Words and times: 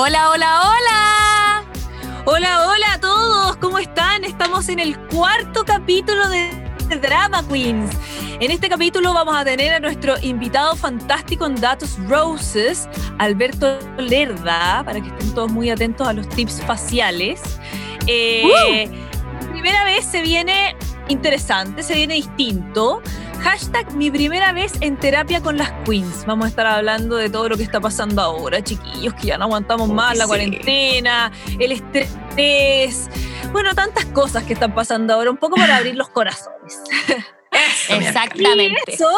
Hola, 0.00 0.30
hola, 0.30 0.60
hola. 0.60 1.64
Hola, 2.24 2.68
hola 2.68 2.92
a 2.92 3.00
todos, 3.00 3.56
¿cómo 3.56 3.80
están? 3.80 4.22
Estamos 4.22 4.68
en 4.68 4.78
el 4.78 4.96
cuarto 4.96 5.64
capítulo 5.64 6.28
de 6.28 6.50
Drama 7.02 7.42
Queens. 7.48 7.90
En 8.38 8.52
este 8.52 8.68
capítulo 8.68 9.12
vamos 9.12 9.36
a 9.36 9.44
tener 9.44 9.74
a 9.74 9.80
nuestro 9.80 10.14
invitado 10.22 10.76
fantástico 10.76 11.46
en 11.46 11.56
Datos 11.56 11.98
Roses, 12.06 12.88
Alberto 13.18 13.76
Lerda, 13.98 14.84
para 14.84 15.00
que 15.00 15.08
estén 15.08 15.34
todos 15.34 15.50
muy 15.50 15.68
atentos 15.68 16.06
a 16.06 16.12
los 16.12 16.28
tips 16.28 16.62
faciales. 16.62 17.58
Eh, 18.06 18.88
Primera 19.50 19.82
vez 19.82 20.04
se 20.04 20.22
viene 20.22 20.76
interesante, 21.08 21.82
se 21.82 21.94
viene 21.94 22.14
distinto. 22.14 23.02
Hashtag 23.42 23.94
mi 23.94 24.10
primera 24.10 24.52
vez 24.52 24.72
en 24.80 24.96
terapia 24.96 25.40
con 25.40 25.56
las 25.56 25.70
queens. 25.84 26.26
Vamos 26.26 26.46
a 26.46 26.48
estar 26.48 26.66
hablando 26.66 27.16
de 27.16 27.30
todo 27.30 27.48
lo 27.48 27.56
que 27.56 27.62
está 27.62 27.80
pasando 27.80 28.20
ahora, 28.20 28.62
chiquillos, 28.62 29.14
que 29.14 29.28
ya 29.28 29.38
no 29.38 29.44
aguantamos 29.44 29.88
más 29.88 30.16
la 30.16 30.26
cuarentena, 30.26 31.32
el 31.58 31.72
estrés. 31.72 33.08
Bueno, 33.52 33.74
tantas 33.74 34.04
cosas 34.06 34.44
que 34.44 34.52
están 34.54 34.74
pasando 34.74 35.14
ahora, 35.14 35.30
un 35.30 35.36
poco 35.36 35.56
para 35.56 35.76
abrir 35.76 35.94
los 35.94 36.08
corazones. 36.08 36.82
Exactamente. 37.88 38.82
Y 38.86 38.94
eso, 38.94 39.10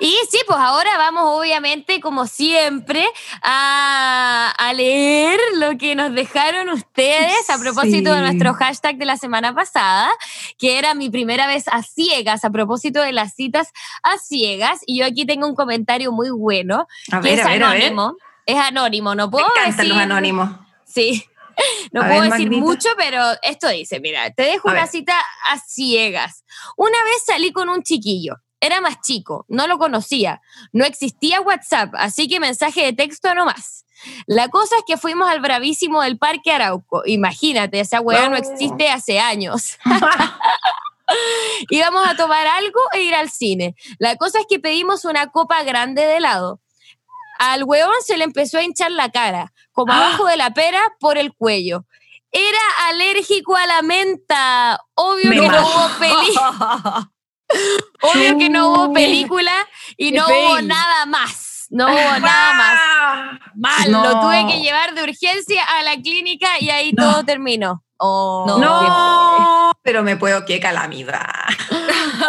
Y 0.00 0.16
sí, 0.30 0.38
pues 0.46 0.58
ahora 0.58 0.96
vamos 0.96 1.24
obviamente, 1.26 2.00
como 2.00 2.26
siempre, 2.26 3.04
a, 3.42 4.54
a 4.56 4.72
leer 4.72 5.38
lo 5.56 5.76
que 5.76 5.94
nos 5.94 6.14
dejaron 6.14 6.68
ustedes 6.70 7.48
a 7.50 7.58
propósito 7.58 8.10
de 8.12 8.18
Sí. 8.18 8.22
nuestro 8.24 8.54
hashtag 8.54 8.96
de 8.96 9.04
la 9.06 9.16
semana 9.16 9.54
pasada, 9.54 10.10
que 10.58 10.78
era 10.78 10.94
mi 10.94 11.10
primera 11.10 11.46
vez 11.46 11.64
a 11.68 11.82
ciegas, 11.82 12.44
a 12.44 12.50
propósito 12.50 13.00
de 13.02 13.12
las 13.12 13.34
citas 13.34 13.68
a 14.02 14.18
ciegas. 14.18 14.80
Y 14.86 14.98
yo 15.00 15.06
aquí 15.06 15.26
tengo 15.26 15.46
un 15.46 15.54
comentario 15.54 16.12
muy 16.12 16.30
bueno, 16.30 16.86
A 17.10 17.20
que 17.20 17.30
ver, 17.30 17.38
es 17.40 17.44
a 17.46 17.48
ver, 17.50 17.62
a 17.64 17.70
ver. 17.72 17.82
anónimo. 17.82 18.16
Es 18.46 18.56
anónimo, 18.56 19.14
no 19.14 19.26
Me 19.26 19.30
puedo 19.32 19.46
encantan 19.46 19.76
decir... 19.76 19.88
los 19.92 19.98
anónimos. 19.98 20.50
Sí. 20.86 21.24
No 21.90 22.02
A 22.02 22.06
puedo 22.06 22.20
ver, 22.20 22.30
decir 22.30 22.46
Magnita. 22.50 22.64
mucho, 22.66 22.88
pero 22.96 23.20
esto 23.42 23.66
dice, 23.68 23.98
mira, 23.98 24.30
te 24.30 24.44
dejo 24.44 24.68
A 24.68 24.72
una 24.72 24.82
ver. 24.82 24.90
cita 24.90 25.14
a 25.50 25.58
ciegas. 25.58 26.44
Una 26.76 27.02
vez 27.02 27.24
salí 27.26 27.50
con 27.50 27.68
un 27.68 27.82
chiquillo. 27.82 28.36
Era 28.60 28.80
más 28.80 29.00
chico, 29.00 29.44
no 29.48 29.66
lo 29.66 29.78
conocía. 29.78 30.40
No 30.72 30.84
existía 30.84 31.40
WhatsApp, 31.40 31.94
así 31.96 32.28
que 32.28 32.40
mensaje 32.40 32.84
de 32.84 32.92
texto 32.92 33.34
nomás. 33.34 33.84
La 34.26 34.48
cosa 34.48 34.76
es 34.76 34.82
que 34.86 34.96
fuimos 34.96 35.28
al 35.28 35.40
bravísimo 35.40 36.02
del 36.02 36.18
Parque 36.18 36.52
Arauco. 36.52 37.02
Imagínate, 37.06 37.80
esa 37.80 38.00
weá 38.00 38.28
no 38.28 38.36
existe 38.36 38.88
hace 38.88 39.20
años. 39.20 39.78
Íbamos 41.70 42.06
a 42.06 42.16
tomar 42.16 42.46
algo 42.46 42.80
e 42.92 43.02
ir 43.02 43.14
al 43.14 43.30
cine. 43.30 43.74
La 43.98 44.16
cosa 44.16 44.40
es 44.40 44.46
que 44.48 44.60
pedimos 44.60 45.04
una 45.04 45.28
copa 45.28 45.62
grande 45.62 46.02
de 46.02 46.18
helado. 46.18 46.60
Al 47.38 47.64
weón 47.64 47.94
se 48.04 48.16
le 48.16 48.24
empezó 48.24 48.58
a 48.58 48.64
hinchar 48.64 48.90
la 48.90 49.10
cara, 49.10 49.52
como 49.72 49.92
abajo 49.92 50.26
de 50.26 50.36
la 50.36 50.52
pera 50.52 50.80
por 50.98 51.18
el 51.18 51.32
cuello. 51.32 51.86
Era 52.32 52.58
alérgico 52.88 53.56
a 53.56 53.66
la 53.66 53.82
menta. 53.82 54.80
Obvio 54.94 55.30
Me 55.30 55.40
que 55.40 55.48
no 55.48 55.60
hubo 55.60 55.88
peli, 55.98 56.34
obvio 58.02 58.38
que 58.38 58.48
no 58.50 58.68
hubo 58.68 58.92
película 58.92 59.52
y 59.96 60.12
no 60.12 60.26
hubo 60.26 60.60
nada 60.62 61.06
más. 61.06 61.66
No 61.70 61.86
hubo 61.86 62.18
nada 62.20 62.54
más. 62.54 63.40
Mal, 63.54 63.90
No. 63.92 64.02
lo 64.02 64.20
tuve 64.20 64.46
que 64.46 64.60
llevar 64.60 64.94
de 64.94 65.02
urgencia 65.02 65.62
a 65.64 65.82
la 65.82 65.96
clínica 65.96 66.48
y 66.60 66.70
ahí 66.70 66.92
No. 66.92 67.12
todo 67.12 67.24
terminó. 67.24 67.82
Oh, 67.98 68.44
No. 68.46 68.58
No, 68.58 69.72
pero 69.82 70.02
me 70.02 70.16
puedo, 70.16 70.44
qué 70.44 70.60
calamidad. 70.60 71.24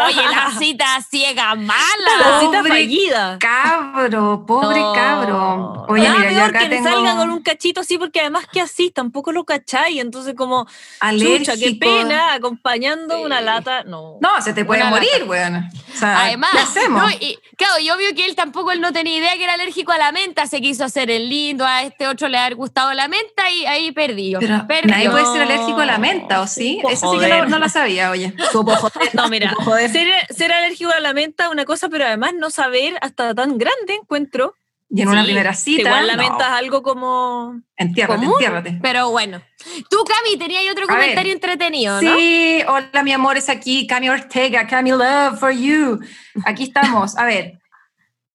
Oye, 0.07 0.21
la 0.29 0.51
cita 0.57 0.85
ciega 1.09 1.49
la 1.49 1.55
mala. 1.55 2.39
cita 2.39 2.57
Pobre 2.59 2.69
fallida. 2.69 3.37
Cabro, 3.39 4.45
pobre 4.45 4.79
No. 4.79 4.93
cabro. 4.93 5.85
Oye, 5.89 6.03
Nada 6.07 6.19
mira, 6.19 6.31
yo 6.31 6.37
peor 6.37 6.49
acá 6.49 6.59
que 6.59 6.69
le 6.69 6.75
tengo 6.77 6.89
salga 6.89 7.15
con 7.17 7.29
un 7.31 7.41
cachito 7.41 7.81
así, 7.81 7.97
porque 7.97 8.19
además 8.21 8.45
que 8.51 8.61
así 8.61 8.91
tampoco 8.91 9.31
lo 9.31 9.43
cacháis. 9.45 9.99
Entonces, 9.99 10.35
como, 10.35 10.67
alérgico. 10.99 11.37
chucha, 11.39 11.57
qué 11.57 11.75
pena, 11.75 12.33
acompañando 12.33 13.17
Sí. 13.17 13.23
una 13.25 13.41
lata. 13.41 13.83
No. 13.83 14.17
No, 14.21 14.41
se 14.41 14.53
te 14.53 14.63
puede 14.65 14.81
Una 14.81 14.89
morir, 14.91 15.25
weón. 15.27 15.55
O 15.93 15.97
sea, 15.97 16.21
Además, 16.21 16.51
¿qué 16.51 16.59
hacemos? 16.59 17.01
no, 17.01 17.09
y, 17.19 17.37
claro, 17.57 17.79
y 17.79 17.89
obvio 17.89 18.13
que 18.15 18.25
él 18.25 18.35
tampoco 18.35 18.71
él 18.71 18.81
no 18.81 18.91
tenía 18.93 19.17
idea 19.17 19.33
que 19.37 19.43
era 19.43 19.53
alérgico 19.53 19.91
a 19.91 19.97
la 19.97 20.11
menta, 20.11 20.45
se 20.47 20.61
quiso 20.61 20.83
hacer 20.85 21.09
el 21.11 21.29
lindo, 21.29 21.65
a 21.65 21.83
este 21.83 22.07
otro 22.07 22.27
le 22.27 22.37
ha 22.37 22.49
gustado 22.53 22.93
la 22.93 23.07
menta 23.07 23.49
y 23.51 23.65
ahí 23.65 23.91
perdió. 23.91 24.39
Pero 24.39 24.65
perdió. 24.67 24.91
nadie 24.95 25.09
puede 25.09 25.25
ser 25.25 25.41
alérgico 25.41 25.58
a 25.67 25.85
la 25.85 25.97
menta, 25.97 26.41
¿o 26.41 26.47
sí? 26.47 26.79
Pues, 26.81 26.95
Eso 26.99 27.11
sí 27.13 27.19
que 27.19 27.27
no, 27.29 27.45
no 27.45 27.59
la 27.59 27.69
sabía, 27.69 28.11
oye. 28.11 28.33
Joder. 28.51 28.77
No, 29.13 29.27
mira, 29.29 29.53
ser, 29.91 30.07
ser 30.29 30.51
alérgico 30.51 30.91
a 30.91 30.99
la 30.99 31.13
menta 31.13 31.45
es 31.45 31.51
una 31.51 31.65
cosa, 31.65 31.89
pero 31.89 32.05
además 32.05 32.33
no 32.35 32.49
saber 32.49 32.97
hasta 33.01 33.33
tan 33.35 33.57
grande 33.57 33.95
encuentro. 34.01 34.53
Y 34.91 35.03
en 35.03 35.09
una 35.09 35.21
Sí, 35.21 35.27
primera 35.27 35.51
que 35.51 35.55
cita. 35.57 35.81
Igual 35.83 36.07
la 36.07 36.15
no. 36.15 36.23
menta 36.23 36.45
es 36.47 36.51
algo 36.53 36.81
como. 36.81 37.61
Entiérrate, 37.77 38.19
común, 38.21 38.33
entiérrate. 38.33 38.79
Pero 38.81 39.11
bueno. 39.11 39.39
Tú, 39.87 39.97
Cami, 40.03 40.35
tenías 40.39 40.63
otro 40.71 40.85
A 40.85 40.93
ver. 40.93 40.99
comentario 41.01 41.33
entretenido, 41.33 42.01
¿no? 42.01 42.15
Sí, 42.17 42.63
hola 42.67 43.03
mi 43.03 43.11
amor, 43.13 43.37
es 43.37 43.49
aquí 43.49 43.85
Cami 43.85 44.09
Ortega, 44.09 44.65
Cami 44.65 44.89
Love 44.89 45.39
for 45.39 45.51
you. 45.51 45.99
Aquí 46.43 46.63
estamos. 46.63 47.15
A 47.19 47.25
ver, 47.25 47.59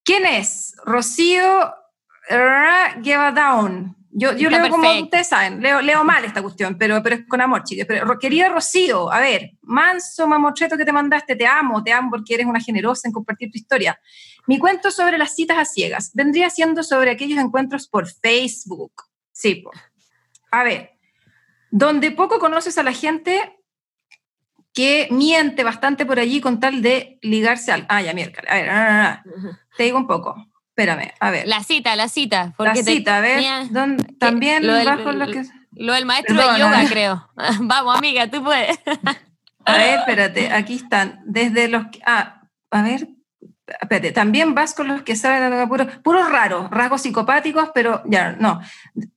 ¿quién 0.05 0.27
es? 0.27 0.77
Rocío 0.85 1.75
Ra- 2.31 3.01
Give 3.03 3.33
Down. 3.33 3.97
Yo, 4.17 4.33
yo 4.37 4.49
leo 4.49 4.69
como 4.71 4.83
perfecto. 4.83 5.05
ustedes 5.07 5.27
saben, 5.29 5.61
leo, 5.61 5.81
leo 5.83 6.05
mal 6.05 6.25
esta 6.25 6.41
cuestión, 6.41 6.77
pero, 6.79 7.03
pero 7.03 7.17
es 7.17 7.23
con 7.27 7.41
amor, 7.41 7.65
chicos. 7.65 7.85
Pero, 7.89 8.05
Ro- 8.05 8.19
querida 8.19 8.49
Rocío, 8.49 9.13
a 9.13 9.19
ver, 9.19 9.51
manso 9.63 10.29
mamotreto 10.29 10.77
que 10.77 10.85
te 10.85 10.93
mandaste, 10.93 11.35
te 11.35 11.47
amo, 11.47 11.83
te 11.83 11.93
amo 11.93 12.11
porque 12.11 12.35
eres 12.35 12.47
una 12.47 12.61
generosa 12.61 13.09
en 13.09 13.13
compartir 13.13 13.51
tu 13.51 13.59
historia. 13.59 13.99
Mi 14.47 14.59
cuento 14.61 14.93
sobre 14.93 15.19
las 15.19 15.35
citas 15.35 15.59
a 15.59 15.65
ciegas 15.65 16.13
vendría 16.15 16.49
siendo 16.49 16.85
sobre 16.85 17.11
aquellos 17.11 17.41
encuentros 17.41 17.89
por 17.89 18.07
Facebook. 18.09 18.93
Sí, 19.33 19.57
po. 19.57 19.73
a 20.53 20.63
ver, 20.63 20.93
donde 21.73 22.13
poco 22.13 22.39
conoces 22.39 22.79
a 22.79 22.85
la 22.85 22.93
gente 22.93 23.59
que 24.73 25.09
miente 25.11 25.65
bastante 25.65 26.07
por 26.07 26.21
allí 26.21 26.41
con 26.41 26.61
tal 26.61 26.83
de 26.83 27.19
ligarse 27.23 27.73
al... 27.73 27.85
Ah, 27.89 28.01
ya, 28.03 28.13
miércoles. 28.13 28.49
A 28.51 28.55
ver, 28.55 28.71
ah, 28.71 28.87
ah, 28.89 29.23
ah. 29.25 29.59
te 29.77 29.83
digo 29.85 29.99
un 29.99 30.07
poco. 30.07 30.37
Espérame, 30.77 31.13
a 31.21 31.31
ver. 31.31 31.47
La 31.47 31.63
cita, 31.63 31.95
la 31.95 32.09
cita. 32.09 32.47
La 32.47 32.53
porque 32.57 32.83
te- 32.83 32.93
cita, 32.97 33.19
a 33.19 33.21
ver. 33.21 33.37
tenía- 33.37 33.65
¿dónde- 33.71 34.05
también 34.19 34.67
lo 34.67 34.75
del- 34.75 34.87
bajo 34.87 35.13
lo 35.13 35.27
que... 35.29 35.45
Lo 35.77 35.93
del 35.93 36.05
maestro 36.05 36.35
Perdona. 36.37 36.55
de 36.55 36.61
yoga, 36.61 36.85
creo. 36.89 37.31
Vamos, 37.61 37.97
amiga, 37.99 38.29
tú 38.31 38.43
puedes. 38.43 38.79
A 39.67 39.77
ver, 39.79 39.99
espérate, 40.01 40.53
aquí 40.53 40.75
están. 40.75 41.21
Desde 41.25 41.69
los... 41.69 41.87
que- 41.87 42.01
Ah, 42.05 42.43
a 42.71 42.83
ver, 42.83 43.09
espérate. 43.81 44.13
También 44.13 44.55
vas 44.55 44.75
con 44.75 44.89
los 44.89 45.03
que 45.03 45.17
saben 45.17 45.67
puro, 45.69 45.87
puros 46.03 46.29
raros, 46.31 46.69
rasgos 46.71 47.01
psicopáticos, 47.03 47.71
pero 47.75 48.03
ya, 48.05 48.33
no. 48.33 48.61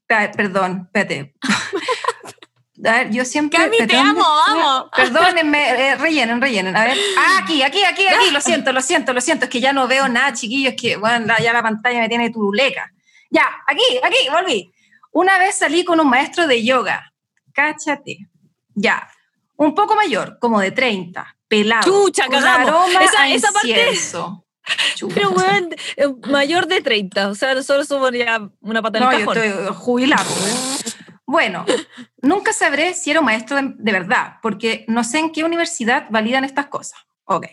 Perdón, 0.07 0.83
espérate. 0.85 1.33
A 2.85 2.91
ver, 2.91 3.09
yo 3.11 3.25
siempre... 3.25 3.57
Cami, 3.59 3.77
te 3.77 3.83
espérate, 3.83 4.05
¿dónde? 4.07 4.21
amo, 4.21 4.29
vamos. 4.47 4.89
Perdónenme, 4.95 5.69
eh, 5.89 5.95
rellenen, 5.95 6.39
rellenen. 6.41 6.75
A 6.75 6.83
ver. 6.85 6.97
Ah, 7.17 7.39
aquí, 7.43 7.63
aquí, 7.63 7.83
aquí, 7.83 8.07
aquí. 8.07 8.29
Lo 8.31 8.39
siento, 8.39 8.71
lo 8.71 8.81
siento, 8.81 9.13
lo 9.13 9.21
siento. 9.21 9.45
Es 9.45 9.49
que 9.51 9.59
ya 9.59 9.73
no 9.73 9.87
veo 9.87 10.07
nada, 10.07 10.33
chiquillos. 10.33 10.73
Es 10.75 10.81
que, 10.81 10.95
bueno, 10.97 11.33
ya 11.41 11.53
la 11.53 11.63
pantalla 11.63 11.99
me 11.99 12.07
tiene 12.09 12.29
turuleca. 12.29 12.91
Ya, 13.31 13.45
aquí, 13.65 13.81
aquí, 14.03 14.17
volví. 14.31 14.71
Una 15.11 15.39
vez 15.39 15.55
salí 15.55 15.83
con 15.83 15.99
un 15.99 16.07
maestro 16.09 16.45
de 16.45 16.63
yoga. 16.63 17.11
Cáchate. 17.53 18.27
Ya. 18.75 19.09
Un 19.55 19.73
poco 19.73 19.95
mayor, 19.95 20.37
como 20.39 20.59
de 20.59 20.69
30, 20.71 21.35
pelado. 21.47 21.81
Chucha, 21.83 22.27
cagamos. 22.27 22.69
aroma 22.69 23.03
Esa- 23.03 23.21
a 23.23 23.29
esa 23.29 23.51
parte-. 23.51 23.89
Chucha. 24.95 25.15
Pero, 25.15 25.31
weón, 25.31 25.69
eh, 25.95 26.07
mayor 26.29 26.67
de 26.67 26.81
30. 26.81 27.29
O 27.29 27.33
sea, 27.35 27.55
nosotros 27.55 27.87
somos 27.87 28.11
ya 28.11 28.39
una 28.61 28.81
pata 28.83 28.99
en 28.99 29.03
No, 29.05 29.11
el 29.11 29.19
yo 29.21 29.25
cajón. 29.25 29.43
estoy 29.43 29.73
jubilado. 29.75 30.29
Bueno, 31.27 31.65
nunca 32.21 32.53
sabré 32.53 32.93
si 32.93 33.11
era 33.11 33.19
un 33.19 33.25
maestro 33.25 33.57
de, 33.61 33.91
verdad, 33.91 34.35
porque 34.41 34.85
no 34.87 35.03
sé 35.03 35.19
en 35.19 35.33
qué 35.33 35.43
universidad 35.43 36.07
validan 36.09 36.45
estas 36.45 36.67
cosas. 36.67 36.97
Ok. 37.25 37.47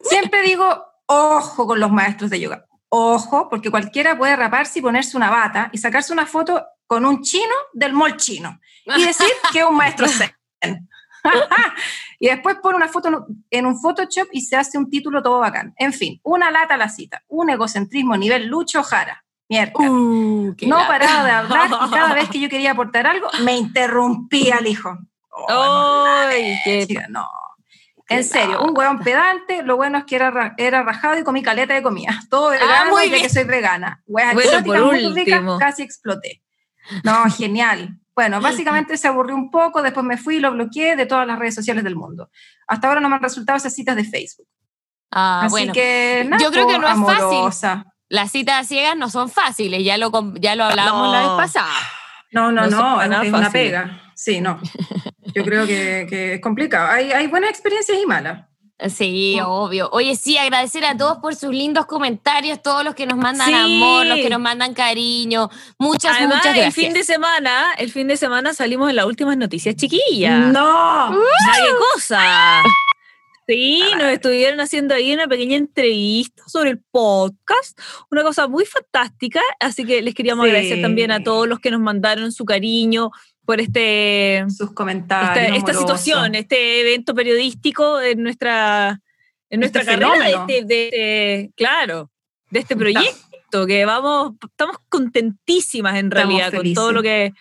Siempre 0.00 0.42
digo, 0.42 0.84
ojo 1.06 1.66
con 1.68 1.78
los 1.78 1.92
maestros 1.92 2.30
de 2.30 2.40
yoga. 2.40 2.66
Ojo, 2.88 3.48
porque 3.48 3.70
cualquiera 3.70 4.18
puede 4.18 4.34
raparse 4.34 4.80
y 4.80 4.82
ponerse 4.82 5.16
una 5.16 5.30
bata 5.30 5.70
y 5.72 5.78
sacarse 5.78 6.12
una 6.12 6.26
foto 6.26 6.66
con 6.88 7.06
un 7.06 7.22
chino 7.22 7.54
del 7.72 7.92
mall 7.92 8.16
chino 8.16 8.60
y 8.84 9.04
decir 9.04 9.28
que 9.52 9.60
es 9.60 9.64
un 9.64 9.76
maestro 9.76 10.08
zen. 10.08 10.36
y 12.18 12.26
después 12.26 12.56
pone 12.56 12.76
una 12.76 12.88
foto 12.88 13.26
en 13.50 13.66
un- 13.66 13.80
Photoshop 13.80 14.28
y 14.32 14.40
se 14.42 14.56
hace 14.56 14.76
un 14.78 14.90
título 14.90 15.22
todo 15.22 15.38
bacán. 15.38 15.72
En 15.78 15.92
fin, 15.92 16.20
una 16.24 16.50
lata 16.50 16.76
la 16.76 16.88
cita, 16.88 17.22
un 17.28 17.50
egocentrismo 17.50 18.16
nivel 18.16 18.46
Lucho 18.48 18.82
Jara. 18.82 19.24
Mierda. 19.52 19.72
Uh, 19.78 20.54
No 20.66 20.78
paraba 20.88 21.24
de 21.24 21.30
hablar 21.30 21.70
y 21.86 21.90
cada 21.90 22.14
vez 22.14 22.28
que 22.30 22.40
yo 22.40 22.48
quería 22.48 22.70
aportar 22.72 23.06
algo, 23.06 23.28
me 23.44 23.56
interrumpía 23.56 24.56
el 24.56 24.66
hijo. 24.66 24.96
Oh, 25.30 26.04
Ay, 26.28 26.56
qué 26.64 26.86
no. 27.10 27.28
En 28.08 28.24
serio, 28.24 28.62
un 28.62 28.76
hueón 28.76 28.98
pedante, 29.00 29.62
lo 29.62 29.76
bueno 29.76 29.96
es 29.98 30.04
que 30.04 30.16
era, 30.16 30.30
ra- 30.30 30.54
era 30.58 30.82
rajado 30.82 31.18
y 31.18 31.22
comí 31.24 31.42
caleta 31.42 31.72
de 31.74 31.82
comida. 31.82 32.18
Todo 32.28 32.50
vegano, 32.50 32.90
muy 32.90 33.08
ya 33.08 33.18
que 33.20 33.28
soy 33.30 33.44
vegana. 33.44 34.02
Hueas 34.06 34.34
Bueno, 34.34 34.62
por 34.64 34.84
muy 34.86 34.98
ricas, 35.14 35.38
último. 35.40 35.58
casi 35.58 35.82
exploté. 35.82 36.42
No, 37.04 37.24
genial. 37.30 37.98
Bueno, 38.14 38.40
básicamente 38.42 38.96
se 38.98 39.08
aburrió 39.08 39.34
un 39.34 39.50
poco, 39.50 39.80
después 39.82 40.04
me 40.04 40.18
fui 40.18 40.36
y 40.36 40.40
lo 40.40 40.52
bloqueé 40.52 40.96
de 40.96 41.06
todas 41.06 41.26
las 41.26 41.38
redes 41.38 41.54
sociales 41.54 41.84
del 41.84 41.96
mundo. 41.96 42.28
Hasta 42.66 42.88
ahora 42.88 43.00
no 43.00 43.08
me 43.08 43.16
han 43.16 43.22
resultado 43.22 43.56
esas 43.56 43.74
citas 43.74 43.96
de 43.96 44.04
Facebook. 44.04 44.48
Ah, 45.10 45.42
Así 45.44 45.50
bueno. 45.50 45.72
que, 45.72 46.24
nada, 46.28 46.42
Yo 46.42 46.50
creo 46.50 46.66
que 46.66 46.78
no 46.78 46.88
es 46.88 47.16
fácil. 47.18 47.82
Las 48.12 48.30
citas 48.30 48.68
ciegas 48.68 48.94
no 48.94 49.08
son 49.08 49.30
fáciles, 49.30 49.82
ya 49.82 49.96
lo, 49.96 50.10
ya 50.38 50.54
lo 50.54 50.64
hablábamos 50.64 51.10
la 51.10 51.22
No. 51.22 51.36
vez 51.36 51.46
pasada. 51.46 51.72
No, 52.30 52.52
no, 52.52 52.66
No 52.66 53.06
no, 53.06 53.22
es, 53.22 53.32
una 53.32 53.50
pega. 53.50 54.02
Sí, 54.14 54.42
no. 54.42 54.60
Yo 55.34 55.42
creo 55.44 55.66
que, 55.66 56.06
que 56.10 56.34
es 56.34 56.40
complicado. 56.42 56.88
Hay, 56.90 57.10
hay 57.10 57.26
buenas 57.26 57.48
experiencias 57.50 57.98
y 58.02 58.04
malas. 58.06 58.44
Sí, 58.88 59.38
obvio. 59.42 59.88
Oye, 59.92 60.14
sí, 60.16 60.36
agradecer 60.36 60.84
a 60.84 60.94
todos 60.96 61.18
por 61.18 61.34
sus 61.36 61.52
lindos 61.52 61.86
comentarios, 61.86 62.60
todos 62.62 62.84
los 62.84 62.94
que 62.94 63.06
nos 63.06 63.16
mandan 63.16 63.46
Sí. 63.48 63.54
amor, 63.54 64.04
los 64.06 64.16
que 64.18 64.28
nos 64.28 64.40
mandan 64.40 64.74
cariño. 64.74 65.48
Muchas, 65.78 66.16
Además, 66.16 66.36
muchas 66.38 66.54
el 66.56 66.60
gracias. 66.62 66.74
fin 66.74 66.92
de 66.92 67.04
semana, 67.04 67.74
el 67.78 67.90
fin 67.92 68.08
de 68.08 68.16
semana 68.18 68.52
salimos 68.54 68.90
en 68.90 68.96
las 68.96 69.06
últimas 69.06 69.36
noticias 69.38 69.74
chiquillas. 69.76 70.52
¡No! 70.52 71.12
¡Qué 71.12 71.70
cosa! 71.94 72.62
Sí, 73.48 73.82
nos 73.98 74.08
estuvieron 74.08 74.60
haciendo 74.60 74.94
ahí 74.94 75.12
una 75.12 75.26
pequeña 75.26 75.56
entrevista 75.56 76.42
sobre 76.46 76.70
el 76.70 76.78
podcast, 76.90 77.78
una 78.10 78.22
cosa 78.22 78.46
muy 78.46 78.64
fantástica, 78.64 79.40
así 79.60 79.84
que 79.84 80.00
les 80.00 80.14
queríamos 80.14 80.44
Sí. 80.44 80.50
agradecer 80.50 80.80
también 80.82 81.10
a 81.10 81.22
todos 81.22 81.48
los 81.48 81.58
que 81.58 81.70
nos 81.70 81.80
mandaron 81.80 82.30
su 82.32 82.44
cariño 82.44 83.10
por 83.44 83.60
este, 83.60 84.44
Sus 84.56 84.72
comentarios. 84.72 85.56
esta, 85.58 85.74
situación, 85.74 86.34
este 86.36 86.80
evento 86.82 87.14
periodístico 87.14 88.00
en 88.00 88.22
nuestra, 88.22 89.00
en 89.50 89.60
nuestra 89.60 89.82
Este 89.82 89.92
carrera, 89.92 90.12
de 90.12 90.24
fenómeno. 90.30 90.46
este, 90.48 90.64
de 90.66 90.84
este- 90.86 91.50
claro, 91.56 92.10
de 92.50 92.60
este 92.60 92.76
proyecto, 92.76 93.66
que 93.66 93.84
vamos, 93.84 94.34
estamos 94.48 94.76
contentísimas 94.88 95.96
en 95.98 96.10
realidad 96.10 96.52
con 96.54 96.72
todo 96.74 96.92
lo 96.92 97.02
que 97.02 97.32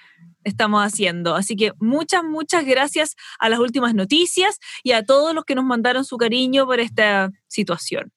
estamos 0.44 0.82
haciendo. 0.84 1.36
Así 1.36 1.56
que 1.56 1.72
muchas, 1.80 2.24
muchas 2.24 2.66
gracias 2.66 3.16
a 3.40 3.50
las 3.50 3.60
últimas 3.60 3.94
noticias 3.94 4.58
y 4.84 4.92
a 4.94 5.06
todos 5.06 5.34
los 5.34 5.46
que 5.46 5.56
nos 5.56 5.66
mandaron 5.66 6.06
su 6.06 6.18
cariño 6.18 6.66
por 6.66 6.80
esta 6.80 7.30
situación. 7.48 8.12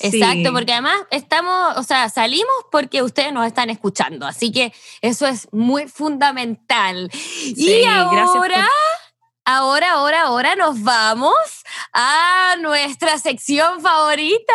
Exacto, 0.00 0.48
Sí. 0.48 0.50
porque 0.52 0.72
además 0.72 0.96
estamos, 1.12 1.76
o 1.76 1.82
sea, 1.84 2.08
salimos 2.08 2.52
porque 2.72 3.02
ustedes 3.04 3.32
nos 3.32 3.46
están 3.46 3.70
escuchando, 3.70 4.26
así 4.26 4.50
que 4.50 4.72
eso 5.00 5.28
es 5.28 5.46
muy 5.52 5.86
fundamental. 5.86 7.08
Sí, 7.12 7.54
y 7.56 7.82
por- 7.84 8.18
ahora, 8.18 8.68
ahora, 9.44 9.92
ahora, 9.92 10.22
ahora 10.22 10.56
nos 10.56 10.82
vamos 10.82 11.34
a 11.92 12.56
nuestra 12.60 13.16
sección 13.18 13.80
favorita. 13.80 14.54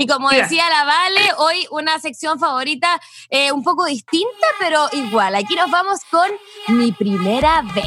Y 0.00 0.06
como 0.06 0.30
decía 0.30 0.66
la 0.70 0.84
Vale, 0.84 1.20
hoy 1.36 1.66
una 1.72 1.98
sección 1.98 2.38
favorita 2.38 2.98
eh, 3.28 3.52
un 3.52 3.62
poco 3.62 3.84
distinta, 3.84 4.46
pero 4.58 4.88
igual. 4.92 5.34
Aquí 5.34 5.54
nos 5.54 5.70
vamos 5.70 6.00
con 6.10 6.26
mi 6.68 6.90
primera 6.90 7.60
vez. 7.74 7.84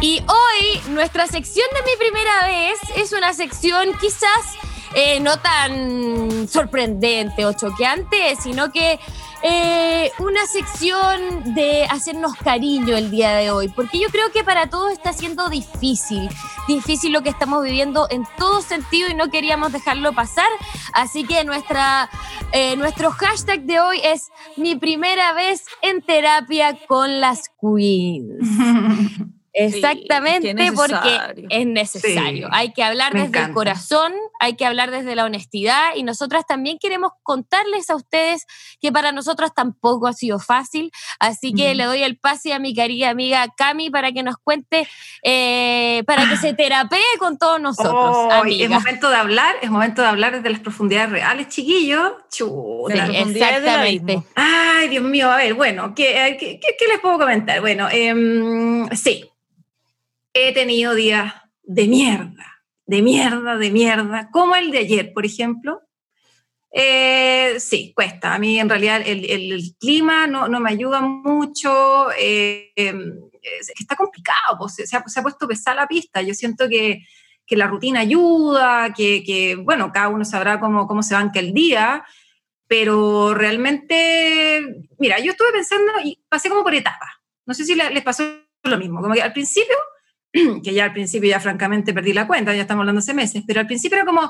Y 0.00 0.20
hoy 0.20 0.80
nuestra 0.88 1.26
sección 1.26 1.66
de 1.74 1.90
mi 1.90 1.98
primera 1.98 2.46
vez 2.46 2.78
es 2.96 3.12
una 3.12 3.34
sección 3.34 3.92
quizás 4.00 4.56
eh, 4.94 5.18
no 5.18 5.36
tan 5.40 6.46
sorprendente 6.46 7.44
o 7.44 7.52
choqueante, 7.52 8.36
sino 8.40 8.70
que 8.70 9.00
eh, 9.46 10.10
una 10.20 10.46
sección 10.46 11.54
de 11.54 11.84
hacernos 11.84 12.34
cariño 12.34 12.96
el 12.96 13.10
día 13.10 13.34
de 13.34 13.50
hoy, 13.50 13.68
porque 13.68 14.00
yo 14.00 14.08
creo 14.08 14.32
que 14.32 14.42
para 14.42 14.70
todos 14.70 14.90
está 14.90 15.12
siendo 15.12 15.50
difícil, 15.50 16.30
difícil 16.66 17.12
lo 17.12 17.22
que 17.22 17.28
estamos 17.28 17.62
viviendo 17.62 18.06
en 18.08 18.24
todo 18.38 18.62
sentido 18.62 19.10
y 19.10 19.14
no 19.14 19.30
queríamos 19.30 19.70
dejarlo 19.70 20.14
pasar, 20.14 20.48
así 20.94 21.24
que 21.24 21.44
nuestra, 21.44 22.08
eh, 22.52 22.74
nuestro 22.76 23.10
hashtag 23.10 23.64
de 23.64 23.80
hoy 23.80 24.00
es 24.02 24.30
mi 24.56 24.76
primera 24.76 25.34
vez 25.34 25.66
en 25.82 26.00
terapia 26.00 26.78
con 26.88 27.20
las 27.20 27.50
queens. 27.60 28.48
Exactamente, 29.54 30.54
qué 30.54 30.72
porque 30.72 31.18
es 31.48 31.66
necesario. 31.66 32.46
Sí, 32.48 32.52
hay 32.52 32.72
que 32.72 32.82
hablar 32.82 33.12
desde 33.12 33.38
el 33.38 33.52
corazón, 33.52 34.12
hay 34.40 34.56
que 34.56 34.66
hablar 34.66 34.90
desde 34.90 35.14
la 35.14 35.24
honestidad 35.24 35.94
y 35.94 36.02
nosotras 36.02 36.44
también 36.46 36.78
queremos 36.80 37.12
contarles 37.22 37.88
a 37.88 37.94
ustedes 37.96 38.46
que 38.80 38.90
para 38.92 39.12
nosotras 39.12 39.52
tampoco 39.54 40.06
ha 40.08 40.12
sido 40.12 40.38
fácil. 40.40 40.90
Así 41.20 41.54
que 41.54 41.68
Ujú. 41.68 41.74
le 41.76 41.84
doy 41.84 42.02
el 42.02 42.18
pase 42.18 42.52
a 42.52 42.58
mi 42.58 42.74
querida 42.74 43.10
amiga 43.10 43.46
Cami 43.56 43.90
para 43.90 44.12
que 44.12 44.22
nos 44.22 44.36
cuente, 44.38 44.88
eh, 45.22 46.02
para 46.06 46.28
que 46.28 46.36
se 46.36 46.52
terapee 46.54 47.00
con 47.18 47.38
todos 47.38 47.60
nosotros. 47.60 47.94
Oh, 48.16 48.44
es 48.46 48.68
momento 48.68 49.08
de 49.10 49.16
hablar, 49.16 49.54
es 49.62 49.70
momento 49.70 50.02
de 50.02 50.08
hablar 50.08 50.32
desde 50.34 50.50
las 50.50 50.60
profundidades 50.60 51.10
reales, 51.10 51.48
chiquillos. 51.48 52.12
Chuta. 52.30 52.92
De 52.92 52.96
las 52.96 53.08
Sí, 53.08 53.40
exactamente. 53.40 54.22
Ay, 54.34 54.88
Dios 54.88 55.04
mío, 55.04 55.30
a 55.30 55.36
ver, 55.36 55.54
bueno, 55.54 55.94
¿qué, 55.94 56.18
a 56.18 56.24
ver, 56.24 56.36
qué, 56.36 56.58
qué- 56.60 56.76
qué 56.78 56.86
les 56.88 57.00
puedo 57.00 57.18
comentar? 57.18 57.60
Bueno, 57.60 57.88
em, 57.90 58.88
sí, 58.90 59.24
he 60.34 60.52
tenido 60.52 60.94
días 60.94 61.32
de 61.62 61.88
mierda, 61.88 62.62
de 62.86 63.00
mierda, 63.02 63.56
de 63.56 63.70
mierda, 63.70 64.30
como 64.30 64.56
el 64.56 64.70
de 64.70 64.78
ayer, 64.78 65.12
por 65.12 65.24
ejemplo. 65.24 65.80
Eh, 66.72 67.54
sí, 67.60 67.92
cuesta. 67.94 68.34
A 68.34 68.38
mí 68.38 68.58
en 68.58 68.68
realidad 68.68 69.00
el, 69.06 69.62
clima 69.78 70.26
no, 70.26 70.48
no 70.48 70.60
me 70.60 70.70
ayuda 70.70 71.00
mucho. 71.00 72.08
eh, 72.18 72.72
que 72.74 73.82
está 73.82 73.94
complicado, 73.96 74.58
pues, 74.58 74.74
se, 74.74 74.96
ha, 74.96 75.04
se 75.06 75.20
ha 75.20 75.22
puesto 75.22 75.46
pesada 75.46 75.82
la 75.82 75.86
pista. 75.86 76.20
Yo 76.22 76.34
siento 76.34 76.68
que, 76.68 77.04
que 77.46 77.56
la 77.56 77.66
rutina 77.66 78.00
ayuda, 78.00 78.92
que, 78.92 79.56
bueno, 79.62 79.92
cada 79.92 80.08
uno 80.08 80.24
sabrá 80.24 80.58
cómo, 80.60 80.86
cómo 80.86 81.02
se 81.02 81.14
banca 81.14 81.38
el 81.40 81.52
día, 81.52 82.04
pero 82.66 83.34
realmente, 83.34 84.64
mira, 84.98 85.18
yo 85.20 85.32
estuve 85.32 85.52
pensando 85.52 85.92
y 86.02 86.18
pasé 86.28 86.48
como 86.48 86.64
por 86.64 86.74
etapas. 86.74 87.10
No 87.46 87.54
sé 87.54 87.64
si 87.64 87.74
le- 87.74 87.90
les 87.90 88.02
pasó 88.02 88.24
lo 88.64 88.78
mismo, 88.78 89.02
como 89.02 89.14
que 89.14 89.22
al 89.22 89.32
principio, 89.34 89.76
que 90.64 90.74
ya 90.74 90.84
al 90.84 90.92
principio 90.92 91.30
ya 91.30 91.40
francamente 91.40 91.94
perdí 91.94 92.12
la 92.12 92.26
cuenta, 92.26 92.54
ya 92.54 92.62
estamos 92.62 92.82
hablando 92.82 92.98
hace 92.98 93.14
meses, 93.14 93.42
pero 93.46 93.60
al 93.60 93.66
principio 93.66 93.96
era 93.96 94.04
como, 94.04 94.22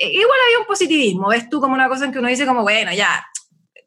eh, 0.00 0.10
igual 0.10 0.38
había 0.46 0.58
un 0.60 0.66
positivismo, 0.66 1.28
ves 1.28 1.48
tú 1.50 1.60
como 1.60 1.74
una 1.74 1.88
cosa 1.88 2.06
en 2.06 2.12
que 2.12 2.18
uno 2.18 2.28
dice 2.28 2.46
como, 2.46 2.62
bueno, 2.62 2.92
ya, 2.92 3.24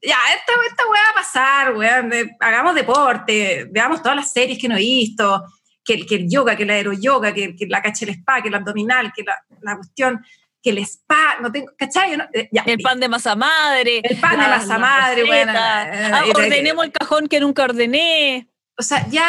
ya, 0.01 0.18
esta, 0.38 0.54
esta 0.69 0.83
weá 0.88 1.01
va 1.04 1.10
a 1.10 1.13
pasar, 1.16 2.10
de- 2.10 2.36
hagamos 2.39 2.75
deporte, 2.75 3.68
veamos 3.72 4.01
todas 4.04 4.16
las 4.16 4.31
series 4.31 4.60
que 4.60 4.68
no 4.68 4.75
he 4.75 4.80
visto, 4.80 5.44
que, 5.84 5.96
el- 5.96 6.05
que 6.05 6.15
el 6.15 6.29
yoga, 6.29 6.55
que 6.55 6.63
el 6.63 6.70
aeroyoga, 6.70 7.34
que, 7.34 7.55
que 7.55 7.65
la 7.67 7.82
cacha 7.82 8.05
el 8.05 8.12
spa, 8.12 8.41
que 8.41 8.50
el 8.50 8.55
abdominal, 8.55 9.12
que 9.15 9.24
la, 9.24 9.36
la 9.62 9.75
cuestión, 9.77 10.24
que 10.62 10.70
el 10.72 10.77
spa, 10.79 11.38
no 11.41 11.51
tengo, 11.51 11.72
¿cachai? 11.77 12.17
No, 12.17 12.25
eh, 12.34 12.50
ya, 12.51 12.63
El 12.67 12.79
pan 12.79 13.00
de 13.00 13.08
masa 13.10 13.36
madre. 13.36 14.01
El 14.03 14.17
pan 14.20 14.32
de 14.32 14.38
la- 14.38 14.48
masa 14.58 14.67
la 14.67 14.77
madre, 14.79 15.24
bueno, 15.25 15.53
Ah, 15.55 16.24
eh, 16.25 16.32
ordenemos 16.36 16.86
el 16.86 16.91
cajón 16.91 17.27
que 17.27 17.39
nunca 17.39 17.63
ordené. 17.63 18.48
o 18.77 18.84
sea, 18.84 19.08
ya 19.10 19.27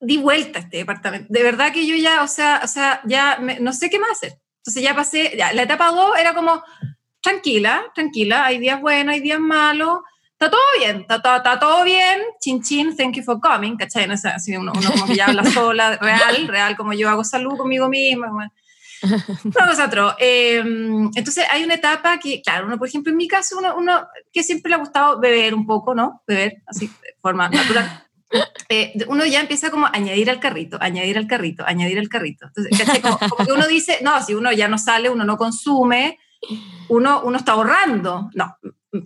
di 0.00 0.16
vuelta 0.18 0.58
a 0.58 0.62
este 0.62 0.78
departamento. 0.78 1.26
De 1.28 1.42
verdad 1.42 1.72
que 1.72 1.86
yo 1.86 1.96
ya, 1.96 2.22
o 2.22 2.28
sea, 2.28 2.60
o 2.64 2.68
sea 2.68 3.00
ya 3.04 3.38
me- 3.40 3.58
no 3.60 3.72
sé 3.72 3.90
qué 3.90 3.98
más 3.98 4.10
hacer. 4.12 4.38
Entonces 4.58 4.82
ya 4.82 4.94
pasé, 4.94 5.34
ya, 5.36 5.52
la 5.52 5.62
etapa 5.62 5.88
2 5.90 6.18
era 6.18 6.34
como, 6.34 6.62
tranquila, 7.20 7.82
tranquila, 7.94 8.44
hay 8.46 8.58
días 8.58 8.80
buenos, 8.80 9.14
hay 9.14 9.20
días 9.20 9.40
malos, 9.40 10.00
está 10.32 10.50
todo 10.50 10.60
bien, 10.78 11.00
está, 11.00 11.20
todo- 11.22 11.36
está 11.36 11.58
todo 11.58 11.84
bien, 11.84 12.20
chin 12.40 12.62
chin, 12.62 12.96
thank 12.96 13.14
you 13.16 13.22
for 13.22 13.40
coming, 13.40 13.76
¿cachai? 13.76 14.06
No 14.06 14.16
sé, 14.16 14.28
así 14.28 14.56
uno, 14.56 14.72
uno 14.76 14.90
como 14.92 15.06
que 15.06 15.16
ya 15.16 15.26
habla 15.26 15.44
sola, 15.50 15.96
real, 15.96 16.46
real, 16.48 16.76
como 16.76 16.92
yo 16.92 17.08
hago 17.08 17.24
salud 17.24 17.56
conmigo 17.56 17.88
misma, 17.88 18.28
bueno. 18.30 18.52
Atroz. 19.80 20.14
Eh, 20.18 20.58
entonces 20.58 21.44
hay 21.50 21.62
una 21.64 21.74
etapa 21.74 22.18
que, 22.18 22.42
claro, 22.42 22.66
uno, 22.66 22.78
por 22.78 22.88
ejemplo, 22.88 23.10
en 23.12 23.16
mi 23.16 23.28
caso, 23.28 23.58
uno, 23.58 23.74
uno 23.76 24.06
que 24.32 24.42
siempre 24.42 24.70
le 24.70 24.74
ha 24.76 24.78
gustado 24.78 25.20
beber 25.20 25.54
un 25.54 25.66
poco, 25.66 25.94
¿no? 25.94 26.22
Beber, 26.26 26.62
así, 26.66 26.86
de 26.88 27.14
forma 27.20 27.48
natural. 27.48 28.04
Eh, 28.68 28.92
uno 29.06 29.24
ya 29.24 29.40
empieza 29.40 29.70
como 29.70 29.86
a 29.86 29.90
añadir 29.94 30.28
al 30.30 30.40
carrito, 30.40 30.76
añadir 30.80 31.16
al 31.16 31.26
carrito, 31.26 31.64
añadir 31.66 31.98
al 31.98 32.08
carrito. 32.08 32.46
Entonces. 32.46 33.00
Como, 33.02 33.18
como 33.18 33.46
que 33.46 33.52
uno 33.52 33.66
dice, 33.66 33.98
no, 34.02 34.20
si 34.22 34.34
uno 34.34 34.52
ya 34.52 34.68
no 34.68 34.76
sale, 34.78 35.08
uno 35.08 35.24
no 35.24 35.36
consume, 35.36 36.18
uno, 36.88 37.22
uno 37.24 37.38
está 37.38 37.52
ahorrando. 37.52 38.28
No, 38.34 38.56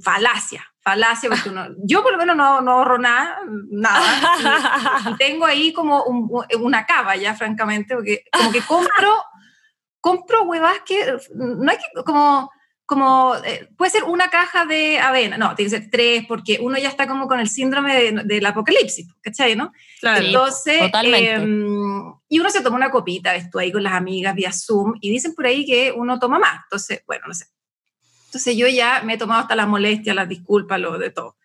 falacia, 0.02 0.64
falacia, 0.80 1.28
porque 1.30 1.50
uno, 1.50 1.66
yo 1.84 2.02
por 2.02 2.12
lo 2.12 2.18
menos 2.18 2.34
no, 2.36 2.60
no 2.60 2.72
ahorro 2.72 2.98
nada, 2.98 3.38
nada. 3.70 4.00
Y, 5.06 5.10
y 5.10 5.16
tengo 5.16 5.46
ahí 5.46 5.72
como 5.72 6.02
un- 6.04 6.28
una 6.60 6.84
cava 6.86 7.14
ya, 7.16 7.34
francamente, 7.34 7.94
porque 7.94 8.24
como 8.32 8.50
que 8.50 8.62
compro, 8.62 9.22
compro 10.00 10.42
huevas 10.42 10.80
que 10.84 11.16
no 11.34 11.70
hay 11.70 11.78
que, 11.78 12.02
como, 12.04 12.50
como, 12.86 13.34
eh, 13.44 13.68
puede 13.76 13.90
ser 13.90 14.04
una 14.04 14.28
caja 14.28 14.66
de 14.66 14.98
avena, 14.98 15.38
no, 15.38 15.54
tiene 15.54 15.70
que 15.70 15.78
ser 15.78 15.90
tres, 15.90 16.24
porque 16.26 16.58
uno 16.60 16.76
ya 16.78 16.88
está 16.88 17.06
como 17.06 17.26
con 17.26 17.40
el 17.40 17.48
síndrome 17.48 17.94
de- 17.94 18.22
del 18.24 18.44
apocalipsis, 18.44 19.06
¿cachai, 19.22 19.56
no? 19.56 19.72
Claro. 20.00 20.26
Entonces, 20.26 20.80
totalmente. 20.80 21.32
em, 21.34 22.12
y 22.28 22.38
uno 22.40 22.50
se 22.50 22.60
toma 22.60 22.76
una 22.76 22.90
copita, 22.90 23.32
ves 23.32 23.48
tú 23.50 23.58
ahí 23.58 23.72
con 23.72 23.82
las 23.82 23.94
amigas 23.94 24.34
vía 24.34 24.52
Zoom, 24.52 24.94
y 25.00 25.10
dicen 25.10 25.34
por 25.34 25.46
ahí 25.46 25.64
que 25.64 25.92
uno 25.96 26.18
toma 26.18 26.38
más. 26.38 26.60
Entonces, 26.64 27.02
bueno, 27.06 27.24
no 27.28 27.34
sé. 27.34 27.46
Entonces 28.26 28.56
yo 28.56 28.66
ya 28.66 29.02
me 29.04 29.14
he 29.14 29.18
tomado 29.18 29.42
hasta 29.42 29.54
las 29.56 29.68
molestias, 29.68 30.16
las 30.16 30.28
disculpas, 30.28 30.80
lo 30.80 30.98
de 30.98 31.10
todo. 31.10 31.36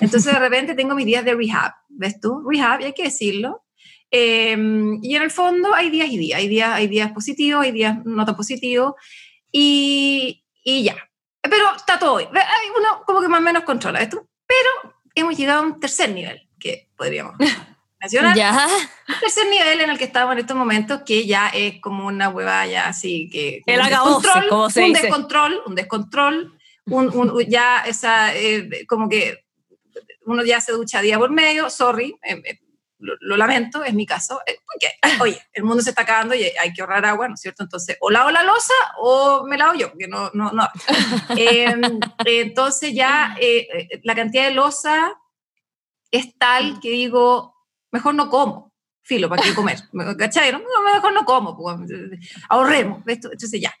Entonces 0.00 0.26
de 0.32 0.38
repente 0.38 0.74
tengo 0.74 0.94
mis 0.94 1.06
días 1.06 1.24
de 1.24 1.34
rehab, 1.34 1.72
¿ves 1.88 2.20
tú? 2.20 2.42
Rehab, 2.48 2.80
y 2.80 2.84
hay 2.84 2.92
que 2.92 3.04
decirlo. 3.04 3.64
Em, 4.10 4.98
y 5.02 5.16
en 5.16 5.22
el 5.22 5.30
fondo 5.30 5.72
hay 5.74 5.88
días 5.88 6.10
y 6.10 6.18
días, 6.18 6.38
hay 6.38 6.48
días, 6.48 6.70
hay 6.74 6.86
días 6.86 7.12
positivos, 7.12 7.64
hay 7.64 7.72
días 7.72 8.04
no 8.04 8.24
tan 8.26 8.36
positivos, 8.36 8.94
y, 9.50 10.41
y 10.62 10.84
ya. 10.84 10.96
Pero 11.42 11.74
está 11.76 11.98
todo 11.98 12.16
bien. 12.18 12.30
Hay 12.36 12.68
uno 12.76 13.02
como 13.06 13.20
que 13.20 13.28
más 13.28 13.40
o 13.40 13.42
menos 13.42 13.64
controla 13.64 14.00
esto. 14.00 14.26
Pero 14.46 14.94
hemos 15.14 15.36
llegado 15.36 15.60
a 15.60 15.66
un 15.66 15.80
tercer 15.80 16.10
nivel 16.10 16.48
que 16.58 16.88
podríamos 16.96 17.34
mencionar. 18.00 18.36
Ya. 18.36 18.68
Un 19.08 19.20
tercer 19.20 19.46
nivel 19.48 19.80
en 19.80 19.90
el 19.90 19.98
que 19.98 20.04
estamos 20.04 20.32
en 20.34 20.38
estos 20.40 20.56
momentos 20.56 21.02
que 21.04 21.26
ya 21.26 21.48
es 21.48 21.80
como 21.80 22.06
una 22.06 22.28
hueva 22.28 22.66
ya 22.66 22.88
así 22.88 23.28
que... 23.30 23.62
El 23.66 23.82
descontrol, 23.82 24.48
como 24.48 24.70
se 24.70 24.82
un 24.82 24.88
dice. 24.92 25.02
descontrol, 25.02 25.62
un 25.66 25.74
descontrol, 25.74 26.58
un, 26.86 27.08
un- 27.16 27.40
ya 27.48 27.80
esa, 27.86 28.34
eh, 28.34 28.86
como 28.86 29.08
que 29.08 29.44
uno 30.24 30.44
ya 30.44 30.60
se 30.60 30.72
ducha 30.72 31.00
día 31.00 31.18
por 31.18 31.30
medio, 31.30 31.68
sorry, 31.70 32.16
eh, 32.22 32.60
lo, 33.02 33.14
lo 33.20 33.36
lamento, 33.36 33.84
es 33.84 33.94
mi 33.94 34.06
caso, 34.06 34.40
eh, 34.46 34.56
porque, 34.64 34.88
oye, 35.20 35.40
el 35.52 35.64
mundo 35.64 35.82
se 35.82 35.90
está 35.90 36.02
acabando 36.02 36.34
y 36.34 36.44
hay 36.44 36.72
que 36.72 36.80
ahorrar 36.80 37.04
agua, 37.04 37.28
¿no 37.28 37.34
es 37.34 37.40
cierto? 37.40 37.62
Entonces, 37.62 37.96
o 38.00 38.10
lavo 38.10 38.30
la 38.30 38.42
losa 38.42 38.74
o 38.98 39.44
me 39.46 39.58
lavo 39.58 39.74
yo, 39.74 39.90
porque 39.90 40.08
no, 40.08 40.30
no, 40.34 40.52
no. 40.52 40.68
Eh, 41.36 41.74
entonces 42.24 42.94
ya 42.94 43.36
eh, 43.40 43.66
eh, 43.72 44.00
la 44.04 44.14
cantidad 44.14 44.44
de 44.44 44.54
losa 44.54 45.14
es 46.10 46.36
tal 46.38 46.78
que 46.80 46.90
digo, 46.90 47.56
mejor 47.90 48.14
no 48.14 48.28
como, 48.28 48.72
filo, 49.02 49.28
¿para 49.28 49.42
qué 49.42 49.54
comer? 49.54 49.78
¿Cachai? 50.18 50.52
No, 50.52 50.60
mejor 50.94 51.12
no 51.12 51.24
como, 51.24 51.56
pues, 51.56 51.76
ahorremos, 52.48 53.02
entonces 53.06 53.60
ya. 53.60 53.72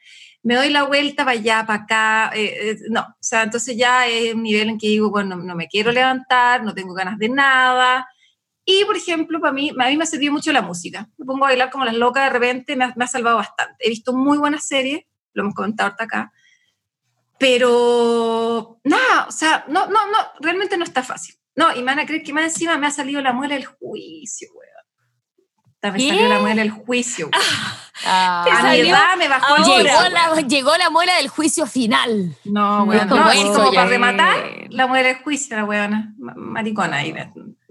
Me 0.42 0.56
doy 0.56 0.70
la 0.70 0.82
vuelta 0.82 1.24
para 1.24 1.38
allá, 1.38 1.64
para 1.66 1.82
acá, 1.84 2.32
eh, 2.34 2.70
eh, 2.70 2.78
no, 2.90 3.02
o 3.02 3.16
sea, 3.20 3.44
entonces 3.44 3.76
ya 3.76 4.08
es 4.08 4.34
un 4.34 4.42
nivel 4.42 4.70
en 4.70 4.78
que 4.78 4.88
digo, 4.88 5.08
bueno, 5.08 5.36
no, 5.36 5.44
no 5.44 5.54
me 5.54 5.68
quiero 5.68 5.92
levantar, 5.92 6.64
no 6.64 6.74
tengo 6.74 6.94
ganas 6.94 7.16
de 7.18 7.28
nada, 7.28 8.08
y, 8.64 8.84
por 8.84 8.96
ejemplo, 8.96 9.40
para 9.40 9.52
mí, 9.52 9.70
a 9.70 9.88
mí 9.88 9.96
me 9.96 10.04
ha 10.04 10.06
servido 10.06 10.32
mucho 10.32 10.52
la 10.52 10.62
música. 10.62 11.08
Me 11.18 11.24
pongo 11.24 11.44
a 11.44 11.48
bailar 11.48 11.70
como 11.70 11.84
las 11.84 11.94
locas 11.94 12.24
de 12.24 12.30
repente, 12.30 12.76
me 12.76 12.84
ha, 12.84 12.92
me 12.96 13.04
ha 13.04 13.08
salvado 13.08 13.36
bastante. 13.38 13.74
He 13.80 13.88
visto 13.88 14.12
muy 14.12 14.38
buenas 14.38 14.66
series, 14.66 15.02
lo 15.32 15.42
hemos 15.42 15.54
comentado 15.54 15.88
ahorita 15.88 16.04
acá, 16.04 16.32
pero 17.38 18.78
nada, 18.84 19.26
o 19.28 19.32
sea, 19.32 19.64
no, 19.68 19.86
no, 19.86 20.06
no, 20.06 20.18
realmente 20.40 20.76
no 20.76 20.84
está 20.84 21.02
fácil. 21.02 21.34
No, 21.56 21.72
y 21.74 21.78
me 21.80 21.86
van 21.86 21.98
a 21.98 22.06
creer 22.06 22.22
que 22.22 22.32
más 22.32 22.44
encima 22.44 22.78
me 22.78 22.86
ha 22.86 22.90
salido 22.90 23.20
la 23.20 23.32
muela 23.32 23.54
del 23.54 23.64
juicio, 23.66 24.48
weón. 24.54 25.92
Me 25.94 25.98
¿Qué? 25.98 26.08
salió 26.10 26.28
la 26.28 26.38
muela 26.38 26.62
del 26.62 26.70
juicio, 26.70 27.28
weón. 27.32 27.42
Ah. 28.04 28.44
A 28.50 28.72
mi 28.72 28.78
edad 28.80 29.16
me 29.16 29.28
bajó 29.28 29.54
el 29.54 29.62
ahora, 29.62 29.76
Llegó 29.76 29.98
juicio, 30.00 30.10
la, 30.10 30.40
llegó 30.48 30.76
la 30.76 30.90
muela 30.90 31.14
del 31.18 31.28
juicio 31.28 31.66
final. 31.66 32.34
No, 32.42 32.82
weón, 32.82 33.06
No, 33.08 33.16
no, 33.16 33.30
es 33.30 33.44
como 33.44 33.72
para 33.72 33.86
rematar 33.86 34.38
la 34.70 34.88
muela 34.88 35.06
del 35.08 35.18
juicio, 35.18 35.56
la 35.56 35.64
weona, 35.64 36.12
ma- 36.18 36.34
maricona 36.34 36.96
ahí. 36.96 37.14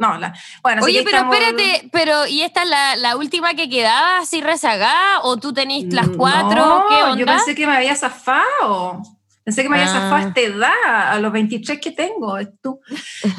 No, 0.01 0.17
la, 0.17 0.33
bueno, 0.63 0.83
Oye, 0.83 1.03
pero 1.03 1.17
estamos- 1.17 1.35
espérate, 1.35 1.89
pero 1.91 2.25
¿y 2.25 2.41
esta 2.41 2.63
es 2.63 2.69
la, 2.69 2.95
la 2.95 3.15
última 3.17 3.53
que 3.53 3.69
quedaba 3.69 4.17
así 4.17 4.41
rezagada? 4.41 5.19
¿O 5.21 5.37
tú 5.37 5.53
tenés 5.53 5.93
las 5.93 6.09
cuatro? 6.09 6.65
No, 6.65 6.85
¿Qué 6.89 6.95
onda? 7.03 7.17
Yo 7.17 7.25
pensé 7.27 7.53
que 7.53 7.67
me 7.67 7.75
había 7.77 7.95
zafado. 7.95 9.01
Pensé 9.43 9.63
que 9.63 9.69
me 9.69 9.77
había 9.79 9.89
Ah. 9.91 9.93
zafado 9.99 10.15
a 10.15 10.21
esta 10.27 10.41
edad, 10.41 11.11
a 11.13 11.19
los 11.19 11.31
23 11.31 11.79
que 11.79 11.91
tengo, 11.91 12.37
es 12.37 12.49
tú. 12.61 12.79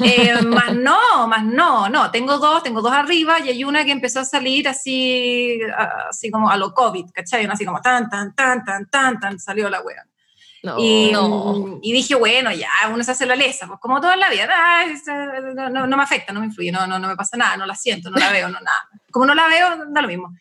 Eh, 0.01 0.33
más 0.45 0.73
no, 0.75 1.27
más 1.27 1.43
no, 1.45 1.87
no. 1.89 2.11
Tengo 2.11 2.37
dos, 2.39 2.61
tengo 2.63 2.81
dos 2.81 2.91
arriba 2.93 3.39
y 3.39 3.49
hay 3.49 3.63
una 3.63 3.85
que 3.85 3.91
empezó 3.91 4.19
a 4.21 4.25
salir 4.25 4.67
así, 4.67 5.59
así 6.09 6.29
como 6.31 6.49
a 6.49 6.57
lo 6.57 6.73
COVID, 6.73 7.05
¿cachai? 7.13 7.45
Una 7.45 7.53
así 7.53 7.65
como 7.65 7.81
tan, 7.81 8.09
tan, 8.09 8.33
tan, 8.35 8.63
tan, 8.65 8.89
tan, 8.89 9.19
tan, 9.19 9.39
salió 9.39 9.69
la 9.69 9.81
wea. 9.81 10.03
No, 10.63 10.77
y, 10.79 11.11
no. 11.11 11.79
y 11.81 11.91
dije, 11.91 12.15
bueno, 12.15 12.49
ya, 12.53 12.69
uno 12.91 13.03
se 13.03 13.11
hace 13.11 13.25
la 13.25 13.35
lesa, 13.35 13.67
pues 13.67 13.79
como 13.81 13.99
todo 13.99 14.13
en 14.13 14.19
la 14.21 14.29
vida, 14.29 14.47
no, 15.55 15.69
no- 15.69 15.87
no 15.87 15.97
me 15.97 16.03
afecta, 16.03 16.31
no 16.31 16.39
me 16.39 16.45
influye, 16.45 16.71
no, 16.71 16.87
no, 16.87 16.97
no 16.99 17.07
me 17.09 17.15
pasa 17.17 17.35
nada, 17.37 17.57
no 17.57 17.65
la 17.65 17.75
siento, 17.75 18.09
no 18.09 18.17
la 18.17 18.31
veo, 18.31 18.47
no 18.47 18.59
nada. 18.61 18.89
Como 19.11 19.25
no 19.25 19.35
la 19.35 19.47
veo, 19.47 19.85
da 19.89 20.01
lo 20.01 20.07
mismo. 20.07 20.33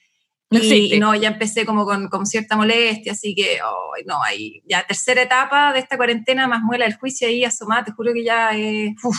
Y, 0.50 0.94
y 0.94 1.00
no, 1.00 1.14
ya 1.14 1.28
empecé 1.28 1.64
como 1.66 1.84
con, 1.84 2.08
con 2.08 2.26
cierta 2.26 2.56
molestia, 2.56 3.12
así 3.12 3.34
que, 3.34 3.54
ay, 3.60 4.04
no, 4.06 4.22
ahí, 4.22 4.62
ya 4.66 4.86
tercera 4.86 5.22
etapa 5.22 5.72
de 5.72 5.78
esta 5.80 5.96
cuarentena, 5.96 6.46
más 6.46 6.60
muela 6.62 6.84
el 6.84 6.94
juicio 6.96 7.26
ahí 7.26 7.42
asomada, 7.44 7.84
te 7.84 7.92
juro 7.92 8.12
que 8.12 8.22
ya, 8.22 8.50
eh, 8.56 8.94
uf, 9.02 9.16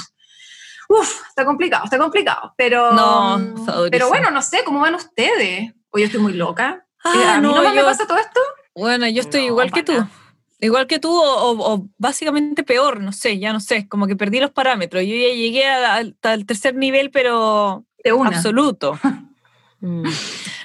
uf, 0.89 1.27
está 1.27 1.43
complicado, 1.43 1.85
está 1.85 1.97
complicado, 1.97 2.53
pero, 2.55 2.93
No, 2.93 3.39
mm, 3.39 3.65
pero 3.91 4.07
bueno, 4.09 4.29
no 4.31 4.41
sé, 4.41 4.63
¿cómo 4.63 4.79
van 4.79 4.95
ustedes? 4.95 5.73
O 5.89 5.97
yo 5.99 6.05
estoy 6.05 6.21
muy 6.21 6.33
loca. 6.33 6.85
Ah, 7.03 7.13
Eh, 7.15 7.25
¿A 7.25 7.41
mí 7.41 7.47
no, 7.47 7.61
no, 7.61 7.69
me 7.71 7.75
yo- 7.75 7.85
pasa 7.85 8.05
todo 8.07 8.19
esto? 8.19 8.39
Bueno, 8.75 9.07
yo 9.09 9.21
estoy 9.21 9.41
No, 9.41 9.47
igual 9.47 9.71
que 9.71 9.83
tú. 9.83 9.93
Igual 10.63 10.87
que 10.87 10.99
tú, 10.99 11.11
o, 11.11 11.51
o- 11.51 11.73
o 11.73 11.87
básicamente 11.97 12.63
peor, 12.63 12.99
no 13.01 13.11
sé, 13.11 13.37
ya 13.39 13.51
no 13.53 13.59
sé, 13.59 13.87
como 13.87 14.07
que 14.07 14.15
perdí 14.15 14.39
los 14.39 14.51
parámetros. 14.51 15.03
Yo 15.03 15.15
ya 15.15 15.33
llegué 15.33 15.65
al 15.67 16.45
tercer 16.45 16.75
nivel, 16.75 17.11
pero 17.11 17.85
De 18.03 18.13
una. 18.13 18.29
absoluto. 18.37 18.97
Mm. 19.85 20.05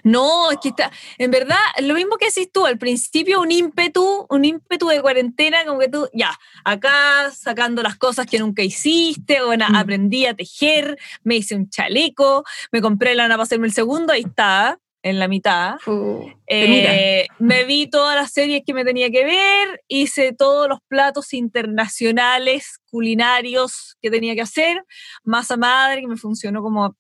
No, 0.05 0.53
es 0.53 0.59
que 0.63 0.69
está, 0.69 0.93
en 1.19 1.33
verdad, 1.33 1.57
lo 1.83 1.95
mismo 1.95 2.17
que 2.19 2.27
decís 2.27 2.53
tú, 2.53 2.65
al 2.67 2.79
principio 2.79 3.41
un 3.41 3.51
ímpetu, 3.51 4.27
un 4.31 4.45
ímpetu 4.45 4.87
de 4.87 5.01
cuarentena, 5.03 5.65
como 5.67 5.81
que 5.81 5.89
tú, 5.89 6.09
ya, 6.15 6.31
acá 6.65 7.33
sacando 7.35 7.83
las 7.83 7.97
cosas 7.97 8.27
que 8.27 8.39
nunca 8.39 8.63
hiciste, 8.63 9.43
bueno, 9.45 9.67
Mm. 9.69 9.75
aprendí 9.75 10.25
a 10.27 10.35
tejer, 10.35 10.97
me 11.25 11.35
hice 11.35 11.57
un 11.57 11.69
chaleco, 11.69 12.45
me 12.71 12.81
compré 12.81 13.17
lana 13.17 13.35
para 13.35 13.43
hacerme 13.43 13.67
el 13.67 13.73
segundo, 13.73 14.13
ahí 14.13 14.21
está, 14.21 14.79
en 15.03 15.19
la 15.19 15.29
mitad. 15.29 15.77
Mira. 15.87 16.97
Eh, 16.97 17.29
me 17.39 17.65
vi 17.65 17.89
todas 17.89 18.17
las 18.17 18.33
series 18.33 18.63
que 18.67 18.75
me 18.75 18.85
tenía 18.85 19.11
que 19.11 19.25
ver, 19.25 19.83
hice 19.89 20.33
todos 20.33 20.69
los 20.69 20.81
platos 20.89 21.33
internacionales 21.33 22.81
culinarios 22.91 23.97
que 24.03 24.11
tenía 24.11 24.35
que 24.35 24.43
hacer, 24.43 24.85
masa 25.23 25.57
madre 25.57 26.01
que 26.01 26.09
me 26.09 26.17
funcionó 26.17 26.63
como 26.63 26.97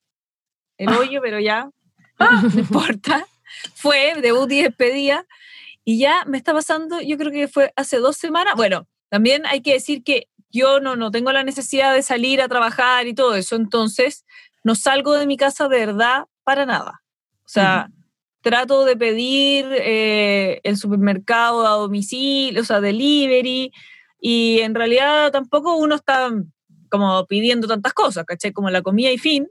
el 0.76 0.88
hoyo, 0.90 1.20
pero 1.22 1.40
ya, 1.40 1.70
no 2.18 2.58
importa. 2.58 3.26
Fue 3.74 4.14
debut 4.20 4.50
y 4.52 4.62
despedida 4.62 5.26
y 5.84 5.98
ya 5.98 6.24
me 6.26 6.36
está 6.36 6.52
pasando, 6.52 7.00
yo 7.00 7.16
creo 7.16 7.32
que 7.32 7.48
fue 7.48 7.72
hace 7.74 7.96
dos 7.96 8.16
semanas. 8.16 8.54
Bueno, 8.56 8.86
también 9.08 9.46
hay 9.46 9.62
que 9.62 9.72
decir 9.72 10.04
que 10.04 10.28
yo 10.50 10.80
no, 10.80 10.96
no 10.96 11.10
tengo 11.10 11.32
la 11.32 11.44
necesidad 11.44 11.94
de 11.94 12.02
salir 12.02 12.40
a 12.40 12.48
trabajar 12.48 13.06
y 13.06 13.14
todo 13.14 13.34
eso, 13.34 13.56
entonces 13.56 14.24
no 14.64 14.74
salgo 14.74 15.14
de 15.14 15.26
mi 15.26 15.36
casa 15.36 15.68
de 15.68 15.78
verdad 15.78 16.24
para 16.44 16.66
nada. 16.66 17.02
O 17.48 17.50
sea, 17.50 17.88
trato 18.42 18.84
de 18.84 18.94
pedir 18.94 19.64
eh, 19.70 20.60
el 20.64 20.76
supermercado 20.76 21.66
a 21.66 21.70
domicilio, 21.70 22.60
o 22.60 22.64
sea, 22.64 22.82
delivery, 22.82 23.72
y 24.20 24.60
en 24.60 24.74
realidad 24.74 25.32
tampoco 25.32 25.76
uno 25.76 25.94
está 25.94 26.30
como 26.90 27.24
pidiendo 27.26 27.66
tantas 27.66 27.94
cosas, 27.94 28.26
¿cachai? 28.26 28.52
Como 28.52 28.68
la 28.68 28.82
comida 28.82 29.10
y 29.10 29.16
fin. 29.16 29.48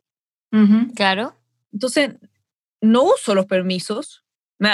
Claro. 0.96 1.36
Entonces, 1.74 2.12
no 2.80 3.04
uso 3.04 3.34
los 3.34 3.48
permisos. 3.48 4.24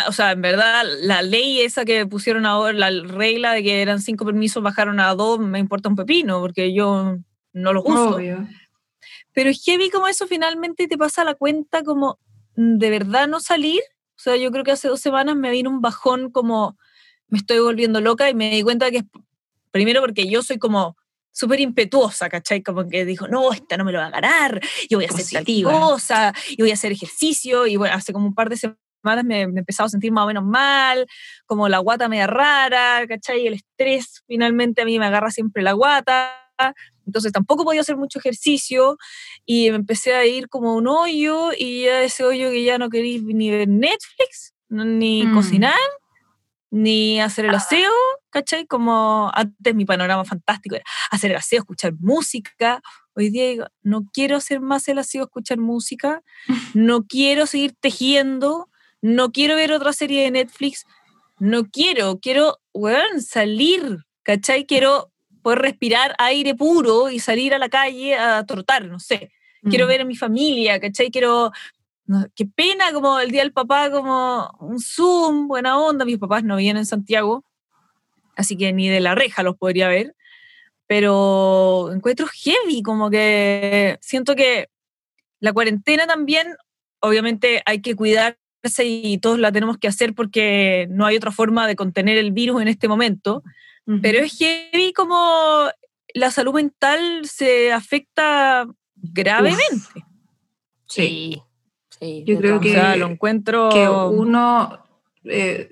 O 0.08 0.12
sea, 0.12 0.32
en 0.32 0.42
verdad, 0.42 0.84
la 1.02 1.22
ley 1.22 1.62
esa 1.62 1.86
que 1.86 2.06
pusieron 2.06 2.46
ahora, 2.46 2.74
la 2.74 2.90
regla 3.08 3.54
de 3.54 3.64
que 3.64 3.82
eran 3.82 4.02
cinco 4.02 4.26
permisos, 4.26 4.62
bajaron 4.62 5.00
a 5.00 5.16
dos, 5.16 5.40
me 5.40 5.60
importa 5.60 5.88
un 5.88 5.96
pepino, 5.96 6.42
porque 6.42 6.74
yo 6.74 7.18
no 7.54 7.74
los 7.74 7.86
uso. 7.86 8.16
Obvio. 8.16 8.50
Pero 9.32 9.50
es 9.50 9.64
heavy 9.64 9.90
como 9.90 10.10
eso 10.10 10.28
finalmente 10.28 10.90
te 10.90 10.98
pasa 10.98 11.24
la 11.24 11.36
cuenta 11.36 11.84
como 11.84 12.20
de 12.56 12.90
verdad 12.90 13.28
no 13.28 13.40
salir. 13.40 13.82
O 14.16 14.22
sea, 14.24 14.36
yo 14.36 14.52
creo 14.52 14.64
que 14.64 14.72
hace 14.72 14.88
dos 14.88 15.02
semanas 15.02 15.36
me 15.36 15.52
vino 15.52 15.70
un 15.70 15.82
bajón 15.82 16.32
como 16.32 16.78
me 17.28 17.40
estoy 17.40 17.60
volviendo 17.60 18.00
loca 18.00 18.30
y 18.30 18.36
me 18.36 18.52
di 18.52 18.62
cuenta 18.62 18.92
que 18.92 18.98
es 18.98 19.06
primero 19.72 20.02
porque 20.02 20.30
yo 20.30 20.44
soy 20.44 20.60
como 20.60 20.96
súper 21.32 21.60
impetuosa, 21.60 22.30
¿cachai? 22.30 22.62
Como 22.62 22.88
que 22.88 23.06
dijo, 23.06 23.28
no, 23.28 23.52
esta 23.52 23.76
no 23.76 23.84
me 23.84 23.92
lo 23.92 23.98
va 23.98 24.06
a 24.06 24.12
ganar, 24.12 24.62
yo 24.90 25.00
voy 25.00 25.06
a 25.06 25.10
hacer 25.10 25.26
tal 25.32 25.44
Positiva. 25.44 25.72
cosa, 25.72 26.34
y 26.50 26.62
voy 26.62 26.70
a 26.70 26.76
hacer 26.76 26.92
ejercicio, 26.92 27.66
y 27.66 27.76
bueno, 27.76 27.96
hace 27.96 28.14
como 28.14 28.28
un 28.28 28.36
par 28.36 28.50
de 28.50 28.58
semanas 28.58 29.26
me, 29.26 29.48
me 29.48 29.56
he 29.56 29.60
empezado 29.60 29.88
a 29.88 29.90
sentir 29.90 30.12
más 30.12 30.26
o 30.26 30.28
menos 30.28 30.44
mal, 30.44 31.08
como 31.48 31.68
la 31.70 31.80
guata 31.80 32.08
media 32.08 32.28
rara, 32.28 33.04
¿cachai? 33.08 33.48
El 33.48 33.56
estrés 33.56 34.24
finalmente 34.28 34.84
a 34.84 34.86
mí 34.86 35.00
me 35.00 35.08
agarra 35.08 35.32
siempre 35.32 35.64
la 35.64 35.74
guata, 35.74 36.40
entonces 37.06 37.32
tampoco 37.32 37.64
podía 37.64 37.82
hacer 37.82 37.98
mucho 37.98 38.20
ejercicio, 38.20 38.98
y 39.46 39.70
me 39.72 39.78
empecé 39.78 40.14
a 40.16 40.26
ir 40.26 40.50
como 40.50 40.72
a 40.72 40.76
un 40.76 40.88
hoyo, 40.88 41.52
y 41.58 41.84
ya 41.84 42.02
ese 42.04 42.24
hoyo 42.24 42.50
que 42.52 42.64
ya 42.64 42.78
no 42.78 42.90
quería 42.90 43.20
ni 43.24 43.50
ver 43.52 43.68
Netflix, 43.68 44.54
ni 44.70 45.26
Mm. 45.28 45.34
cocinar, 45.34 45.76
ni 46.72 47.22
hacer 47.22 47.46
el 47.46 47.54
aseo, 47.54 47.92
¿cachai? 48.32 48.66
Como 48.66 49.30
antes 49.36 49.76
mi 49.76 49.86
panorama 49.86 50.26
fantástico 50.26 50.76
era 50.76 50.84
hacer 51.12 51.30
el 51.32 51.38
aseo, 51.38 51.60
escuchar 51.60 51.94
música. 52.00 52.82
Hoy 53.16 53.30
día 53.30 53.46
digo, 53.48 53.66
no 53.84 54.06
quiero 54.12 54.38
hacer 54.38 54.60
más 54.60 54.88
el 54.88 54.98
aseo, 54.98 55.26
escuchar 55.26 55.60
música, 55.60 56.24
no 56.74 57.06
quiero 57.06 57.46
seguir 57.46 57.76
tejiendo, 57.80 58.70
no 59.04 59.32
quiero 59.32 59.56
ver 59.56 59.72
otra 59.72 59.94
serie 59.94 60.24
de 60.24 60.32
Netflix, 60.32 60.86
no 61.38 61.66
quiero, 61.70 62.20
quiero, 62.20 62.58
weón, 62.74 63.22
salir, 63.22 64.00
¿cachai? 64.24 64.66
Quiero 64.66 65.12
poder 65.44 65.60
respirar 65.60 66.16
aire 66.18 66.56
puro 66.56 67.10
y 67.10 67.20
salir 67.20 67.54
a 67.54 67.60
la 67.60 67.70
calle 67.70 68.16
a 68.16 68.44
trotar, 68.46 68.86
no 68.86 69.00
sé 69.00 69.32
quiero 69.70 69.86
Mm. 69.86 69.88
ver 69.90 70.02
a 70.02 70.06
mi 70.06 70.16
familia, 70.16 70.80
¿cachai? 70.80 71.10
Quiero, 71.10 71.52
no, 72.06 72.26
qué 72.36 72.46
pena 72.46 72.92
como 72.92 73.20
el 73.20 73.32
día 73.32 73.42
del 73.42 73.54
papá, 73.54 73.90
como 73.90 74.52
un 74.60 74.80
Zoom, 74.80 75.48
buena 75.48 75.80
onda, 75.80 76.06
mis 76.06 76.18
papás 76.18 76.44
no 76.44 76.58
viven 76.58 76.78
en 76.78 76.86
Santiago, 76.86 77.44
así 78.36 78.58
que 78.58 78.74
ni 78.74 78.90
de 78.90 79.00
la 79.00 79.16
reja 79.16 79.44
los 79.44 79.56
podría 79.58 79.88
ver, 79.88 80.16
pero 80.88 81.92
encuentro 81.94 82.28
heavy, 82.28 82.84
como 82.84 83.10
que 83.10 83.98
siento 84.02 84.36
que 84.36 84.70
la 85.40 85.54
cuarentena 85.54 86.08
también, 86.08 86.56
obviamente 87.00 87.62
hay 87.66 87.82
que 87.82 87.96
cuidarse 87.96 88.38
y 88.86 89.18
todos 89.18 89.40
la 89.40 89.52
tenemos 89.52 89.78
que 89.78 89.88
hacer 89.88 90.14
porque 90.14 90.88
no 90.90 91.06
hay 91.06 91.18
otra 91.18 91.32
forma 91.32 91.68
de 91.68 91.76
contener 91.76 92.18
el 92.18 92.32
virus 92.32 92.62
en 92.62 92.68
este 92.68 92.88
momento, 92.88 93.44
pero 94.02 94.20
es 94.20 94.38
heavy 94.38 94.94
como 94.94 95.70
la 96.14 96.32
salud 96.32 96.54
mental 96.54 97.26
se 97.26 97.72
afecta 97.72 98.66
gravemente. 98.96 100.06
Sí. 100.88 101.42
sí. 102.00 102.24
Yo 102.26 102.38
creo 102.38 102.60
que, 102.60 102.74
lo 102.98 103.08
encuentro... 103.08 103.70
que 103.70 103.88
uno... 103.88 104.80
Eh, 105.26 105.70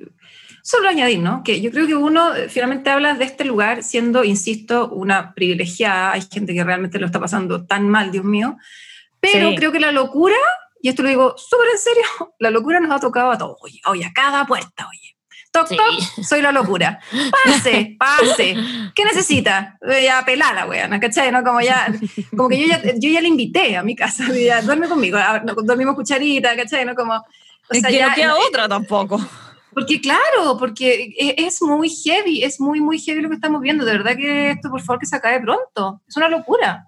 solo 0.63 0.89
añadir, 0.89 1.19
¿no? 1.19 1.43
Que 1.43 1.61
yo 1.61 1.71
creo 1.71 1.87
que 1.87 1.95
uno 1.95 2.35
eh, 2.35 2.49
finalmente 2.49 2.89
habla 2.89 3.15
de 3.15 3.25
este 3.25 3.45
lugar 3.45 3.83
siendo, 3.83 4.23
insisto, 4.23 4.89
una 4.89 5.33
privilegiada. 5.33 6.13
Hay 6.13 6.21
gente 6.21 6.53
que 6.53 6.63
realmente 6.63 6.99
lo 6.99 7.05
está 7.05 7.19
pasando 7.19 7.65
tan 7.65 7.89
mal, 7.89 8.11
Dios 8.11 8.25
mío. 8.25 8.57
Pero 9.19 9.53
creo 9.55 9.71
que 9.71 9.79
la 9.79 9.91
locura, 9.91 10.35
y 10.81 10.89
esto 10.89 11.03
lo 11.03 11.09
digo 11.09 11.35
súper 11.37 11.67
en 11.71 11.77
serio, 11.77 12.03
la 12.39 12.49
locura 12.49 12.79
nos 12.79 12.91
ha 12.91 12.99
tocado 12.99 13.31
a 13.31 13.37
todos. 13.37 13.57
Oye, 13.61 13.81
oye 13.85 14.05
a 14.05 14.13
cada 14.13 14.45
puerta, 14.45 14.87
oye. 14.87 15.17
Toc, 15.51 15.67
toc, 15.67 16.23
soy 16.23 16.41
la 16.41 16.53
locura. 16.53 16.99
Pase, 17.45 17.97
pase. 17.99 18.55
¿Qué 18.95 19.03
necesita? 19.03 19.77
Ya 20.01 20.23
pelada, 20.25 20.65
weón, 20.65 20.97
¿cachai? 20.99 21.29
¿No? 21.31 21.43
Como 21.43 21.59
ya, 21.59 21.93
como 22.35 22.47
que 22.47 22.59
yo 22.59 22.67
ya, 22.67 22.81
yo 22.95 23.09
ya 23.09 23.19
le 23.19 23.27
invité 23.27 23.75
a 23.75 23.83
mi 23.83 23.95
casa, 23.95 24.25
ya, 24.33 24.61
duerme 24.61 24.87
conmigo, 24.87 25.19
dormimos 25.63 25.95
cucharita, 25.95 26.55
¿cachai? 26.55 26.85
¿No? 26.85 26.95
Como, 26.95 27.15
o 27.15 27.73
sea, 27.73 27.89
ya, 27.89 28.09
no 28.09 28.15
queda 28.15 28.35
otra 28.35 28.69
tampoco. 28.69 29.19
Porque 29.73 29.99
claro, 30.01 30.57
porque 30.57 31.13
e, 31.17 31.35
es 31.37 31.61
muy 31.61 31.89
heavy, 31.89 32.43
es 32.43 32.59
muy, 32.59 32.79
muy 32.81 32.99
heavy 32.99 33.21
lo 33.21 33.29
que 33.29 33.35
estamos 33.35 33.61
viendo. 33.61 33.83
De 33.83 33.91
verdad 33.91 34.15
que 34.15 34.51
esto, 34.51 34.69
por 34.69 34.81
favor, 34.81 34.99
que 34.99 35.05
se 35.05 35.15
acabe 35.15 35.41
pronto. 35.41 36.01
Es 36.07 36.15
una 36.17 36.29
locura. 36.29 36.87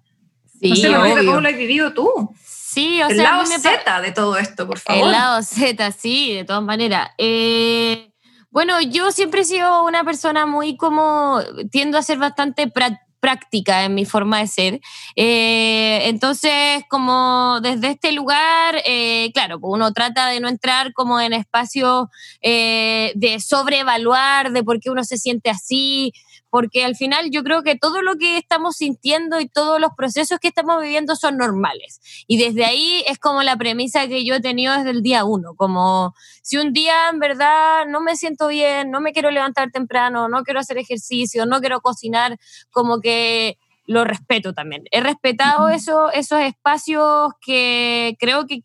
Sí, 0.59 0.69
no 0.69 0.75
sé 1.15 1.25
cómo 1.25 1.41
lo 1.41 1.49
has 1.49 1.57
vivido 1.57 1.93
tú. 1.93 2.33
Sí, 2.45 3.01
o 3.03 3.07
el 3.07 3.17
sea, 3.17 3.31
lado 3.31 3.45
Z 3.45 4.01
de 4.01 4.11
todo 4.11 4.37
esto, 4.37 4.65
por 4.65 4.79
favor. 4.79 5.03
El 5.03 5.11
lado 5.11 5.43
Z, 5.43 5.91
sí, 5.91 6.33
de 6.33 6.43
todas 6.43 6.63
maneras. 6.63 7.11
Eh, 7.17 8.12
bueno, 8.53 8.79
yo 8.81 9.11
siempre 9.11 9.41
he 9.41 9.45
sido 9.45 9.83
una 9.83 10.03
persona 10.03 10.45
muy 10.45 10.77
como, 10.77 11.39
tiendo 11.71 11.97
a 11.97 12.03
ser 12.03 12.19
bastante 12.19 12.71
práctica 13.19 13.83
en 13.83 13.95
mi 13.95 14.05
forma 14.05 14.39
de 14.41 14.47
ser. 14.47 14.81
Eh, 15.15 16.01
entonces, 16.03 16.83
como 16.87 17.59
desde 17.63 17.89
este 17.89 18.11
lugar, 18.11 18.75
eh, 18.85 19.31
claro, 19.33 19.59
pues 19.59 19.73
uno 19.73 19.91
trata 19.91 20.27
de 20.27 20.39
no 20.39 20.49
entrar 20.49 20.93
como 20.93 21.19
en 21.19 21.33
espacios 21.33 22.09
eh, 22.41 23.11
de 23.15 23.39
sobreevaluar 23.39 24.51
de 24.51 24.63
por 24.63 24.79
qué 24.79 24.91
uno 24.91 25.03
se 25.03 25.17
siente 25.17 25.49
así, 25.49 26.13
porque 26.53 26.85
al 26.85 26.95
final 26.95 27.31
yo 27.31 27.43
creo 27.43 27.63
que 27.63 27.75
todo 27.75 28.03
lo 28.03 28.15
que 28.17 28.37
estamos 28.37 28.75
sintiendo 28.75 29.39
y 29.39 29.47
todos 29.47 29.81
los 29.81 29.89
procesos 29.97 30.37
que 30.37 30.49
estamos 30.49 30.83
viviendo 30.83 31.15
son 31.15 31.35
normales. 31.35 31.99
Y 32.27 32.37
desde 32.37 32.63
ahí 32.63 33.03
es 33.07 33.17
como 33.17 33.41
la 33.41 33.57
premisa 33.57 34.07
que 34.07 34.23
yo 34.23 34.35
he 34.35 34.39
tenido 34.39 34.71
desde 34.77 34.91
el 34.91 35.01
día 35.01 35.25
uno, 35.25 35.55
como 35.55 36.13
si 36.43 36.57
un 36.57 36.71
día 36.71 37.09
en 37.11 37.17
verdad 37.17 37.87
no 37.87 38.01
me 38.01 38.15
siento 38.17 38.49
bien, 38.49 38.91
no 38.91 39.01
me 39.01 39.13
quiero 39.13 39.31
levantar 39.31 39.71
temprano, 39.71 40.29
no 40.29 40.43
quiero 40.43 40.59
hacer 40.59 40.77
ejercicio, 40.77 41.47
no 41.47 41.59
quiero 41.59 41.81
cocinar, 41.81 42.37
como 42.69 43.01
que 43.01 43.57
lo 43.87 44.03
respeto 44.03 44.53
también. 44.53 44.83
He 44.91 45.01
respetado 45.01 45.69
eso, 45.69 46.11
esos 46.11 46.39
espacios 46.39 47.31
que 47.43 48.15
creo 48.19 48.45
que, 48.45 48.59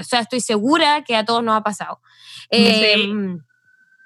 o 0.00 0.02
sea, 0.02 0.20
estoy 0.20 0.40
segura 0.40 1.04
que 1.04 1.14
a 1.14 1.26
todos 1.26 1.44
nos 1.44 1.58
ha 1.58 1.62
pasado. 1.62 2.00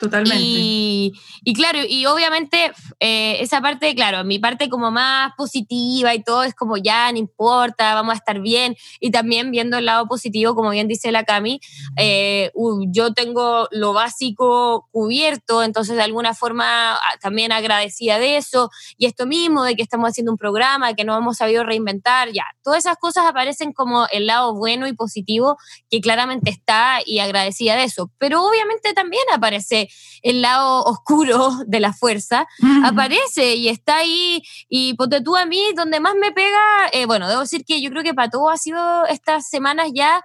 Totalmente. 0.02 0.42
Y, 0.44 1.54
claro, 1.54 1.78
y 1.88 2.06
obviamente 2.06 2.72
eh, 2.98 3.36
esa 3.38 3.60
parte, 3.60 3.94
claro, 3.94 4.24
mi 4.24 4.40
parte 4.40 4.68
como 4.68 4.90
más 4.90 5.32
positiva 5.36 6.12
y 6.12 6.24
todo 6.24 6.42
es 6.42 6.56
como 6.56 6.76
ya, 6.76 7.12
no 7.12 7.18
importa, 7.18 7.94
vamos 7.94 8.14
a 8.14 8.16
estar 8.16 8.40
bien. 8.40 8.74
Y 8.98 9.12
también 9.12 9.52
viendo 9.52 9.78
el 9.78 9.84
lado 9.84 10.08
positivo, 10.08 10.56
como 10.56 10.70
bien 10.70 10.88
dice 10.88 11.12
la 11.12 11.22
Cami, 11.22 11.60
eh, 11.96 12.50
yo 12.88 13.14
tengo 13.14 13.68
lo 13.70 13.92
básico 13.92 14.88
cubierto, 14.90 15.62
entonces 15.62 15.94
de 15.94 16.02
alguna 16.02 16.34
forma 16.34 16.98
también 17.20 17.52
agradecida 17.52 18.18
de 18.18 18.38
eso. 18.38 18.70
Y 18.98 19.06
esto 19.06 19.24
mismo, 19.24 19.62
de 19.62 19.76
que 19.76 19.82
estamos 19.82 20.10
haciendo 20.10 20.32
un 20.32 20.38
programa, 20.38 20.94
que 20.94 21.04
no 21.04 21.16
hemos 21.16 21.36
sabido 21.36 21.62
reinventar, 21.62 22.32
ya, 22.32 22.46
todas 22.64 22.80
esas 22.80 22.96
cosas 22.96 23.24
aparecen 23.24 23.72
como 23.72 24.08
el 24.10 24.26
lado 24.26 24.52
bueno 24.52 24.88
y 24.88 24.94
positivo 24.94 25.58
que 25.88 26.00
claramente 26.00 26.50
está 26.50 26.98
y 27.06 27.20
agradecida 27.20 27.76
de 27.76 27.84
eso. 27.84 28.10
Pero 28.18 28.44
obviamente 28.44 28.94
también 28.94 29.22
aparece 29.32 29.90
el 30.22 30.40
lado 30.40 30.84
oscuro 30.84 31.50
de 31.66 31.80
la 31.80 31.92
fuerza, 31.92 32.46
aparece 32.84 33.56
y 33.56 33.68
está 33.68 33.98
ahí. 33.98 34.42
Y 34.68 34.94
ponte 34.94 35.20
tú 35.20 35.36
a 35.36 35.46
mí, 35.46 35.60
donde 35.76 36.00
más 36.00 36.14
me 36.14 36.32
pega, 36.32 36.88
eh, 36.92 37.06
bueno, 37.06 37.28
debo 37.28 37.40
decir 37.40 37.64
que 37.64 37.82
yo 37.82 37.90
creo 37.90 38.02
que 38.02 38.14
para 38.14 38.30
todo 38.30 38.48
ha 38.48 38.56
sido 38.56 39.04
estas 39.06 39.48
semanas 39.48 39.90
ya 39.94 40.22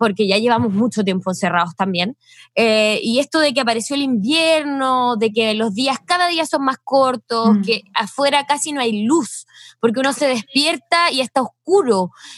porque 0.00 0.26
ya 0.26 0.38
llevamos 0.38 0.72
mucho 0.72 1.04
tiempo 1.04 1.30
encerrados 1.30 1.76
también. 1.76 2.16
Eh, 2.54 3.00
y 3.02 3.18
esto 3.18 3.38
de 3.38 3.52
que 3.52 3.60
apareció 3.60 3.96
el 3.96 4.00
invierno, 4.00 5.16
de 5.16 5.30
que 5.30 5.52
los 5.52 5.74
días 5.74 5.98
cada 6.02 6.28
día 6.28 6.46
son 6.46 6.64
más 6.64 6.78
cortos, 6.82 7.58
mm. 7.58 7.60
que 7.60 7.82
afuera 7.92 8.46
casi 8.46 8.72
no 8.72 8.80
hay 8.80 9.04
luz, 9.04 9.46
porque 9.78 10.00
uno 10.00 10.14
se 10.14 10.26
despierta 10.26 11.10
y 11.10 11.20
está 11.20 11.42
oscuro. 11.42 11.59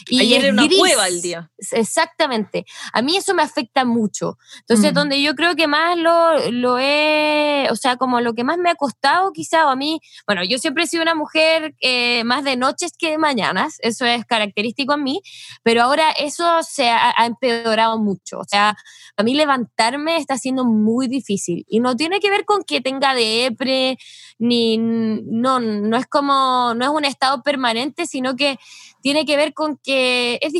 Y 0.07 0.19
Ayer 0.19 0.45
era 0.45 0.53
una 0.53 0.67
cueva 0.67 1.07
el 1.07 1.21
día. 1.21 1.51
Exactamente. 1.71 2.65
A 2.91 3.01
mí 3.01 3.17
eso 3.17 3.33
me 3.33 3.43
afecta 3.43 3.85
mucho. 3.85 4.37
Entonces, 4.59 4.91
mm. 4.91 4.95
donde 4.95 5.21
yo 5.21 5.35
creo 5.35 5.55
que 5.55 5.67
más 5.67 5.97
lo, 5.97 6.51
lo 6.51 6.77
he, 6.79 7.67
o 7.71 7.75
sea, 7.75 7.97
como 7.97 8.21
lo 8.21 8.33
que 8.33 8.43
más 8.43 8.57
me 8.57 8.69
ha 8.69 8.75
costado 8.75 9.31
quizá, 9.31 9.67
o 9.67 9.69
a 9.69 9.75
mí, 9.75 9.99
bueno, 10.27 10.43
yo 10.43 10.57
siempre 10.57 10.83
he 10.83 10.87
sido 10.87 11.03
una 11.03 11.15
mujer 11.15 11.75
eh, 11.79 12.23
más 12.23 12.43
de 12.43 12.55
noches 12.55 12.93
que 12.97 13.11
de 13.11 13.17
mañanas, 13.17 13.77
eso 13.79 14.05
es 14.05 14.25
característico 14.25 14.93
en 14.93 15.03
mí, 15.03 15.21
pero 15.63 15.83
ahora 15.83 16.11
eso 16.11 16.61
se 16.63 16.89
ha, 16.89 17.13
ha 17.15 17.25
empeorado 17.25 17.53
empeorado 17.53 17.99
mucho. 17.99 18.39
O 18.39 18.43
sea, 18.45 18.75
a 19.17 19.23
mí 19.23 19.35
levantarme 19.35 20.17
está 20.17 20.37
siendo 20.37 20.65
muy 20.65 21.07
difícil 21.07 21.65
y 21.67 21.79
no 21.79 21.95
tiene 21.95 22.19
que 22.19 22.29
ver 22.29 22.45
con 22.45 22.63
que 22.63 22.81
tenga 22.81 23.13
depre, 23.13 23.97
ni 24.39 24.77
no, 24.77 25.59
no 25.59 25.97
es 25.97 26.07
como, 26.07 26.73
no 26.75 26.83
es 26.83 26.91
un 26.91 27.05
estado 27.05 27.41
permanente, 27.43 28.05
sino 28.05 28.35
que 28.35 28.57
tiene 29.03 29.25
que 29.25 29.35
ver 29.35 29.53
con 29.53 29.77
que 29.83 30.39
es 30.41 30.53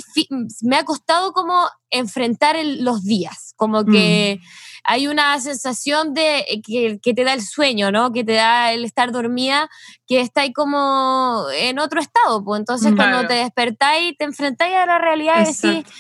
me 0.62 0.76
ha 0.76 0.84
costado 0.84 1.32
como 1.32 1.66
enfrentar 1.90 2.58
los 2.64 3.04
días, 3.04 3.54
como 3.56 3.86
que... 3.86 4.38
Mm. 4.40 4.46
hay 4.84 5.08
una 5.08 5.40
sensación 5.40 6.14
de 6.14 6.44
que, 6.66 7.00
que, 7.02 7.14
te 7.14 7.24
da 7.24 7.32
el 7.32 7.42
sueño, 7.42 7.90
¿no? 7.90 8.12
Que 8.12 8.26
te 8.26 8.34
da 8.34 8.74
el 8.74 8.84
estar 8.84 9.14
dormida, 9.14 9.70
que 10.06 10.20
está 10.20 10.42
ahí 10.42 10.52
como 10.52 11.46
en 11.58 11.80
otro 11.80 12.02
estado. 12.02 12.44
Pues 12.44 12.60
entonces 12.60 12.94
cuando 12.94 13.26
te 13.26 13.36
despertáis, 13.36 14.18
te 14.18 14.26
enfrentáis 14.26 14.76
a 14.76 14.86
la 14.86 14.98
realidad 14.98 15.36
y 15.42 15.46
decís, 15.46 15.94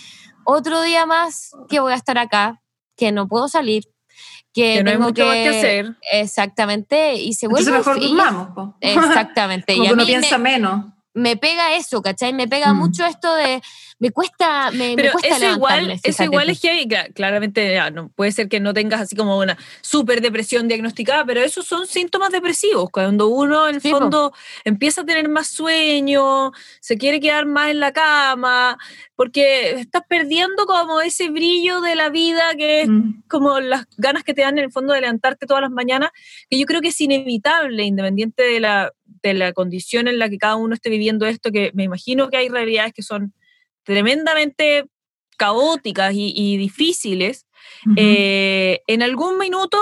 otro 0.43 0.81
día 0.81 1.05
más 1.05 1.51
que 1.69 1.79
voy 1.79 1.93
a 1.93 1.95
estar 1.95 2.17
acá, 2.17 2.61
que 2.97 3.13
no 3.13 3.29
puedo 3.29 3.47
salir, 3.47 3.85
que, 4.53 4.83
no 4.83 4.91
hay 4.91 4.97
mucho 4.97 5.23
que, 5.23 5.47
hacer. 5.47 5.95
Exactamente, 6.11 7.15
y 7.15 7.33
se 7.35 7.47
vuelve... 7.47 7.69
Entonces 7.69 7.87
mejor 7.87 8.09
durmamos. 8.09 8.75
Exactamente. 8.81 9.75
y 9.77 9.79
uno 9.89 10.05
piensa 10.05 10.37
menos. 10.37 10.92
Me 11.13 11.37
pega 11.37 11.75
eso, 11.75 12.01
¿cachai? 12.01 12.33
Me 12.33 12.47
pega 12.47 12.73
mm. 12.73 12.77
mucho 12.77 13.05
esto 13.05 13.33
de 13.35 13.61
me 14.03 14.11
cuesta, 14.11 14.69
me, 14.71 14.95
Pero 14.97 15.13
cuesta 15.13 15.37
eso 15.37 15.55
igual, 15.55 15.99
eso 16.03 16.23
igual 16.25 16.49
es 16.49 16.59
que 16.59 16.85
claramente 17.13 17.79
no, 17.91 18.09
puede 18.09 18.33
ser 18.33 18.49
que 18.49 18.59
no 18.59 18.73
tengas 18.73 18.99
así 18.99 19.15
como 19.15 19.37
una 19.37 19.57
super 19.79 20.19
depresión 20.19 20.67
diagnosticada, 20.67 21.23
pero 21.23 21.39
esos 21.39 21.65
son 21.65 21.87
síntomas 21.87 22.31
depresivos. 22.31 22.89
Cuando 22.91 23.29
uno 23.29 23.69
en 23.69 23.75
el 23.75 23.81
fondo 23.81 24.33
empieza 24.65 25.01
a 25.01 25.05
tener 25.05 25.29
más 25.29 25.47
sueño, 25.47 26.51
se 26.81 26.97
quiere 26.97 27.21
quedar 27.21 27.45
más 27.45 27.69
en 27.69 27.79
la 27.79 27.93
cama, 27.93 28.77
porque 29.15 29.79
estás 29.79 30.03
perdiendo 30.05 30.65
como 30.65 30.99
ese 30.99 31.29
brillo 31.29 31.79
de 31.79 31.95
la 31.95 32.09
vida 32.09 32.43
que 32.57 32.81
es 32.81 32.89
mm. 32.89 33.23
como 33.29 33.61
las 33.61 33.85
ganas 33.95 34.25
que 34.25 34.33
te 34.33 34.41
dan 34.41 34.57
en 34.57 34.65
el 34.65 34.71
fondo 34.73 34.93
de 34.93 34.99
levantarte 34.99 35.45
todas 35.45 35.61
las 35.61 35.71
mañanas, 35.71 36.11
que 36.49 36.59
yo 36.59 36.65
creo 36.65 36.81
que 36.81 36.89
es 36.89 36.99
inevitable, 36.99 37.83
independiente 37.83 38.43
de 38.43 38.59
la, 38.59 38.91
de 39.29 39.33
la 39.33 39.53
condición 39.53 40.07
en 40.07 40.19
la 40.19 40.29
que 40.29 40.37
cada 40.37 40.55
uno 40.55 40.75
esté 40.75 40.89
viviendo 40.89 41.25
esto, 41.25 41.51
que 41.51 41.71
me 41.73 41.83
imagino 41.83 42.29
que 42.29 42.37
hay 42.37 42.49
realidades 42.49 42.93
que 42.93 43.03
son 43.03 43.33
tremendamente 43.83 44.85
caóticas 45.37 46.13
y, 46.15 46.57
difíciles, 46.57 47.47
eh, 47.97 48.81
en 48.87 49.01
algún 49.01 49.37
minuto 49.37 49.77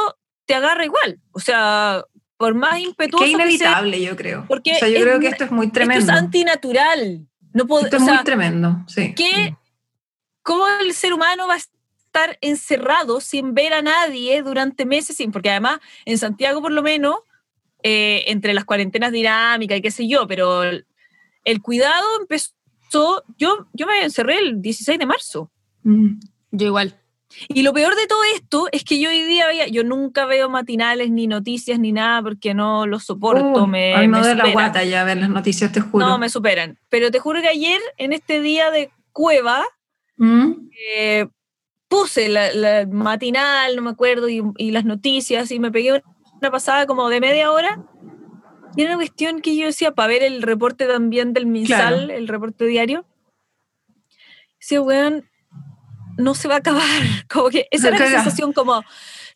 te 0.45 0.56
agarra 0.56 0.86
igual. 0.86 1.19
O 1.32 1.39
sea, 1.39 2.04
por 2.38 2.56
más 2.56 2.80
impetuoso. 2.80 3.25
Qué 3.25 3.32
inevitable, 3.32 4.01
yo 4.01 4.15
creo. 4.15 4.45
Porque 4.47 4.73
o 4.73 4.75
sea, 4.75 4.89
yo 4.89 5.01
creo 5.01 5.19
que 5.19 5.27
esto 5.27 5.43
es 5.43 5.51
muy 5.51 5.69
tremendo. 5.69 5.99
Esto 5.99 6.13
es 6.13 6.17
antinatural. 6.17 7.27
No 7.54 7.63
esto 7.80 7.97
es 7.97 8.01
muy 8.01 8.23
tremendo, 8.23 8.84
sí. 8.88 9.13
¿Cómo 10.41 10.65
el 10.82 10.93
ser 10.93 11.13
humano 11.13 11.47
va 11.47 11.56
a 11.56 11.58
estar 11.58 12.38
encerrado 12.41 13.21
sin 13.21 13.54
ver 13.54 13.73
a 13.73 13.82
nadie 13.82 14.41
durante 14.41 14.86
meses? 14.86 15.17
Sin, 15.17 15.32
porque 15.32 15.51
además, 15.51 15.80
en 16.06 16.17
Santiago, 16.17 16.62
por 16.62 16.71
lo 16.71 16.82
menos, 16.82 17.17
eh, 17.84 18.24
entre 18.28 18.54
las 18.54 18.65
cuarentenas 18.65 19.12
dinámicas 19.12 19.78
y 19.78 19.82
qué 19.82 19.91
sé 19.91 20.08
yo, 20.08 20.28
pero 20.28 20.63
el 20.63 21.62
cuidado 21.62 22.08
empezó 22.20 22.54
yo, 23.38 23.67
yo 23.74 23.88
me 23.88 24.04
encerré 24.04 24.39
el 24.39 24.62
16 24.62 25.00
de 25.00 25.06
marzo. 25.06 25.52
Mm. 25.84 26.20
Yo 26.52 26.67
igual. 26.67 26.98
Y 27.48 27.63
lo 27.63 27.72
peor 27.72 27.96
de 27.96 28.08
todo 28.08 28.20
esto 28.36 28.67
es 28.74 28.84
que 28.84 29.00
yo 29.00 29.10
hoy 29.10 29.22
día 29.22 29.46
yo 29.67 29.86
nunca 29.86 30.26
veo 30.26 30.50
matinales 30.50 31.12
ni 31.12 31.28
noticias 31.28 31.80
ni 31.80 31.94
nada 31.94 32.22
porque 32.22 32.54
no 32.54 32.86
los 32.88 33.06
soporto. 33.06 33.63
Uh, 33.63 33.67
me, 33.67 34.06
no 34.08 34.26
de 34.26 34.36
la 34.36 34.52
guata 34.52 34.84
ya 34.84 35.06
ver 35.06 35.17
las 35.17 35.30
noticias, 35.30 35.72
te 35.72 35.80
juro. 35.80 36.06
No, 36.06 36.17
me 36.17 36.28
superan. 36.28 36.78
Pero 36.89 37.10
te 37.10 37.20
juro 37.20 37.41
que 37.41 37.48
ayer, 37.48 37.80
en 37.98 38.12
este 38.12 38.41
día 38.41 38.70
de 38.70 38.91
cueva, 39.13 39.63
mm. 40.17 40.52
eh, 40.94 41.28
puse 41.88 42.28
la, 42.28 42.86
matinal, 42.91 43.78
no 43.78 43.82
me 43.82 43.91
acuerdo, 43.91 44.28
y, 44.28 44.44
y, 44.58 44.72
las 44.72 44.84
noticias 44.84 45.52
y 45.52 45.60
me 45.60 45.72
pegué 45.72 46.04
una 46.41 46.51
pasada 46.51 46.86
como 46.86 47.10
de 47.10 47.19
media 47.21 47.51
hora 47.51 47.80
Y 48.75 48.82
era 48.82 48.91
una 48.91 48.97
cuestión 48.97 49.41
que 49.41 49.56
yo 49.56 49.65
decía, 49.67 49.91
para 49.91 50.08
ver 50.08 50.23
el 50.23 50.41
reporte 50.41 50.88
también 50.88 51.34
del 51.34 51.45
MinSal, 51.45 52.10
el 52.10 52.27
reporte 52.27 52.65
diario, 52.65 53.06
decía, 54.60 54.82
weón, 54.82 55.30
no 56.17 56.36
se 56.36 56.47
va 56.47 56.56
a 56.56 56.58
acabar. 56.60 56.82
Como 57.30 57.49
que 57.49 57.67
esa 57.71 57.89
era 57.89 57.99
la 57.99 58.08
sensación 58.08 58.54
como, 58.54 58.84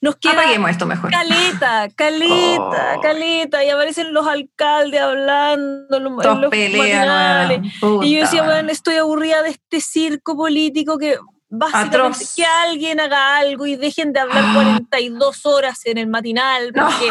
nos 0.02 0.16
queda 0.18 0.34
Apaguemos 0.34 0.70
esto 0.70 0.86
mejor. 0.86 1.10
caleta, 1.12 1.88
caleta, 1.96 2.96
Oh. 2.98 3.02
caleta, 3.02 3.64
y 3.64 3.70
aparecen 3.70 4.14
los 4.14 4.28
alcaldes 4.28 5.02
hablando, 5.02 6.00
los, 6.00 6.22
Todos 6.22 6.42
los 6.42 6.52
weón. 6.52 8.04
Y 8.04 8.14
yo 8.16 8.22
decía, 8.22 8.44
bueno, 8.44 8.72
estoy 8.72 8.96
aburrida 8.96 9.42
de 9.42 9.50
este 9.50 9.82
circo 9.82 10.36
político 10.36 10.98
que 10.98 11.18
básicamente 11.58 11.98
Atroz. 11.98 12.34
que 12.36 12.46
alguien 12.46 13.00
haga 13.00 13.38
algo 13.38 13.66
y 13.66 13.76
dejen 13.76 14.14
de 14.14 14.20
hablar 14.20 14.44
Ah. 14.48 14.54
42 14.54 15.46
horas 15.46 15.86
en 15.86 15.98
el 15.98 16.08
matinal, 16.08 16.72
porque 16.74 17.10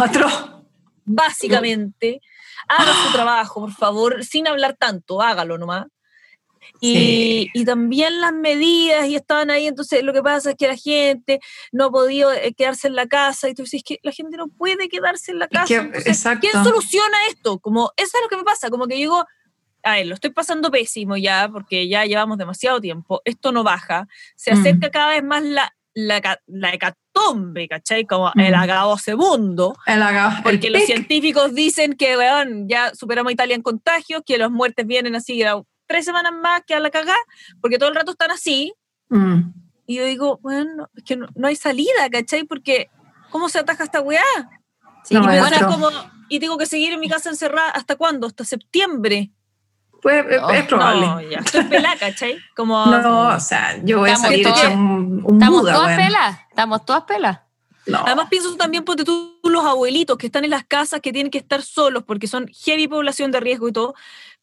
básicamente 1.04 2.20
haga 2.68 2.92
su 3.07 3.12
trabajo, 3.12 3.61
por 3.61 3.72
favor, 3.72 4.24
sin 4.24 4.48
hablar 4.48 4.76
tanto, 4.78 5.20
hágalo 5.20 5.59
nomás. 5.59 5.87
Y, 6.80 6.94
Sí. 6.94 7.50
y 7.52 7.64
también 7.66 8.20
las 8.22 8.33
medidas, 8.33 9.07
y 9.07 9.16
estaban 9.16 9.50
ahí, 9.50 9.66
entonces 9.66 10.02
lo 10.02 10.14
que 10.14 10.22
pasa 10.22 10.50
es 10.50 10.57
que 10.57 10.66
la 10.66 10.76
gente 10.76 11.40
no 11.72 11.85
ha 11.87 11.90
podido 11.90 12.33
eh, 12.33 12.54
quedarse 12.57 12.88
en 12.88 12.94
la 12.96 13.07
casa, 13.07 13.48
y 13.50 13.54
tú 13.54 13.62
dices 13.64 13.83
que 13.85 13.98
la 14.02 14.12
gente 14.12 14.37
no 14.38 14.48
puede 14.48 14.88
quedarse 14.88 15.30
en 15.33 15.38
la 15.40 15.48
casa. 15.48 15.66
que- 15.66 15.74
entonces. 15.76 16.24
¿Quién 16.40 16.64
soluciona 16.64 17.16
esto? 17.28 17.59
Como, 17.59 17.92
eso 17.96 18.12
es 18.16 18.22
lo 18.22 18.28
que 18.28 18.37
me 18.38 18.44
pasa, 18.44 18.70
como 18.70 18.87
que 18.87 18.94
digo, 18.94 19.24
a 19.85 19.92
ver, 19.97 20.07
lo 20.07 20.14
estoy 20.14 20.31
pasando 20.31 20.70
pésimo 20.70 21.16
ya, 21.16 21.49
porque 21.53 21.87
ya 21.88 22.05
llevamos 22.07 22.38
demasiado 22.38 22.81
tiempo, 22.81 23.20
esto 23.25 23.53
no 23.53 23.62
baja, 23.62 24.09
se 24.37 24.55
Mm. 24.55 24.59
acerca 24.61 24.90
cada 24.90 25.11
vez 25.11 25.23
más 25.23 25.42
la, 25.42 25.75
la, 25.94 26.40
la 26.47 26.75
hecatombe, 26.75 27.68
¿cachai? 27.68 28.05
Como 28.07 28.33
el 28.35 28.53
Mm. 28.53 28.59
agavo 28.59 28.99
segundo, 28.99 29.77
El 29.87 30.03
aga- 30.03 30.38
el 30.38 30.42
porque 30.42 30.70
los 30.70 30.81
pic. 30.83 30.87
científicos 30.87 31.55
dicen 31.55 31.92
que, 31.94 32.16
weón, 32.16 32.68
ya 32.68 32.92
superamos 32.94 33.31
a 33.31 33.33
Italia 33.35 33.55
en 33.55 33.62
contagios, 33.62 34.23
que 34.27 34.38
las 34.38 34.51
muertes 34.51 34.87
vienen 34.87 35.14
así, 35.14 35.42
a 35.44 35.61
tres 35.87 36.05
semanas 36.05 36.33
más 36.33 36.62
que 36.66 36.75
a 36.75 36.81
la 36.81 36.90
cagá, 36.90 37.14
porque 37.61 37.79
todo 37.79 37.90
el 37.90 37.94
rato 37.94 38.11
están 38.12 38.31
así, 38.31 38.73
Mm. 39.11 39.53
y 39.87 39.97
yo 39.97 40.05
digo, 40.07 40.38
bueno, 40.42 40.88
es 40.97 41.05
que 41.05 41.14
no, 41.16 41.29
no 41.35 41.47
hay 41.47 41.57
salida, 41.57 42.09
¿cachai? 42.11 42.44
Porque, 42.44 42.88
¿cómo 43.31 43.49
se 43.49 43.59
ataja 43.59 43.85
esta 43.85 44.01
weá? 44.01 44.23
Sí, 45.05 45.14
No, 45.14 45.23
y, 45.25 45.27
bueno, 45.27 45.47
es 45.47 45.62
otro. 45.62 45.68
como, 45.68 45.90
y 46.31 46.40
tengo 46.40 46.57
que 46.57 46.64
seguir 46.66 46.92
en 46.94 47.01
mi 47.01 47.09
casa 47.11 47.29
encerrada, 47.29 47.68
¿hasta 47.70 47.94
cuándo? 47.97 48.27
¿Hasta 48.27 48.44
septiembre? 48.44 49.31
Pues, 50.05 50.25
es- 50.31 50.40
No, 50.40 50.51
es 50.51 50.64
probable. 50.67 51.01
No, 51.07 51.21
ya, 51.23 51.38
estoy 51.38 51.64
pelada, 51.64 51.97
¿cachai? 51.99 52.38
Como, 52.55 52.85
No, 52.87 53.29
o 53.35 53.40
sea, 53.40 53.77
yo 53.83 53.99
voy 54.01 54.11
a 54.11 54.17
salir 54.17 54.45
todas- 54.45 54.59
hecha 54.64 54.69
un, 54.75 55.23
un 55.25 55.35
Estamos 55.35 55.62
Buda, 55.62 55.73
todas 55.73 55.88
weón. 55.97 56.07
pelas, 56.07 56.38
estamos 56.51 56.85
todas 56.85 57.03
pelas. 57.05 57.40
No. 57.87 58.03
Además 58.07 58.29
pienso 58.31 58.55
también, 58.57 58.85
ponte 58.85 59.03
tú, 59.05 59.40
los 59.43 59.64
abuelitos 59.64 60.17
que 60.19 60.27
están 60.27 60.45
en 60.45 60.51
las 60.51 60.64
casas, 60.64 61.01
que 61.01 61.12
tienen 61.12 61.31
que 61.31 61.38
estar 61.38 61.61
solos 61.62 62.03
porque 62.07 62.27
son 62.27 62.49
heavy 62.49 62.87
población 62.87 63.31
de 63.31 63.40
riesgo 63.40 63.67
y 63.69 63.73
todo, 63.73 63.95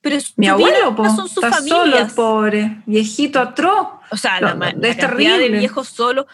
pero 0.01 0.17
Mi 0.35 0.47
abuelo, 0.47 0.95
po, 0.95 1.05
son 1.05 1.29
sus 1.29 1.43
está 1.43 1.59
solo 1.61 1.75
familias. 1.81 2.13
pobre, 2.13 2.81
viejito 2.87 3.39
atroz. 3.39 3.87
O 4.11 4.17
sea, 4.17 4.39
No, 4.41 4.47
la, 4.47 4.53
no, 4.55 4.59
la 4.59 4.87
es 4.87 4.95
cantidad 4.97 5.33
de 5.33 5.37
terrible. 5.37 5.59
viejos 5.59 5.87
solos. 5.89 6.25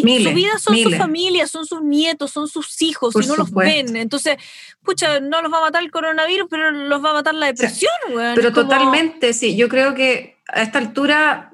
Y 0.00 0.04
Miles, 0.04 0.24
su 0.30 0.34
vida 0.34 0.58
son 0.58 0.74
miles. 0.74 0.90
sus 0.90 0.98
familias, 0.98 1.50
son 1.50 1.66
sus 1.66 1.82
nietos, 1.82 2.30
son 2.30 2.48
sus 2.48 2.82
hijos, 2.82 3.14
Por 3.14 3.24
y 3.24 3.26
no 3.28 3.36
los 3.36 3.50
ven. 3.50 3.96
Entonces, 3.96 4.36
pucha, 4.82 5.20
no 5.20 5.40
los 5.40 5.50
va 5.50 5.58
a 5.58 5.60
matar 5.62 5.82
el 5.82 5.90
coronavirus, 5.90 6.48
pero 6.50 6.70
los 6.70 7.02
va 7.02 7.10
a 7.10 7.14
matar 7.14 7.34
la 7.34 7.46
depresión, 7.46 7.90
weón. 8.12 8.34
Pero 8.34 8.52
como- 8.52 8.68
totalmente, 8.68 9.32
sí. 9.32 9.56
Yo 9.56 9.70
creo 9.70 9.94
que 9.94 10.36
a 10.48 10.60
esta 10.62 10.78
altura, 10.78 11.50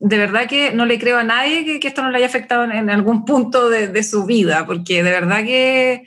de 0.00 0.18
verdad 0.18 0.46
que 0.46 0.70
no 0.72 0.84
le 0.84 0.98
creo 0.98 1.16
a 1.16 1.24
nadie 1.24 1.64
que, 1.64 1.80
que 1.80 1.88
esto 1.88 2.02
no 2.02 2.10
le 2.10 2.18
haya 2.18 2.26
afectado 2.26 2.64
en, 2.64 2.72
en 2.72 2.90
algún 2.90 3.24
punto 3.24 3.70
de, 3.70 3.88
de 3.88 4.02
su 4.02 4.26
vida, 4.26 4.66
porque 4.66 5.02
de 5.02 5.10
verdad 5.10 5.42
que. 5.44 6.06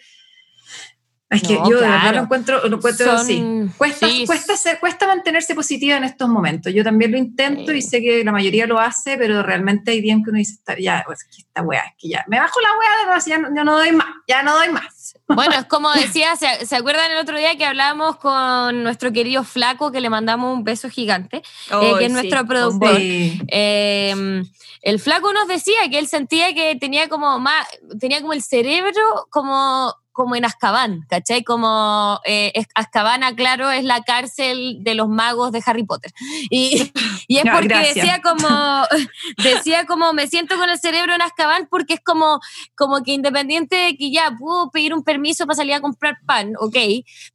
Es 1.32 1.42
que 1.44 1.54
No, 1.54 1.70
yo 1.70 1.80
de 1.80 1.88
verdad 1.88 2.14
lo 2.14 2.22
encuentro, 2.24 2.68
lo 2.68 2.76
encuentro 2.76 3.06
Son- 3.06 3.16
así. 3.16 3.42
Cuesta, 3.78 4.06
sí, 4.10 4.26
cuesta, 4.26 4.58
ser- 4.58 4.80
cuesta 4.82 5.08
mantenerse 5.08 5.56
positiva 5.56 5.96
en 5.96 6.04
estos 6.04 6.28
momentos. 6.28 6.74
Yo 6.74 6.84
también 6.84 7.12
lo 7.14 7.18
intento 7.18 7.72
Sí. 7.72 7.78
y 7.78 7.82
sé 7.82 8.02
que 8.02 8.24
la 8.26 8.34
mayoría 8.34 8.68
lo 8.68 8.78
hace, 8.80 9.18
pero 9.18 9.42
realmente 9.42 9.92
hay 9.92 10.02
días 10.02 10.20
que 10.24 10.30
uno 10.30 10.38
dice, 10.40 10.56
"Está- 10.56 10.78
ya, 10.78 11.04
pues, 11.06 11.24
que 11.24 11.38
esta 11.42 11.62
weá, 11.62 11.84
es 11.84 11.94
que 11.98 12.10
ya, 12.10 12.26
me 12.28 12.38
bajo 12.38 12.60
la 12.60 12.70
weá 12.78 13.16
de 13.16 13.30
ya, 13.30 13.38
no- 13.38 13.56
ya 13.56 13.64
no 13.64 13.78
doy 13.78 13.94
más, 13.94 14.08
ya 14.28 14.44
no 14.44 14.56
doy 14.56 14.70
más. 14.70 15.14
Bueno, 15.28 15.54
es 15.56 15.66
como 15.68 15.90
decía, 15.94 16.36
¿se, 16.36 16.66
se 16.66 16.76
acuerdan 16.76 17.10
el 17.12 17.18
otro 17.20 17.38
día 17.38 17.56
que 17.58 17.66
hablábamos 17.66 18.18
con 18.18 18.84
nuestro 18.84 19.14
querido 19.14 19.46
Flaco, 19.46 19.90
que 19.94 20.02
le 20.02 20.10
mandamos 20.10 20.54
un 20.54 20.66
beso 20.66 20.90
gigante? 20.90 21.38
eh, 21.38 21.94
que 21.98 22.06
es 22.06 22.12
sí, 22.12 22.14
nuestro 22.14 22.46
productor. 22.46 22.98
Sí. 22.98 23.42
Eh, 23.48 24.44
el 24.82 25.00
flaco 25.00 25.32
nos 25.32 25.48
decía 25.48 25.76
que 25.90 26.00
él 26.00 26.08
sentía 26.08 26.54
que 26.56 26.76
tenía 26.76 27.08
como 27.08 27.40
más, 27.40 27.68
tenía 28.00 28.20
como 28.20 28.34
el 28.34 28.42
cerebro 28.42 29.28
como, 29.30 29.94
como 30.12 30.36
en 30.36 30.46
Azkaban, 30.46 31.02
¿cachai? 31.10 31.44
Como 31.44 32.20
eh, 32.26 32.52
es- 32.56 32.68
Azkaban, 32.76 33.22
claro, 33.36 33.72
es 33.72 33.84
la 33.84 34.02
cárcel 34.04 34.78
de 34.82 34.96
los 34.96 35.08
magos 35.10 35.52
de 35.52 35.64
Harry 35.66 35.84
Potter. 35.84 36.12
Y, 36.50 36.92
y 37.28 37.38
es 37.38 37.44
Ya, 37.44 37.54
porque 37.54 37.68
gracias. 37.70 37.96
decía 37.96 38.22
como, 38.22 38.48
decía 39.38 39.86
como, 39.86 40.14
me 40.14 40.28
siento 40.28 40.58
con 40.58 40.70
el 40.70 40.80
cerebro 40.80 41.14
en 41.16 41.22
Azkaban 41.22 41.68
porque 41.70 41.94
es 41.96 42.02
como, 42.04 42.40
como 42.76 43.04
que 43.04 43.12
independiente 43.14 43.76
de 43.76 43.98
que 43.98 44.12
ya 44.12 44.36
puedo 44.38 44.70
pedir 44.72 44.94
un 44.94 45.04
permiso 45.04 45.46
para 45.46 45.56
salir 45.56 45.74
a 45.76 45.82
comprar 45.82 46.18
pan, 46.26 46.54
ok, 46.60 46.76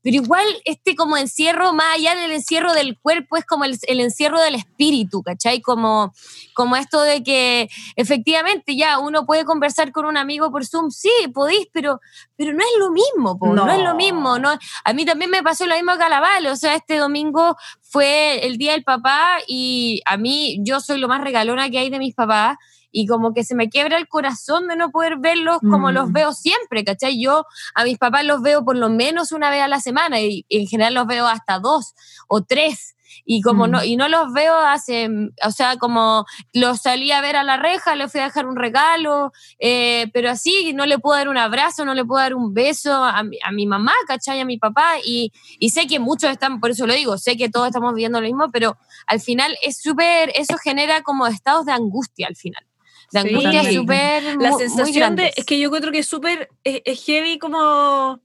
pero 0.02 0.16
igual 0.16 0.44
este 0.64 0.94
como 0.94 1.16
encierro, 1.16 1.72
más 1.72 1.96
allá 1.96 2.14
del 2.14 2.30
encierro 2.32 2.72
del 2.74 2.98
cuerpo, 2.98 3.36
es 3.36 3.44
como 3.44 3.64
el, 3.64 3.78
el 3.88 4.00
encierro 4.00 4.40
del 4.40 4.54
espíritu, 4.54 5.22
¿cachai? 5.22 5.60
Como, 5.60 6.12
como 6.54 6.76
esto 6.76 7.00
de 7.02 7.22
que 7.22 7.68
efectivamente 7.96 8.76
ya 8.76 8.98
uno 8.98 9.26
puede 9.26 9.44
conversar 9.44 9.92
con 9.92 10.04
un 10.06 10.16
amigo 10.16 10.50
por 10.50 10.66
Zoom, 10.66 10.90
sí, 10.90 11.10
podéis, 11.34 11.66
pero, 11.72 12.00
pero 12.36 12.52
no 12.52 12.60
es 12.60 12.78
lo 12.78 12.90
mismo, 12.90 13.38
po, 13.38 13.46
no. 13.54 13.64
No. 13.66 13.72
es 13.72 13.82
lo 13.82 13.94
mismo. 13.94 14.38
No, 14.38 14.50
a 14.84 14.92
mí 14.92 15.04
también 15.04 15.30
me 15.30 15.42
pasó 15.42 15.66
lo 15.66 15.74
mismo 15.74 15.92
a 15.92 16.08
la 16.08 16.20
Val, 16.20 16.46
o 16.46 16.56
sea, 16.56 16.74
este 16.74 16.96
domingo 16.98 17.56
fue 17.80 18.46
el 18.46 18.58
Día 18.58 18.72
del 18.72 18.84
Papá 18.84 19.38
y 19.46 20.02
a 20.06 20.16
mí 20.16 20.58
yo 20.62 20.80
soy 20.80 20.98
lo 20.98 21.08
más 21.08 21.22
regalona 21.22 21.70
que 21.70 21.78
hay 21.78 21.90
de 21.90 21.98
mis 21.98 22.14
papás 22.14 22.56
y 22.92 23.06
como 23.06 23.34
que 23.34 23.44
se 23.44 23.54
me 23.54 23.68
quiebra 23.68 23.98
el 23.98 24.08
corazón 24.08 24.68
de 24.68 24.76
no 24.76 24.90
poder 24.90 25.18
verlos 25.18 25.58
como 25.60 25.90
Mm. 25.90 25.94
los 25.94 26.12
veo 26.12 26.32
siempre, 26.32 26.82
¿cachai? 26.84 27.20
Yo 27.20 27.44
a 27.74 27.84
mis 27.84 27.98
papás 27.98 28.24
los 28.24 28.40
veo 28.42 28.64
por 28.64 28.76
lo 28.76 28.88
menos 28.88 29.32
una 29.32 29.50
vez 29.50 29.60
a 29.62 29.68
la 29.68 29.80
semana 29.80 30.20
y, 30.20 30.46
y 30.48 30.60
en 30.62 30.66
general 30.66 30.94
los 30.94 31.06
veo 31.06 31.26
hasta 31.26 31.58
dos 31.58 31.94
o 32.28 32.42
tres. 32.42 32.95
Y 33.28 33.40
como 33.40 33.66
Mm. 33.66 33.70
no, 33.72 33.84
y 33.84 33.96
no 33.96 34.08
los 34.08 34.32
veo 34.32 34.54
hace, 34.56 35.08
o 35.44 35.50
sea, 35.50 35.76
como 35.78 36.24
los 36.52 36.80
salí 36.80 37.10
a 37.10 37.20
ver 37.20 37.34
a 37.34 37.42
la 37.42 37.56
reja, 37.56 37.96
le 37.96 38.08
fui 38.08 38.20
a 38.20 38.24
dejar 38.26 38.46
un 38.46 38.54
regalo, 38.54 39.32
eh, 39.58 40.06
pero 40.14 40.30
así 40.30 40.72
no 40.74 40.86
le 40.86 41.00
puedo 41.00 41.16
dar 41.18 41.28
un 41.28 41.36
abrazo, 41.36 41.84
no 41.84 41.92
le 41.94 42.04
puedo 42.04 42.20
dar 42.20 42.34
un 42.34 42.54
beso 42.54 42.94
a 42.94 43.24
mi, 43.24 43.36
a 43.44 43.50
mi 43.50 43.66
mamá, 43.66 43.92
¿cachai? 44.06 44.38
A 44.40 44.44
mi 44.44 44.58
papá, 44.58 44.94
y, 45.04 45.32
y 45.58 45.70
sé 45.70 45.88
que 45.88 45.98
muchos 45.98 46.30
están, 46.30 46.60
por 46.60 46.70
eso 46.70 46.86
lo 46.86 46.94
digo, 46.94 47.18
sé 47.18 47.36
que 47.36 47.48
todos 47.48 47.66
estamos 47.66 47.92
viviendo 47.94 48.20
lo 48.20 48.26
mismo, 48.28 48.48
pero 48.52 48.78
al 49.08 49.20
final 49.20 49.56
es 49.60 49.80
súper, 49.82 50.30
eso 50.36 50.56
genera 50.56 51.02
como 51.02 51.26
estados 51.26 51.66
de 51.66 51.72
angustia 51.72 52.28
al 52.28 52.36
final. 52.36 52.64
De 53.12 53.22
Sí. 53.22 53.28
angustia 53.28 53.72
súper 53.72 54.22
la 54.40 54.50
muy 54.50 54.60
sensación 54.60 55.16
de, 55.16 55.32
es 55.36 55.44
que 55.44 55.58
yo 55.58 55.66
encuentro 55.66 55.90
que 55.90 55.98
es 55.98 56.06
súper, 56.08 56.48
es, 56.62 56.80
es 56.84 57.04
heavy 57.04 57.38
como 57.38 58.20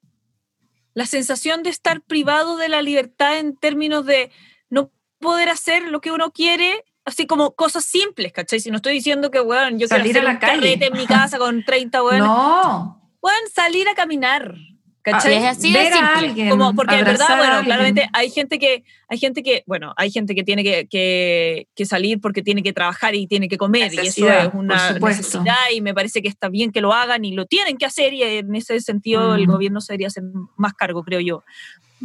la 0.94 1.06
sensación 1.06 1.64
de 1.64 1.70
estar 1.70 2.02
privado 2.02 2.58
de 2.58 2.68
la 2.70 2.82
libertad 2.82 3.40
en 3.40 3.56
términos 3.56 4.06
de 4.06 4.32
no 4.71 4.89
poder 5.19 5.49
hacer 5.49 5.84
lo 5.84 6.01
que 6.01 6.12
uno 6.12 6.31
quiere, 6.31 6.84
así 7.05 7.27
como 7.27 7.51
cosas 7.53 7.86
simples, 7.86 8.31
¿cachai? 8.34 8.60
Si 8.60 8.71
no 8.71 8.77
estoy 8.77 8.93
diciendo 8.93 9.29
que, 9.29 9.39
weón, 9.41 9.77
yo 9.77 9.88
Salir 9.88 10.13
quiero 10.13 10.19
a 10.19 10.21
hacer 10.21 10.23
la 10.23 10.31
un 10.31 10.38
calle. 10.38 10.62
carrete 10.77 10.86
en 10.88 10.93
mi 10.97 11.05
casa 11.05 11.38
con 11.38 11.63
30 11.63 12.01
weón, 12.03 12.19
No. 12.19 12.99
weón, 13.21 13.39
salir 13.53 13.88
a 13.88 13.93
caminar, 13.93 14.55
¿cachai? 15.03 15.36
es 15.36 15.43
así 15.45 15.71
de 15.73 15.79
ver 15.79 15.93
a 15.93 15.95
simple. 15.97 16.27
alguien, 16.29 16.49
como 16.49 16.73
porque 16.75 16.95
en 16.95 17.05
verdad 17.05 17.31
a 17.31 17.38
bueno 17.38 17.63
claramente 17.63 18.07
hay 18.13 18.29
gente 18.29 18.60
que 18.60 18.84
hay 19.10 19.17
gente 19.17 19.41
que 19.43 19.63
bueno 19.65 19.93
hay 19.97 20.12
gente 20.12 20.36
que 20.36 20.43
tiene 20.43 20.63
que, 20.63 20.88
que, 20.88 21.67
que 21.75 21.86
salir 21.88 22.21
porque 22.21 22.43
tiene 22.43 22.62
que 22.62 22.71
trabajar 22.71 23.15
y 23.15 23.25
tiene 23.25 23.47
que 23.49 23.57
comer 23.57 23.91
y 23.93 23.97
eso 24.07 24.29
es 24.31 24.49
una 24.53 24.91
necesidad 24.93 25.55
y 25.73 25.81
me 25.81 25.93
parece 25.95 26.21
que 26.21 26.27
está 26.29 26.49
bien 26.49 26.71
que 26.71 26.81
lo 26.81 26.93
hagan 26.93 27.25
y 27.25 27.31
lo 27.34 27.45
tienen 27.47 27.77
que 27.77 27.86
hacer 27.88 28.13
y 28.13 28.21
en 28.23 28.53
ese 28.55 28.79
sentido 28.79 29.34
el 29.36 29.47
Mm. 29.47 29.51
gobierno 29.51 29.81
se 29.81 29.93
debería 29.93 30.07
hacer 30.07 30.23
más 30.55 30.73
cargo 30.75 31.03
creo 31.03 31.19
yo 31.19 31.43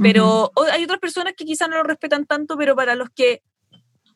pero 0.01 0.51
o- 0.55 0.65
hay 0.73 0.85
otras 0.85 1.01
personas 1.01 1.35
que 1.37 1.45
quizás 1.45 1.69
no 1.69 1.77
lo 1.77 1.83
respetan 1.83 2.27
tanto 2.27 2.57
pero 2.57 2.75
para 2.77 2.95
los 2.95 3.09
que 3.11 3.43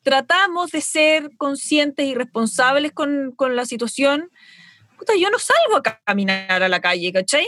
tratamos 0.03 0.71
de 0.71 0.81
ser 0.81 1.31
conscientes 1.37 2.05
y 2.05 2.15
responsables 2.15 2.91
con, 2.91 3.31
con 3.35 3.55
la 3.55 3.65
situación 3.65 4.29
puta, 4.97 5.13
yo 5.15 5.29
no 5.29 5.37
salgo 5.39 5.77
a 5.77 5.81
caminar 6.05 6.63
a 6.63 6.69
la 6.69 6.79
calle 6.81 7.11
¿cachai? 7.13 7.47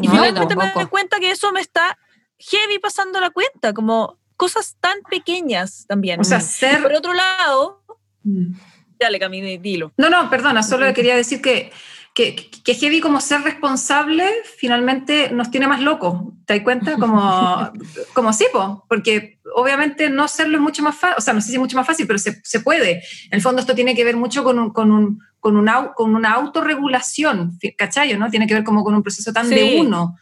Y 0.00 0.06
No, 0.06 0.12
finalmente 0.12 0.56
me 0.56 0.72
doy 0.72 0.86
cuenta 0.86 1.20
que 1.20 1.30
eso 1.30 1.52
me 1.52 1.60
está 1.60 1.98
heavy 2.38 2.78
pasando 2.78 3.20
la 3.20 3.30
cuenta, 3.30 3.72
como 3.74 4.18
cosas 4.36 4.76
tan 4.80 4.98
pequeñas 5.02 5.84
también. 5.86 6.18
O 6.20 6.24
sea, 6.24 6.38
Y 6.38 6.40
ser... 6.40 6.82
por 6.82 6.92
otro 6.94 7.12
lado, 7.12 7.82
Mm. 8.24 8.54
dale 8.98 9.18
Camille, 9.18 9.58
dilo. 9.58 9.92
No, 9.96 10.08
no, 10.08 10.30
perdona, 10.30 10.62
solo 10.62 10.92
quería 10.94 11.14
decir 11.16 11.42
que, 11.42 11.70
que, 12.14 12.50
que 12.64 12.74
heavy 12.74 13.00
como 13.00 13.20
ser 13.20 13.40
responsable 13.42 14.28
finalmente 14.58 15.30
nos 15.32 15.50
tiene 15.50 15.66
más 15.66 15.80
locos, 15.80 16.22
¿te 16.46 16.54
das 16.54 16.62
cuenta? 16.62 16.96
Como, 16.98 17.70
como 18.14 18.32
sí, 18.32 18.44
po, 18.52 18.84
porque 18.88 19.40
obviamente 19.54 20.10
no 20.10 20.28
serlo 20.28 20.58
es 20.58 20.62
mucho 20.62 20.82
más 20.82 20.96
fácil, 20.96 21.16
o 21.18 21.20
sea, 21.22 21.32
no 21.34 21.40
sé 21.40 21.48
si 21.48 21.54
es 21.54 21.58
mucho 21.60 21.76
más 21.76 21.86
fácil, 21.86 22.06
pero 22.06 22.18
se, 22.18 22.40
se 22.44 22.60
puede. 22.60 22.98
En 23.26 23.32
el 23.32 23.40
fondo 23.40 23.60
esto 23.60 23.74
tiene 23.74 23.94
que 23.94 24.04
ver 24.04 24.16
mucho 24.16 24.44
con, 24.44 24.58
un, 24.58 24.70
con, 24.72 24.90
un, 24.92 25.20
con, 25.40 25.56
un 25.56 25.66
au- 25.68 25.94
con 25.94 26.14
una 26.14 26.32
autorregulación, 26.34 27.58
¿cachai? 27.76 28.16
¿no? 28.18 28.30
Tiene 28.30 28.46
que 28.46 28.54
ver 28.54 28.64
como 28.64 28.84
con 28.84 28.94
un 28.94 29.02
proceso 29.02 29.32
tan 29.32 29.48
Sí. 29.48 29.54
de 29.54 29.80
uno. 29.80 30.16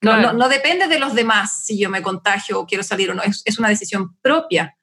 No, 0.00 0.20
no, 0.20 0.32
no 0.32 0.48
depende 0.48 0.86
de 0.86 1.00
los 1.00 1.14
demás 1.14 1.64
si 1.64 1.76
yo 1.78 1.90
me 1.90 2.02
contagio 2.02 2.60
o 2.60 2.66
quiero 2.66 2.84
salir 2.84 3.10
o 3.10 3.14
no, 3.14 3.22
es, 3.22 3.42
es 3.44 3.58
una 3.58 3.68
decisión 3.68 4.16
propia. 4.22 4.76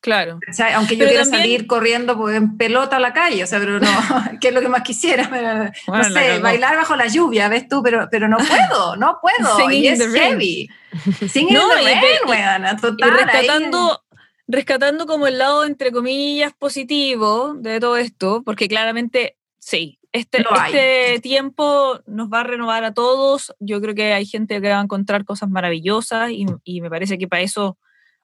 Claro. 0.00 0.38
O 0.48 0.52
sea, 0.52 0.76
aunque 0.76 0.94
yo 0.94 1.00
Pero 1.00 1.10
quiera 1.10 1.24
también- 1.24 1.42
salir 1.42 1.66
corriendo 1.66 2.16
pues, 2.16 2.36
en 2.36 2.56
pelota 2.56 2.96
a 2.96 3.00
la 3.00 3.12
calle, 3.12 3.42
o 3.42 3.46
sea, 3.46 3.58
pero 3.58 3.80
no, 3.80 3.88
que 4.40 4.48
es 4.48 4.54
lo 4.54 4.60
que 4.60 4.68
más 4.68 4.82
quisiera, 4.82 5.28
pero, 5.30 5.70
Bueno, 5.88 6.08
no 6.08 6.14
sé, 6.14 6.38
bailar 6.38 6.76
bajo 6.76 6.94
la 6.96 7.08
lluvia, 7.08 7.48
ves 7.48 7.68
tú, 7.68 7.82
pero, 7.82 8.08
pero 8.10 8.28
no 8.28 8.36
puedo, 8.70 8.96
no 8.96 9.18
puedo, 9.20 9.56
Singing 9.56 9.84
y 9.84 9.88
in 9.88 9.98
the 9.98 10.06
rain. 10.06 10.22
heavy. 10.32 10.70
Singing 11.28 11.54
No, 11.54 11.62
in 11.78 11.84
the 11.84 11.90
y 11.90 11.94
rain, 11.94 12.74
Y 12.76 12.80
total. 12.80 13.10
ahí- 13.10 13.24
rescatando, 13.24 14.02
rescatando 14.46 15.06
como 15.06 15.26
el 15.26 15.38
lado, 15.38 15.64
entre 15.64 15.90
comillas, 15.92 16.52
positivo 16.58 17.54
de 17.54 17.80
todo 17.80 17.96
esto, 17.96 18.42
porque 18.44 18.68
claramente 18.68 19.36
sí, 19.58 19.98
este, 20.12 20.42
este 20.66 21.20
tiempo 21.20 22.00
nos 22.06 22.28
va 22.28 22.40
a 22.40 22.44
renovar 22.44 22.82
a 22.84 22.94
todos. 22.94 23.54
Yo 23.60 23.80
creo 23.80 23.94
que 23.94 24.12
hay 24.14 24.24
gente 24.26 24.60
que 24.60 24.68
va 24.70 24.78
a 24.80 24.82
encontrar 24.82 25.24
cosas 25.24 25.50
maravillosas 25.50 26.30
y, 26.30 26.46
y 26.64 26.80
me 26.80 26.88
parece 26.88 27.18
que 27.18 27.28
para 27.28 27.42
eso, 27.42 27.76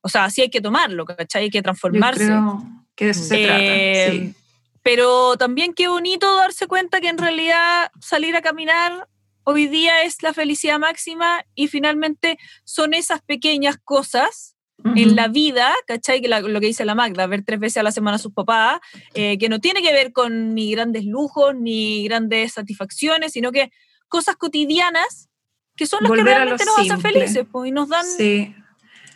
o 0.04 0.08
sea, 0.10 0.28
sí 0.30 0.42
hay 0.42 0.50
que 0.50 0.60
tomarlo, 0.60 1.06
¿cachai? 1.06 1.44
Hay 1.44 1.50
que 1.50 1.58
yo 1.58 1.62
transformarse. 1.62 2.26
creo 2.26 2.62
que 2.94 3.06
de 3.06 3.10
eso 3.12 3.24
se 3.24 3.42
Eh, 3.42 3.46
trata, 3.46 4.12
sí. 4.12 4.34
Pero 4.82 5.36
también 5.38 5.72
qué 5.72 5.88
bonito 5.88 6.36
darse 6.36 6.66
cuenta 6.66 7.00
que 7.00 7.08
en 7.08 7.16
realidad 7.16 7.90
salir 8.00 8.36
a 8.36 8.42
caminar 8.42 9.08
hoy 9.44 9.66
día 9.66 10.02
es 10.04 10.22
la 10.22 10.34
felicidad 10.34 10.78
máxima 10.78 11.42
y 11.54 11.68
finalmente 11.68 12.38
son 12.64 12.92
esas 12.92 13.22
pequeñas 13.22 13.76
cosas 13.82 14.56
en 14.96 15.16
la 15.16 15.28
vida, 15.28 15.72
¿cachai? 15.86 16.20
Que 16.20 16.28
la- 16.28 16.40
lo 16.40 16.60
que 16.60 16.66
dice 16.66 16.84
la 16.84 16.94
Magda, 16.94 17.26
ver 17.26 17.42
tres 17.46 17.58
veces 17.58 17.78
a 17.78 17.82
la 17.82 17.92
semana 17.92 18.16
a 18.16 18.18
sus 18.18 18.32
papás, 18.34 18.80
eh, 19.14 19.38
que 19.38 19.48
no 19.48 19.58
tiene 19.58 19.80
que 19.80 19.92
ver 19.94 20.12
con 20.12 20.54
ni 20.54 20.70
grandes 20.72 21.06
lujos 21.06 21.54
ni 21.54 22.04
grandes 22.04 22.52
satisfacciones, 22.52 23.32
sino 23.32 23.50
que 23.52 23.70
cosas 24.08 24.36
cotidianas 24.36 25.30
que 25.76 25.86
son 25.86 26.02
las 26.02 26.10
Volver 26.10 26.26
que 26.26 26.34
realmente 26.34 26.64
nos 26.66 26.78
hacen 26.78 27.00
felices 27.00 27.46
pues, 27.50 27.68
y 27.68 27.72
nos 27.72 27.88
dan 27.88 28.04
Sí. 28.04 28.54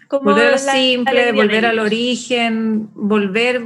Como 0.09 0.31
volver 0.31 0.49
a 0.49 0.51
lo 0.53 0.59
simple, 0.59 1.33
volver 1.33 1.67
al 1.67 1.79
origen, 1.79 2.91
volver, 2.95 3.63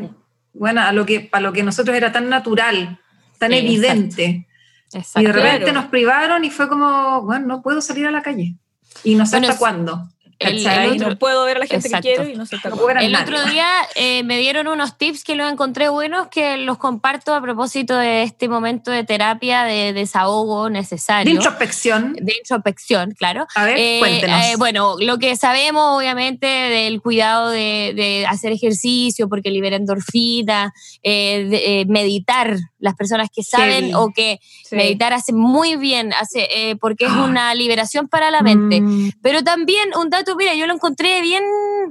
bueno, 0.52 0.82
a 0.82 0.92
lo 0.92 1.06
que 1.06 1.20
para 1.20 1.42
lo 1.42 1.52
que 1.52 1.62
nosotros 1.62 1.96
era 1.96 2.12
tan 2.12 2.28
natural, 2.28 2.98
tan 3.38 3.52
Sí, 3.52 3.58
evidente. 3.58 4.46
Y 4.92 4.96
Exacto. 4.98 5.26
de 5.28 5.32
repente 5.32 5.64
Claro. 5.64 5.80
nos 5.80 5.90
privaron 5.90 6.44
y 6.44 6.50
fue 6.50 6.68
como, 6.68 7.22
bueno, 7.22 7.46
no 7.46 7.62
puedo 7.62 7.80
salir 7.80 8.06
a 8.06 8.10
la 8.10 8.22
calle. 8.22 8.56
Y 9.04 9.14
no 9.14 9.24
sé 9.24 9.36
Bueno, 9.36 9.48
hasta 9.48 9.58
cuándo. 9.58 10.08
El- 10.48 10.94
Y 10.94 10.98
no 10.98 11.18
puedo 11.18 11.44
ver 11.44 11.56
a 11.56 11.60
la 11.60 11.66
gente 11.66 11.88
Exacto. 11.88 12.08
que 12.08 12.14
quiero 12.14 12.28
y 12.30 12.34
no 12.36 12.46
sé 12.46 12.56
hasta 12.56 12.70
No 12.70 12.88
El 12.88 13.12
nadie. 13.12 13.24
otro 13.34 13.44
día 13.50 13.66
eh, 13.94 14.22
me 14.24 14.38
dieron 14.38 14.68
unos 14.68 14.98
tips 14.98 15.24
que 15.24 15.34
los 15.36 15.50
encontré 15.50 15.88
buenos 15.88 16.28
que 16.28 16.56
los 16.58 16.78
comparto 16.78 17.34
a 17.34 17.40
propósito 17.40 17.96
de 17.96 18.22
este 18.22 18.48
momento 18.48 18.90
de 18.90 19.04
terapia 19.04 19.64
de 19.64 19.92
desahogo 19.92 20.70
necesario. 20.70 21.24
De 21.30 21.36
introspección. 21.36 22.14
de 22.14 22.34
introspección, 22.38 23.12
claro. 23.12 23.46
A 23.54 23.64
ver, 23.64 23.76
Eh, 23.78 23.96
cuéntenos. 23.98 24.44
eh, 24.44 24.54
bueno, 24.58 24.96
lo 24.98 25.18
que 25.18 25.36
sabemos 25.36 25.96
obviamente 25.98 26.46
del 26.46 27.00
cuidado 27.00 27.50
de, 27.50 27.92
de 27.94 28.26
hacer 28.26 28.52
ejercicio 28.52 29.28
porque 29.28 29.50
libera 29.50 29.76
endorfina, 29.76 30.72
eh, 31.02 31.46
de- 31.48 31.80
eh, 31.80 31.84
meditar, 31.86 32.56
las 32.78 32.94
personas 32.94 33.28
que 33.34 33.42
saben 33.44 33.94
o 33.94 34.08
que 34.14 34.40
Sí. 34.64 34.74
meditar 34.76 35.12
hace 35.12 35.32
muy 35.32 35.76
bien, 35.76 36.12
hace, 36.14 36.48
eh, 36.50 36.76
porque 36.76 37.04
es 37.04 37.12
una 37.12 37.54
liberación 37.54 38.08
para 38.08 38.30
la 38.30 38.42
mente. 38.42 38.80
Mm, 38.80 39.10
Pero 39.22 39.44
también 39.44 39.90
un 39.96 40.10
dato, 40.10 40.31
mira, 40.36 40.54
yo 40.54 40.66
lo 40.66 40.74
encontré 40.74 41.20
bien, 41.20 41.42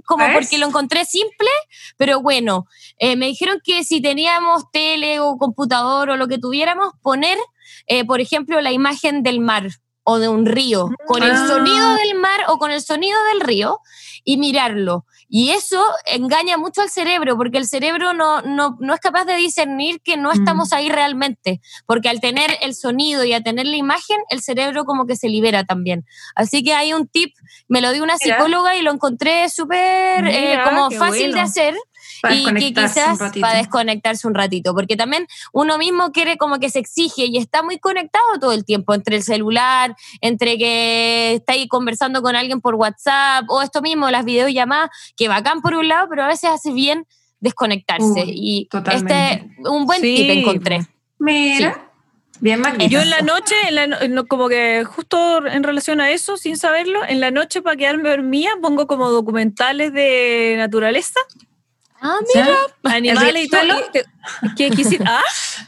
como 0.06 0.26
porque 0.34 0.58
lo 0.58 0.68
encontré 0.68 1.06
simple, 1.06 1.50
pero 1.98 2.22
bueno, 2.22 2.66
eh, 2.98 3.16
me 3.16 3.28
dijeron 3.28 3.60
que 3.64 3.84
si 3.84 4.02
teníamos 4.02 4.64
tele 4.72 5.20
o 5.20 5.38
computador 5.38 6.10
o 6.12 6.18
lo 6.18 6.28
que 6.28 6.38
tuviéramos, 6.38 6.94
poner, 7.02 7.38
eh, 7.88 8.06
por 8.06 8.22
ejemplo, 8.22 8.62
la 8.62 8.72
imagen 8.72 9.24
del 9.24 9.40
mar 9.40 9.68
o 10.04 10.18
de 10.18 10.28
un 10.30 10.46
río, 10.48 10.90
con 11.08 11.22
el 11.24 11.32
Ah. 11.32 11.48
sonido 11.48 11.94
del 11.96 12.16
mar 12.16 12.40
o 12.48 12.58
con 12.58 12.72
el 12.72 12.82
sonido 12.82 13.18
del 13.32 13.42
río 13.42 13.80
y 14.24 14.38
mirarlo. 14.38 15.06
Y 15.30 15.52
eso 15.52 15.82
engaña 16.06 16.58
mucho 16.58 16.82
al 16.82 16.90
cerebro, 16.90 17.38
porque 17.38 17.58
el 17.58 17.66
cerebro 17.68 18.14
no, 18.14 18.42
no, 18.42 18.78
no 18.80 18.94
es 18.94 19.00
capaz 19.00 19.26
de 19.26 19.36
discernir 19.38 20.02
que 20.02 20.18
no 20.18 20.30
Mm. 20.30 20.34
estamos 20.34 20.74
ahí 20.74 20.90
realmente, 20.90 21.62
porque 21.86 22.10
al 22.10 22.20
tener 22.20 22.58
el 22.62 22.76
sonido 22.76 23.24
y 23.24 23.34
a 23.34 23.42
tener 23.42 23.66
la 23.66 23.78
imagen, 23.78 24.18
el 24.30 24.42
cerebro 24.42 24.84
como 24.86 25.06
que 25.06 25.16
se 25.16 25.30
libera 25.30 25.64
también. 25.64 26.06
Así 26.36 26.64
que 26.64 26.74
hay 26.74 26.94
un 26.94 27.08
tip, 27.08 27.34
me 27.68 27.82
lo 27.82 27.92
dio 27.92 28.04
una 28.04 28.18
psicóloga 28.18 28.76
y 28.76 28.82
lo 28.82 28.92
encontré 28.92 29.50
súper 29.50 30.28
eh, 30.28 30.60
como 30.66 30.92
fácil 30.92 31.34
de 31.34 31.40
hacer 31.40 31.76
para 32.22 32.36
y 32.36 32.44
que 32.46 32.74
quizás 32.74 33.20
para 33.40 33.58
desconectarse 33.58 34.28
un 34.28 34.34
ratito, 34.36 34.74
porque 34.74 34.96
también 34.96 35.28
uno 35.54 35.78
mismo 35.78 36.12
quiere 36.12 36.38
como 36.38 36.60
que 36.60 36.70
se 36.70 36.80
exige 36.80 37.26
y 37.26 37.38
está 37.38 37.64
muy 37.64 37.80
conectado 37.80 38.26
todo 38.40 38.52
el 38.54 38.64
tiempo 38.66 38.94
entre 38.94 39.16
el 39.18 39.24
celular, 39.24 39.96
entre 40.22 40.58
que 40.58 41.34
está 41.36 41.54
ahí 41.54 41.68
conversando 41.68 42.22
con 42.22 42.36
alguien 42.36 42.62
por 42.62 42.76
WhatsApp 42.76 43.46
o 43.50 43.62
esto 43.62 43.82
mismo, 43.82 44.10
las 44.12 44.26
videollamadas, 44.26 44.90
que 45.18 45.28
bacán 45.28 45.62
por 45.62 45.74
un 45.74 45.88
lado, 45.88 46.08
pero 46.10 46.24
a 46.24 46.28
veces 46.28 46.50
hace 46.52 46.72
bien 46.72 47.06
desconectarse. 47.40 48.06
Uy, 48.24 48.34
y 48.36 48.66
totalmente. 48.70 49.14
este 49.34 49.70
un 49.70 49.86
buen 49.86 50.00
Sí, 50.02 50.16
tip 50.16 50.30
encontré. 50.30 50.86
Mira, 51.18 51.90
bien 52.40 52.60
magnífico. 52.62 52.92
Yo 52.92 53.02
en 53.02 53.10
la 53.10 53.22
noche, 53.22 53.56
en 53.68 53.76
la 53.76 53.88
no- 53.88 54.26
como 54.28 54.48
que 54.50 54.84
justo 54.86 55.46
en 55.48 55.64
relación 55.64 56.02
a 56.02 56.12
eso, 56.12 56.38
sin 56.38 56.58
saberlo, 56.58 57.02
en 57.08 57.20
la 57.20 57.32
noche 57.32 57.62
para 57.62 57.76
quedarme 57.76 58.10
dormida 58.10 58.50
pongo 58.62 58.86
como 58.88 59.10
documentales 59.10 59.94
de 59.94 60.56
naturaleza, 60.58 61.20
Ah, 62.04 62.18
¿Ya? 62.34 62.48
animales 62.84 63.46
y 63.46 63.48
todo. 63.48 63.62
te- 63.94 64.06
¿Qué 64.58 64.70
quisiste? 64.72 65.04
¿Ah? 65.08 65.22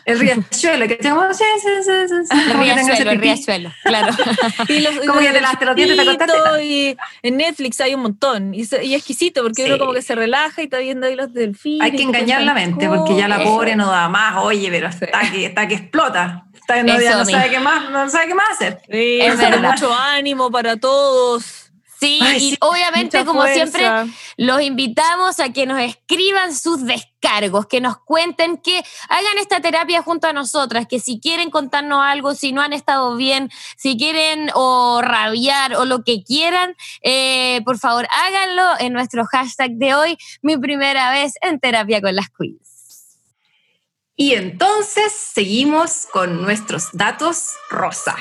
El 0.06 0.19
riachuelo, 0.19 0.88
que 0.88 0.96
tenemos, 0.96 1.38
sí, 1.38 1.43
sí, 1.62 1.67
sí, 1.84 1.91
sí, 2.08 2.15
sí, 2.30 2.38
el 2.52 2.58
riachuelo, 2.60 3.12
el 3.12 3.19
riachuelo, 3.22 3.72
claro. 3.84 4.13
Y 4.67 4.80
los, 4.80 4.96
Como 5.06 5.19
que 5.19 5.30
te 5.32 5.41
los 5.65 5.76
dientes, 5.76 5.96
te 5.98 6.02
acostaste. 6.02 6.65
Y 6.65 6.98
en 7.22 7.38
Netflix 7.38 7.80
hay 7.82 7.93
un 7.96 8.02
montón. 8.02 8.54
Y, 8.54 8.67
y 8.82 8.96
exquisito, 8.96 9.43
porque 9.43 9.63
Sí. 9.63 9.69
uno 9.69 9.78
como 9.78 9.93
que 9.93 10.02
se 10.02 10.15
relaja 10.15 10.62
y 10.62 10.65
está 10.65 10.80
viendo 10.80 11.06
ahí 11.08 11.15
los 11.15 11.32
delfines. 11.34 11.86
Hay 11.86 11.96
que 11.96 12.02
engañar 12.04 12.41
la 12.41 12.54
mente, 12.56 12.88
porque 12.89 13.15
ya 13.15 13.28
la 13.28 13.38
cosas. 13.38 13.50
pobre 13.52 13.76
no 13.76 13.89
da 13.91 14.10
más, 14.10 14.38
oye, 14.38 14.69
pero 14.72 14.91
Sí. 14.91 14.98
está 15.02 15.32
que, 15.32 15.46
está 15.46 15.67
que 15.67 15.76
explota. 15.76 16.46
Está, 16.56 16.82
no, 16.82 17.00
ya 17.00 17.17
no 17.17 17.26
sabe 17.26 17.50
qué 17.50 17.60
más, 17.60 17.89
no 17.91 18.10
sabe 18.10 18.28
qué 18.28 18.34
más 18.36 18.50
hacer. 18.52 18.80
Sí, 18.89 19.19
Es 19.22 19.38
mucho 19.62 19.93
ánimo 19.93 20.50
para 20.50 20.78
todos. 20.78 21.62
Sí, 22.04 22.20
Ay, 22.22 22.38
y 22.38 22.50
sí, 22.52 22.58
obviamente, 22.60 23.24
como 23.24 23.44
fuerza. 23.44 23.56
siempre, 23.56 24.13
los 24.36 24.62
invitamos 24.62 25.39
a 25.39 25.54
que 25.54 25.66
nos 25.66 25.80
escriban 25.80 26.54
sus 26.54 26.86
descargos, 26.86 27.66
que 27.68 27.80
nos 27.80 27.98
cuenten, 27.98 28.58
que 28.58 28.84
hagan 29.08 29.38
esta 29.39 29.62
terapia 29.62 30.02
junto 30.02 30.28
a 30.28 30.34
nosotras, 30.34 30.86
que 30.86 31.00
si 31.00 31.22
quieren 31.22 31.50
contarnos 31.50 32.02
algo, 32.04 32.36
si 32.36 32.52
no 32.52 32.62
han 32.62 32.74
estado 32.74 33.16
bien, 33.16 33.50
si 33.78 33.96
quieren 33.96 34.50
o 34.54 35.02
rabiar 35.02 35.76
o 35.76 35.86
lo 35.86 36.04
que 36.04 36.24
quieran, 36.24 36.76
eh, 37.04 37.62
por 37.63 37.80
favor 37.80 38.06
háganlo 38.10 38.80
en 38.80 38.92
nuestro 38.92 39.26
hashtag 39.26 39.72
de 39.76 39.96
hoy, 39.96 40.18
mi 40.42 40.58
primera 40.58 41.10
vez 41.12 41.36
en 41.42 41.62
terapia 41.62 42.02
con 42.02 42.16
las 42.18 42.28
queens. 42.30 43.18
Y 44.18 44.34
entonces 44.34 45.13
seguimos 45.13 46.06
con 46.12 46.42
nuestros 46.42 46.89
datos 46.92 47.52
rosa. 47.70 48.16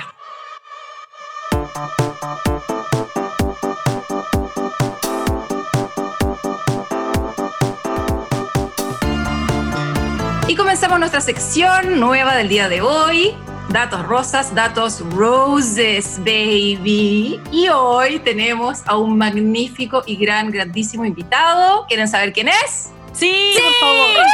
Comenzamos 10.72 11.00
nuestra 11.00 11.20
sección 11.20 12.00
nueva 12.00 12.34
del 12.34 12.48
día 12.48 12.66
de 12.66 12.80
hoy. 12.80 13.34
Datos 13.68 14.06
rosas, 14.06 14.54
datos 14.54 15.00
roses, 15.10 16.16
baby. 16.20 17.38
Y 17.52 17.68
hoy 17.68 18.18
tenemos 18.20 18.80
a 18.86 18.96
un 18.96 19.18
magnífico 19.18 20.02
y 20.06 20.16
gran, 20.16 20.50
grandísimo 20.50 21.04
invitado. 21.04 21.84
¿Quieren 21.88 22.08
saber 22.08 22.32
quién 22.32 22.48
es? 22.48 22.88
Sí, 23.12 23.52
por 23.54 23.86
favor. 23.86 24.26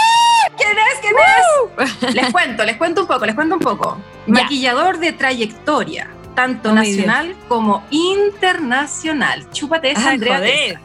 ¿Quién 0.57 0.77
es? 0.79 1.01
¿Quién 1.01 2.07
es? 2.07 2.15
Les 2.15 2.31
cuento, 2.31 2.65
les 2.65 2.77
cuento 2.77 3.01
un 3.01 3.09
poco, 3.09 3.27
les 3.27 3.35
cuento 3.35 3.57
un 3.57 3.61
poco. 3.61 3.99
Ya. 4.29 4.35
Maquillador 4.35 5.01
de 5.01 5.13
trayectoria, 5.15 6.09
tanto 6.37 6.69
Ay, 6.69 6.77
nacional 6.77 7.37
como 7.49 7.85
internacional. 7.91 9.51
Chúpate 9.51 9.91
esa, 9.91 10.11
Ay, 10.11 10.15
Andrea. 10.15 10.37
joder. 10.37 10.81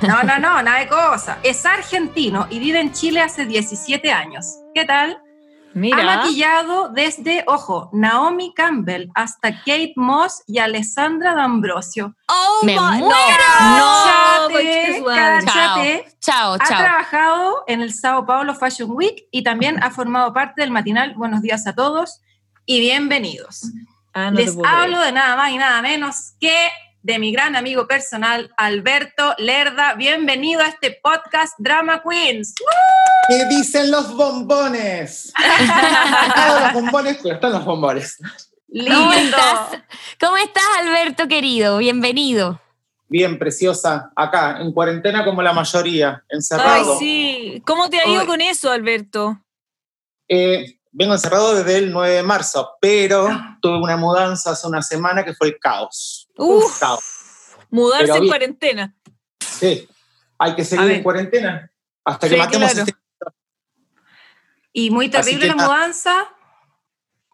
No, 0.00 0.22
no, 0.22 0.38
no, 0.38 0.62
nada 0.62 0.78
de 0.78 0.88
cosa. 0.88 1.40
Es 1.42 1.66
argentino 1.66 2.46
y 2.48 2.58
vive 2.58 2.80
en 2.80 2.90
Chile 2.92 3.20
hace 3.20 3.44
17 3.44 4.10
años. 4.10 4.60
¿Qué 4.74 4.84
tal? 4.84 5.18
Mira. 5.72 5.98
Ha 6.02 6.16
maquillado 6.16 6.88
desde, 6.90 7.42
ojo, 7.48 7.90
Naomi 7.92 8.52
Campbell 8.54 9.08
hasta 9.14 9.50
Kate 9.58 9.92
Moss 9.96 10.42
y 10.46 10.58
Alessandra 10.58 11.34
D'Ambrosio. 11.34 12.14
Oh 12.28 12.64
Me 12.64 12.78
muero. 12.78 13.08
No, 13.76 14.48
su 14.48 15.04
madre. 15.04 15.44
cáchate. 15.44 16.06
Chao, 16.20 16.54
Ha 16.54 16.58
chao. 16.58 16.78
trabajado 16.78 17.64
en 17.66 17.82
el 17.82 17.92
Sao 17.92 18.24
Paulo 18.24 18.54
Fashion 18.54 18.90
Week 18.92 19.26
y 19.32 19.42
también 19.42 19.82
ha 19.82 19.90
formado 19.90 20.32
parte 20.32 20.60
del 20.62 20.70
matinal 20.70 21.14
Buenos 21.14 21.42
días 21.42 21.66
a 21.66 21.74
todos 21.74 22.20
y 22.66 22.78
bienvenidos. 22.80 23.64
Ah, 24.12 24.30
no 24.30 24.38
Les 24.38 24.56
hablo 24.64 25.00
de 25.00 25.10
nada 25.10 25.34
más 25.34 25.50
y 25.50 25.58
nada 25.58 25.82
menos 25.82 26.34
que 26.40 26.68
de 27.04 27.18
mi 27.18 27.32
gran 27.32 27.54
amigo 27.54 27.86
personal, 27.86 28.50
Alberto 28.56 29.34
Lerda. 29.36 29.92
Bienvenido 29.92 30.62
a 30.62 30.68
este 30.68 30.98
podcast 31.02 31.52
Drama 31.58 32.02
Queens. 32.02 32.54
¿Qué 33.28 33.44
dicen 33.50 33.90
los 33.90 34.16
bombones? 34.16 35.32
Ah, 35.66 36.72
los 36.72 36.82
bombones, 36.82 37.18
pero 37.22 37.34
están 37.34 37.52
los 37.52 37.64
bombones. 37.64 38.16
¿Cómo 38.68 39.12
estás? 39.12 39.82
¿Cómo 40.18 40.36
estás, 40.38 40.64
Alberto 40.80 41.28
querido? 41.28 41.76
Bienvenido. 41.76 42.58
Bien, 43.08 43.38
preciosa. 43.38 44.10
Acá, 44.16 44.62
en 44.62 44.72
cuarentena 44.72 45.26
como 45.26 45.42
la 45.42 45.52
mayoría, 45.52 46.24
encerrado. 46.30 46.92
Ay, 46.92 46.98
sí. 46.98 47.62
¿Cómo 47.66 47.90
te 47.90 48.00
ha 48.00 48.08
ido 48.08 48.22
Ay. 48.22 48.26
con 48.26 48.40
eso, 48.40 48.70
Alberto? 48.70 49.38
Eh, 50.26 50.78
vengo 50.90 51.12
encerrado 51.12 51.54
desde 51.54 51.76
el 51.76 51.92
9 51.92 52.14
de 52.14 52.22
marzo, 52.22 52.70
pero 52.80 53.28
tuve 53.60 53.78
una 53.78 53.98
mudanza 53.98 54.52
hace 54.52 54.66
una 54.66 54.80
semana 54.80 55.22
que 55.22 55.34
fue 55.34 55.48
el 55.48 55.58
caos. 55.58 56.13
Uf, 56.36 56.82
mudarse 57.70 58.16
en 58.16 58.26
cuarentena. 58.28 58.96
Sí. 59.40 59.88
Hay 60.38 60.54
que 60.56 60.64
seguir 60.64 60.90
en 60.90 61.02
cuarentena 61.02 61.70
hasta 62.04 62.28
que 62.28 62.34
Sí, 62.34 62.38
matemos 62.40 62.72
claro. 62.72 62.88
este... 62.88 62.98
Y 64.72 64.90
muy 64.90 65.08
terrible 65.08 65.46
la 65.46 65.54
mudanza, 65.54 66.28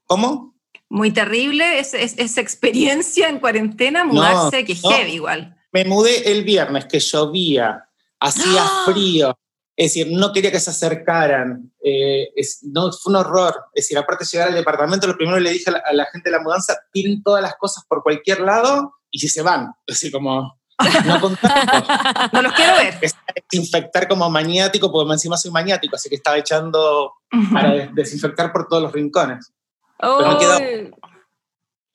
¿Cómo? 0.04 0.54
muy 0.90 1.10
terrible 1.12 1.78
es, 1.78 1.94
es- 1.94 2.18
esa 2.18 2.40
experiencia 2.42 3.28
en 3.28 3.38
cuarentena, 3.38 4.04
mudarse, 4.04 4.64
que 4.64 4.72
es 4.74 4.82
no. 4.84 4.90
heavy 4.90 5.12
igual. 5.12 5.56
Me 5.72 5.84
mudé 5.84 6.30
el 6.32 6.44
viernes, 6.44 6.84
que 6.86 6.98
llovía, 7.00 7.88
hacía 8.18 8.62
¡Ah! 8.64 8.82
frío. 8.86 9.38
Es 9.80 9.94
decir, 9.94 10.08
no 10.12 10.30
quería 10.30 10.52
que 10.52 10.60
se 10.60 10.68
acercaran. 10.70 11.72
eh, 11.82 12.28
es- 12.36 12.58
no, 12.64 12.92
fue 12.92 13.12
un 13.12 13.16
horror. 13.16 13.54
Es 13.72 13.84
decir, 13.84 13.96
aparte 13.96 14.24
de 14.24 14.28
llegar 14.30 14.48
al 14.48 14.54
departamento, 14.54 15.06
lo 15.06 15.16
primero 15.16 15.38
que 15.38 15.42
le 15.44 15.50
dije 15.52 15.70
a 15.70 15.72
la, 15.72 15.78
a 15.86 15.92
la 15.94 16.04
gente 16.12 16.28
de 16.28 16.36
la 16.36 16.42
mudanza, 16.42 16.76
tiren 16.92 17.22
todas 17.22 17.40
las 17.42 17.54
cosas 17.56 17.84
por 17.88 18.02
cualquier 18.02 18.40
lado 18.40 18.92
y 19.10 19.18
si 19.18 19.28
se 19.30 19.40
van. 19.40 19.72
Es 19.86 19.94
decir, 19.96 20.12
como, 20.12 20.60
no. 21.06 21.18
No 22.32 22.42
los 22.42 22.52
quiero 22.52 22.74
ver. 22.76 22.98
Es 23.00 23.16
desinfectar 23.50 24.06
como 24.06 24.28
maniático, 24.28 24.92
porque 24.92 25.12
encima 25.14 25.38
soy 25.38 25.50
maniático, 25.50 25.96
así 25.96 26.10
que 26.10 26.16
estaba 26.16 26.36
echando 26.36 27.14
para 27.52 27.70
des- 27.72 27.94
desinfectar 27.94 28.52
por 28.52 28.68
todos 28.68 28.82
los 28.82 28.92
rincones. 28.92 29.50
Ay. 29.98 30.90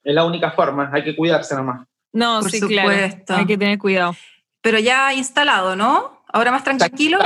Es 0.03 0.13
la 0.15 0.23
única 0.25 0.51
forma, 0.51 0.89
hay 0.91 1.03
que 1.03 1.15
cuidarse 1.15 1.53
nomás. 1.55 1.85
No, 2.13 2.39
Por 2.41 2.49
sí, 2.49 2.59
supuesto. 2.59 3.25
claro. 3.25 3.39
Hay 3.41 3.45
que 3.45 3.57
tener 3.57 3.77
cuidado. 3.77 4.15
Pero 4.61 4.79
ya 4.79 5.13
instalado, 5.13 5.75
¿no? 5.75 6.14
Ahora 6.35 6.51
más 6.51 6.65
tranquilo. 6.65 7.17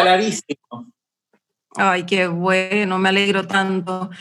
Ay, 1.76 2.06
qué 2.06 2.28
bueno, 2.28 3.00
me 3.00 3.10
alegro 3.10 3.48
tanto. 3.48 4.12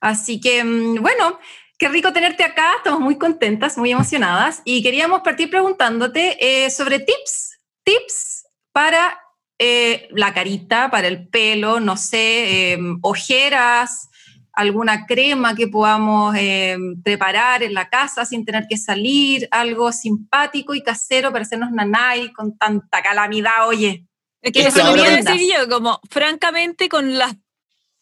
Así 0.00 0.40
que, 0.40 0.64
mm, 0.64 1.02
bueno, 1.02 1.38
qué 1.76 1.90
rico 1.90 2.14
tenerte 2.14 2.44
acá, 2.44 2.76
estamos 2.78 3.00
muy 3.00 3.18
contentas, 3.18 3.76
muy 3.76 3.90
emocionadas 3.90 4.62
y 4.64 4.82
queríamos 4.82 5.20
partir 5.20 5.50
preguntándote 5.50 6.38
eh, 6.40 6.70
sobre 6.70 7.00
tips, 7.00 7.58
tips 7.84 8.46
para 8.72 9.20
eh, 9.58 10.08
la 10.12 10.32
carita, 10.32 10.90
para 10.90 11.08
el 11.08 11.28
pelo, 11.28 11.78
no 11.78 11.98
sé, 11.98 12.72
eh, 12.72 12.78
ojeras, 13.02 14.08
alguna 14.54 15.04
crema 15.04 15.54
que 15.54 15.68
podamos 15.68 16.34
eh, 16.38 16.78
preparar 17.04 17.62
en 17.62 17.74
la 17.74 17.90
casa 17.90 18.24
sin 18.24 18.46
tener 18.46 18.66
que 18.66 18.78
salir, 18.78 19.46
algo 19.50 19.92
simpático 19.92 20.74
y 20.74 20.82
casero 20.82 21.32
para 21.32 21.42
hacernos 21.42 21.70
nanay 21.70 22.32
con 22.32 22.56
tanta 22.56 23.02
calamidad, 23.02 23.68
oye. 23.68 24.08
Es 24.42 24.52
que 24.52 24.60
Es 24.60 24.76
eso 24.76 24.84
lo 24.96 25.02
vendas. 25.02 25.24
decir 25.24 25.52
yo, 25.52 25.68
como 25.68 26.00
francamente 26.10 26.88
con 26.88 27.18
las 27.18 27.34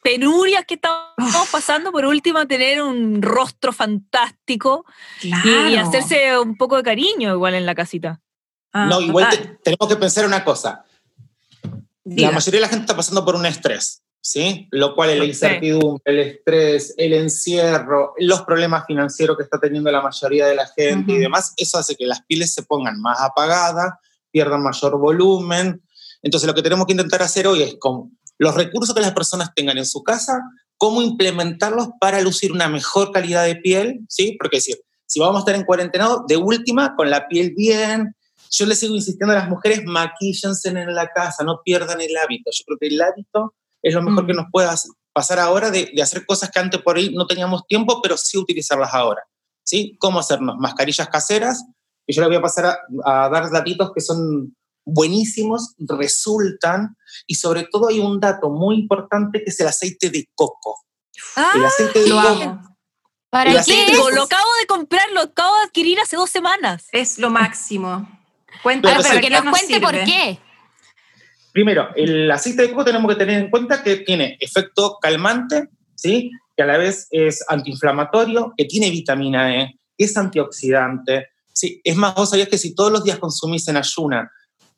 penurias 0.03 0.64
que 0.66 0.75
estamos 0.75 1.49
pasando, 1.51 1.90
por 1.90 2.05
último 2.05 2.46
tener 2.46 2.83
un 2.83 3.22
rostro 3.22 3.72
fantástico 3.72 4.85
y- 5.22 5.29
y, 5.29 5.31
Claro. 5.33 5.88
hacerse 5.88 6.38
un 6.38 6.57
poco 6.57 6.77
de 6.77 6.83
cariño 6.83 7.33
igual 7.35 7.55
en 7.55 7.66
la 7.66 7.75
casita. 7.75 8.20
Ah, 8.72 8.87
no, 8.87 9.01
igual 9.01 9.31
te- 9.31 9.59
tenemos 9.64 9.88
que 9.88 9.96
pensar 9.96 10.27
una 10.27 10.44
cosa. 10.44 10.85
Diga. 12.05 12.29
La 12.29 12.35
mayoría 12.35 12.59
de 12.61 12.66
la 12.66 12.68
gente 12.68 12.83
está 12.85 12.94
pasando 12.96 13.25
por 13.25 13.35
un 13.35 13.46
estrés, 13.46 14.03
¿sí? 14.20 14.68
Lo 14.70 14.94
cual 14.94 15.11
es 15.11 15.16
la 15.18 15.25
Sí. 15.25 15.31
incertidumbre, 15.31 16.03
el 16.05 16.18
estrés, 16.20 16.94
el 16.99 17.12
encierro, 17.14 18.14
los 18.18 18.42
problemas 18.42 18.85
financieros 18.87 19.37
que 19.37 19.42
está 19.42 19.59
teniendo 19.59 19.90
la 19.90 20.03
mayoría 20.03 20.46
de 20.46 20.55
la 20.55 20.68
gente 20.68 21.12
y 21.12 21.14
Ujú. 21.14 21.22
demás, 21.22 21.53
eso 21.57 21.79
hace 21.79 21.96
que 21.96 22.07
las 22.07 22.22
pieles 22.22 22.55
se 22.55 22.62
pongan 22.62 23.01
más 23.01 23.20
apagadas, 23.20 23.94
pierdan 24.31 24.62
mayor 24.62 24.99
volumen. 24.99 25.83
Entonces 26.22 26.46
lo 26.46 26.55
que 26.55 26.62
tenemos 26.62 26.87
que 26.87 26.92
intentar 26.92 27.22
hacer 27.22 27.46
hoy 27.46 27.62
es 27.62 27.76
con 27.79 28.18
los 28.38 28.55
recursos 28.55 28.94
que 28.94 29.00
las 29.00 29.12
personas 29.12 29.50
tengan 29.55 29.79
en 29.79 29.87
su 29.87 30.02
casa, 30.02 30.40
cómo 30.76 31.00
implementarlos 31.02 31.88
para 32.00 32.20
lucir 32.20 32.52
una 32.52 32.68
mejor 32.68 33.11
calidad 33.12 33.44
de 33.44 33.57
piel, 33.57 34.00
¿sí? 34.09 34.37
Porque 34.38 34.59
es 34.59 34.64
decir, 34.66 34.83
si 35.07 35.20
vamos 35.20 35.37
a 35.37 35.38
estar 35.40 35.55
en 35.55 35.64
cuarentena, 35.64 36.09
de 36.29 36.37
última, 36.37 36.94
con 36.96 37.09
la 37.11 37.29
piel 37.29 37.55
bien, 37.57 38.14
yo 38.50 38.66
les 38.66 38.79
sigo 38.79 38.94
insistiendo 38.94 39.33
a 39.33 39.38
las 39.38 39.48
mujeres, 39.48 39.83
maquíllense 39.85 40.68
en 40.68 40.94
la 40.94 41.09
casa, 41.09 41.44
no 41.44 41.61
pierdan 41.64 42.00
el 42.00 42.16
hábito. 42.16 42.50
Yo 42.52 42.64
creo 42.66 42.79
que 42.79 42.87
el 42.88 43.00
hábito 43.00 43.55
es 43.83 43.94
lo 43.94 44.02
mejor 44.02 44.24
Mm. 44.24 44.26
que 44.26 44.35
nos 44.35 44.46
pueda 44.52 44.72
hacer- 44.72 44.90
pasar 45.12 45.38
ahora 45.38 45.70
de, 45.70 45.90
de 45.94 46.02
hacer 46.02 46.26
cosas 46.26 46.50
que 46.50 46.59
antes 46.59 46.83
por 46.83 46.96
ahí 46.96 47.14
no 47.14 47.26
teníamos 47.26 47.66
tiempo, 47.66 48.00
pero 48.02 48.16
sí 48.16 48.37
utilizarlas 48.37 48.92
ahora. 48.92 49.22
¿Sí? 49.64 49.96
¿Cómo 49.98 50.20
hacernos? 50.20 50.57
Mascarillas 50.59 51.09
caseras, 51.09 51.64
y 52.07 52.14
yo 52.14 52.20
les 52.20 52.29
voy 52.29 52.37
a 52.37 52.42
pasar 52.42 52.66
a, 53.05 53.24
a 53.24 53.29
dar 53.31 53.50
datitos 53.50 53.90
que 53.92 54.00
son 54.00 54.55
buenísimos, 54.87 55.75
resultan, 55.79 56.96
y 57.27 57.35
sobre 57.35 57.64
todo 57.64 57.88
hay 57.88 57.99
un 57.99 58.20
dato 58.20 58.51
muy 58.51 58.77
importante 58.77 59.42
que 59.42 59.51
es 59.51 59.61
el 59.61 59.66
aceite 59.66 60.09
de 60.09 60.31
coco. 60.35 60.81
Ah, 61.35 61.53
El 61.57 61.64
aceite 61.64 61.99
de 61.99 62.09
Lo 62.09 62.16
coco 62.16 62.29
amo. 62.29 62.77
¿Para 63.29 63.51
El 63.51 63.64
qué? 63.64 63.92
Lo, 63.92 64.22
acabo 64.22 64.49
de 64.61 64.66
comprar, 64.66 65.11
lo 65.12 65.22
acabo 65.22 65.55
de 65.57 65.64
adquirir 65.64 65.99
hace 66.01 66.16
dos 66.16 66.31
semanas. 66.31 66.88
Es 66.92 67.18
lo 67.18 67.29
máximo. 67.29 68.09
Cuéntame, 68.62 69.03
Pero 69.03 69.20
que 69.20 69.31
nos 69.31 69.51
cuente 69.51 69.81
por 69.81 70.05
qué. 70.05 70.38
Primero, 71.53 71.88
el 71.96 72.31
aceite 72.31 72.62
de 72.62 72.70
coco 72.70 72.85
tenemos 72.85 73.11
que 73.12 73.18
tener 73.18 73.42
en 73.42 73.51
cuenta 73.51 73.83
que 73.83 73.96
tiene 73.96 74.37
efecto 74.40 74.99
calmante, 75.01 75.68
¿sí? 75.94 76.31
que 76.57 76.62
a 76.62 76.66
la 76.66 76.79
vez 76.79 77.09
es 77.11 77.44
antiinflamatorio, 77.49 78.55
que 78.57 78.66
tiene 78.66 78.90
vitamina 78.90 79.55
E, 79.55 79.79
que 79.99 80.05
es 80.05 80.16
antioxidante. 80.16 81.29
¿sí? 81.53 81.81
Es 81.83 81.96
más, 81.96 82.14
vos 82.14 82.31
sabías 82.31 82.49
que 82.49 82.59
si 82.59 82.75
todos 82.75 82.92
los 82.92 83.05
días 83.05 83.18
consumís 83.18 83.66
en 83.68 83.77
ayuna 83.77 84.31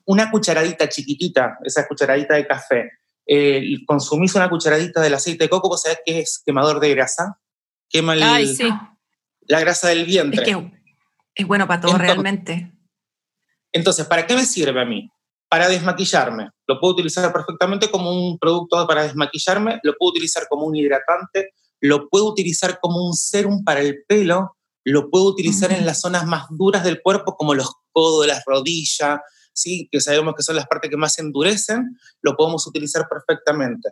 una 0.09 0.31
cucharadita 0.31 0.88
chiquitita, 0.88 1.59
esa 1.64 1.87
cucharadita 1.87 2.35
de 2.35 2.47
café, 2.47 2.90
eh, 3.27 3.62
consumís 3.87 4.35
una 4.35 4.49
cucharadita 4.49 5.03
del 5.03 5.12
aceite 5.12 5.44
de 5.44 5.51
coco, 5.51 5.68
vos 5.68 5.83
sabés 5.83 5.99
que 6.05 6.21
es 6.21 6.42
quemador 6.44 6.81
de 6.81 6.88
grasa, 6.94 7.38
quema 7.90 8.14
el- 8.14 8.23
Ay, 8.23 8.55
sí. 8.57 8.71
la 9.42 9.61
grasa 9.61 9.88
del 9.88 10.01
Es 10.01 10.07
vientre. 10.07 10.42
que 10.44 10.71
es 11.35 11.47
bueno 11.47 11.68
para 11.68 11.81
todo 11.83 11.90
Entonces- 11.92 12.07
realmente. 12.14 12.73
Entonces, 13.71 14.07
¿para 14.07 14.27
qué 14.27 14.35
me 14.35 14.47
sirve 14.47 14.81
a 14.81 14.85
mí? 14.87 15.11
Para 15.51 15.68
desmaquillarme. 15.68 16.49
Lo 16.66 16.81
puedo 16.81 16.94
utilizar 16.94 17.31
perfectamente 17.31 17.90
como 17.90 18.11
un 18.11 18.38
producto 18.38 18.87
para 18.87 19.03
desmaquillarme, 19.03 19.79
lo 19.83 19.94
puedo 19.99 20.11
utilizar 20.12 20.47
como 20.49 20.64
un 20.64 20.75
hidratante, 20.75 21.53
lo 21.81 22.09
puedo 22.09 22.27
utilizar 22.29 22.81
como 22.81 23.05
un 23.07 23.12
serum 23.14 23.62
para 23.62 23.81
el 23.81 24.05
pelo, 24.09 24.57
lo 24.85 25.11
puedo 25.11 25.27
utilizar 25.27 25.71
en 25.71 25.85
las 25.85 26.01
zonas 26.01 26.25
más 26.27 26.47
duras 26.51 26.83
del 26.83 27.03
cuerpo, 27.03 27.37
como 27.37 27.55
los 27.55 27.71
codos, 27.92 28.27
las 28.27 28.42
rodillas, 28.47 29.21
¿sí? 29.61 29.88
que 29.90 30.01
sabemos 30.01 30.35
que 30.37 30.42
son 30.42 30.57
las 30.57 30.66
partes 30.66 30.90
que 30.90 30.97
más 30.97 31.12
se 31.14 31.23
endurecen, 31.23 31.99
lo 32.23 32.37
podemos 32.37 32.66
utilizar 32.66 33.07
perfectamente. 33.09 33.90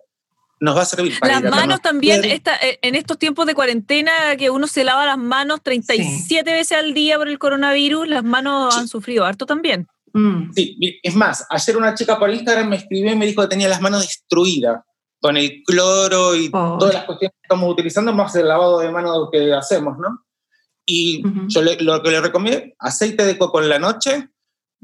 Nos 0.59 0.75
va 0.77 0.83
a 0.83 0.87
servir 0.87 1.19
para 1.21 1.41
Las 1.41 1.51
manos 1.51 1.83
también, 1.83 2.25
esta- 2.25 2.57
eh, 2.57 2.79
en 2.81 2.95
estos 2.95 3.19
tiempos 3.19 3.45
de 3.47 3.55
cuarentena, 3.55 4.11
que 4.39 4.49
uno 4.49 4.67
se 4.67 4.85
lava 4.85 5.05
las 5.05 5.19
manos 5.19 5.61
37 5.63 6.51
veces 6.53 6.79
al 6.79 6.95
día 6.95 7.19
por 7.19 7.29
el 7.29 7.39
coronavirus, 7.39 8.09
las 8.09 8.25
manos 8.25 8.73
Sí. 8.75 8.81
han 8.81 8.89
sufrido 8.89 9.27
harto 9.27 9.45
también. 9.45 9.87
Mm. 10.15 10.53
Sí, 10.55 10.79
es 11.03 11.15
más, 11.15 11.45
ayer 11.51 11.77
una 11.77 11.95
chica 11.95 12.19
por 12.19 12.31
Instagram 12.31 12.71
me 12.71 12.77
escribió 12.77 13.13
y 13.13 13.17
me 13.17 13.27
dijo 13.27 13.43
que 13.43 13.49
tenía 13.49 13.69
las 13.69 13.83
manos 13.83 14.01
destruidas 14.01 14.81
con 15.21 15.37
el 15.37 15.63
cloro 15.67 16.35
y 16.35 16.49
Pobre. 16.49 16.79
todas 16.79 16.95
las 16.95 17.05
cuestiones 17.05 17.33
que 17.35 17.43
estamos 17.43 17.71
utilizando, 17.71 18.15
más 18.15 18.35
el 18.37 18.49
lavado 18.49 18.79
de 18.79 18.91
manos 18.91 19.29
que 19.31 19.53
hacemos, 19.53 19.99
¿no? 19.99 20.25
Y 20.87 21.27
Ujú. 21.27 21.49
yo 21.49 21.63
le- 21.63 21.77
lo 21.83 22.03
que 22.03 22.11
le 22.13 22.21
recomiendo, 22.23 22.65
aceite 22.79 23.25
de 23.27 23.37
coco 23.37 23.61
en 23.61 23.69
la 23.69 23.79
noche, 23.79 24.29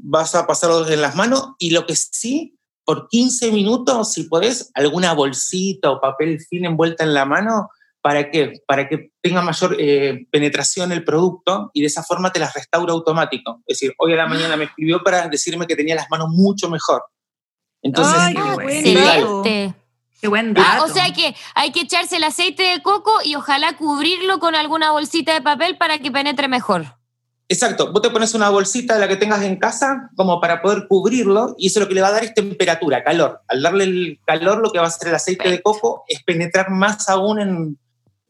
vas 0.03 0.35
a 0.35 0.45
pasarlo 0.45 0.87
en 0.87 1.01
las 1.01 1.15
manos 1.15 1.51
y 1.57 1.71
lo 1.71 1.85
que 1.85 1.95
sí, 1.95 2.57
por 2.85 3.07
15 3.07 3.51
minutos, 3.51 4.13
si 4.13 4.23
podés, 4.23 4.69
alguna 4.73 5.13
bolsita 5.13 5.89
o 5.91 6.01
papel 6.01 6.39
film 6.41 6.65
envuelta 6.65 7.03
en 7.05 7.13
la 7.13 7.23
mano, 7.25 7.69
¿para 8.01 8.29
qué? 8.29 8.61
Para 8.67 8.89
que 8.89 9.11
tenga 9.21 9.41
mayor 9.41 9.77
eh, 9.79 10.27
penetración 10.29 10.91
el 10.91 11.05
producto 11.05 11.71
y 11.73 11.79
de 11.81 11.87
esa 11.87 12.03
forma 12.03 12.31
te 12.33 12.39
las 12.39 12.53
restaura 12.53 12.91
automático. 12.91 13.61
Es 13.65 13.79
decir, 13.79 13.95
hoy 13.97 14.13
a 14.13 14.17
la 14.17 14.27
mañana 14.27 14.57
me 14.57 14.65
escribió 14.65 15.01
para 15.01 15.29
decirme 15.29 15.65
que 15.65 15.77
tenía 15.77 15.95
las 15.95 16.09
manos 16.09 16.27
mucho 16.29 16.69
mejor. 16.69 17.03
Entonces, 17.81 18.15
Ay, 18.17 18.33
qué. 18.33 18.79
Excelente. 18.79 19.73
Qué 20.19 20.27
buen 20.29 20.53
Ah, 20.57 20.75
dato. 20.79 20.85
o 20.85 20.87
sea 20.87 21.11
que 21.13 21.35
hay 21.55 21.71
que 21.71 21.81
echarse 21.81 22.15
el 22.17 22.23
aceite 22.23 22.63
de 22.63 22.81
coco 22.81 23.11
y 23.25 23.35
ojalá 23.35 23.75
cubrirlo 23.77 24.39
con 24.39 24.55
alguna 24.55 24.91
bolsita 24.91 25.33
de 25.33 25.41
papel 25.41 25.77
para 25.77 25.99
que 25.99 26.11
penetre 26.11 26.47
mejor. 26.47 26.85
Exacto, 27.49 27.91
vos 27.91 28.01
te 28.01 28.09
pones 28.09 28.33
una 28.33 28.49
bolsita 28.49 28.95
de 28.95 28.99
la 29.01 29.07
que 29.07 29.17
tengas 29.17 29.43
en 29.43 29.57
casa 29.57 30.09
como 30.15 30.39
para 30.39 30.61
poder 30.61 30.87
cubrirlo 30.87 31.55
y 31.57 31.67
eso 31.67 31.79
lo 31.81 31.87
que 31.87 31.93
le 31.93 32.01
va 32.01 32.07
a 32.07 32.11
dar 32.13 32.23
es 32.23 32.33
temperatura, 32.33 33.03
calor. 33.03 33.41
Al 33.47 33.61
darle 33.61 33.83
el 33.83 34.19
calor 34.25 34.59
lo 34.59 34.71
que 34.71 34.79
va 34.79 34.85
a 34.85 34.87
hacer 34.87 35.09
el 35.09 35.15
aceite 35.15 35.49
de 35.49 35.61
coco 35.61 36.03
es 36.07 36.23
penetrar 36.23 36.69
más 36.71 37.07
aún 37.09 37.39
en, 37.39 37.77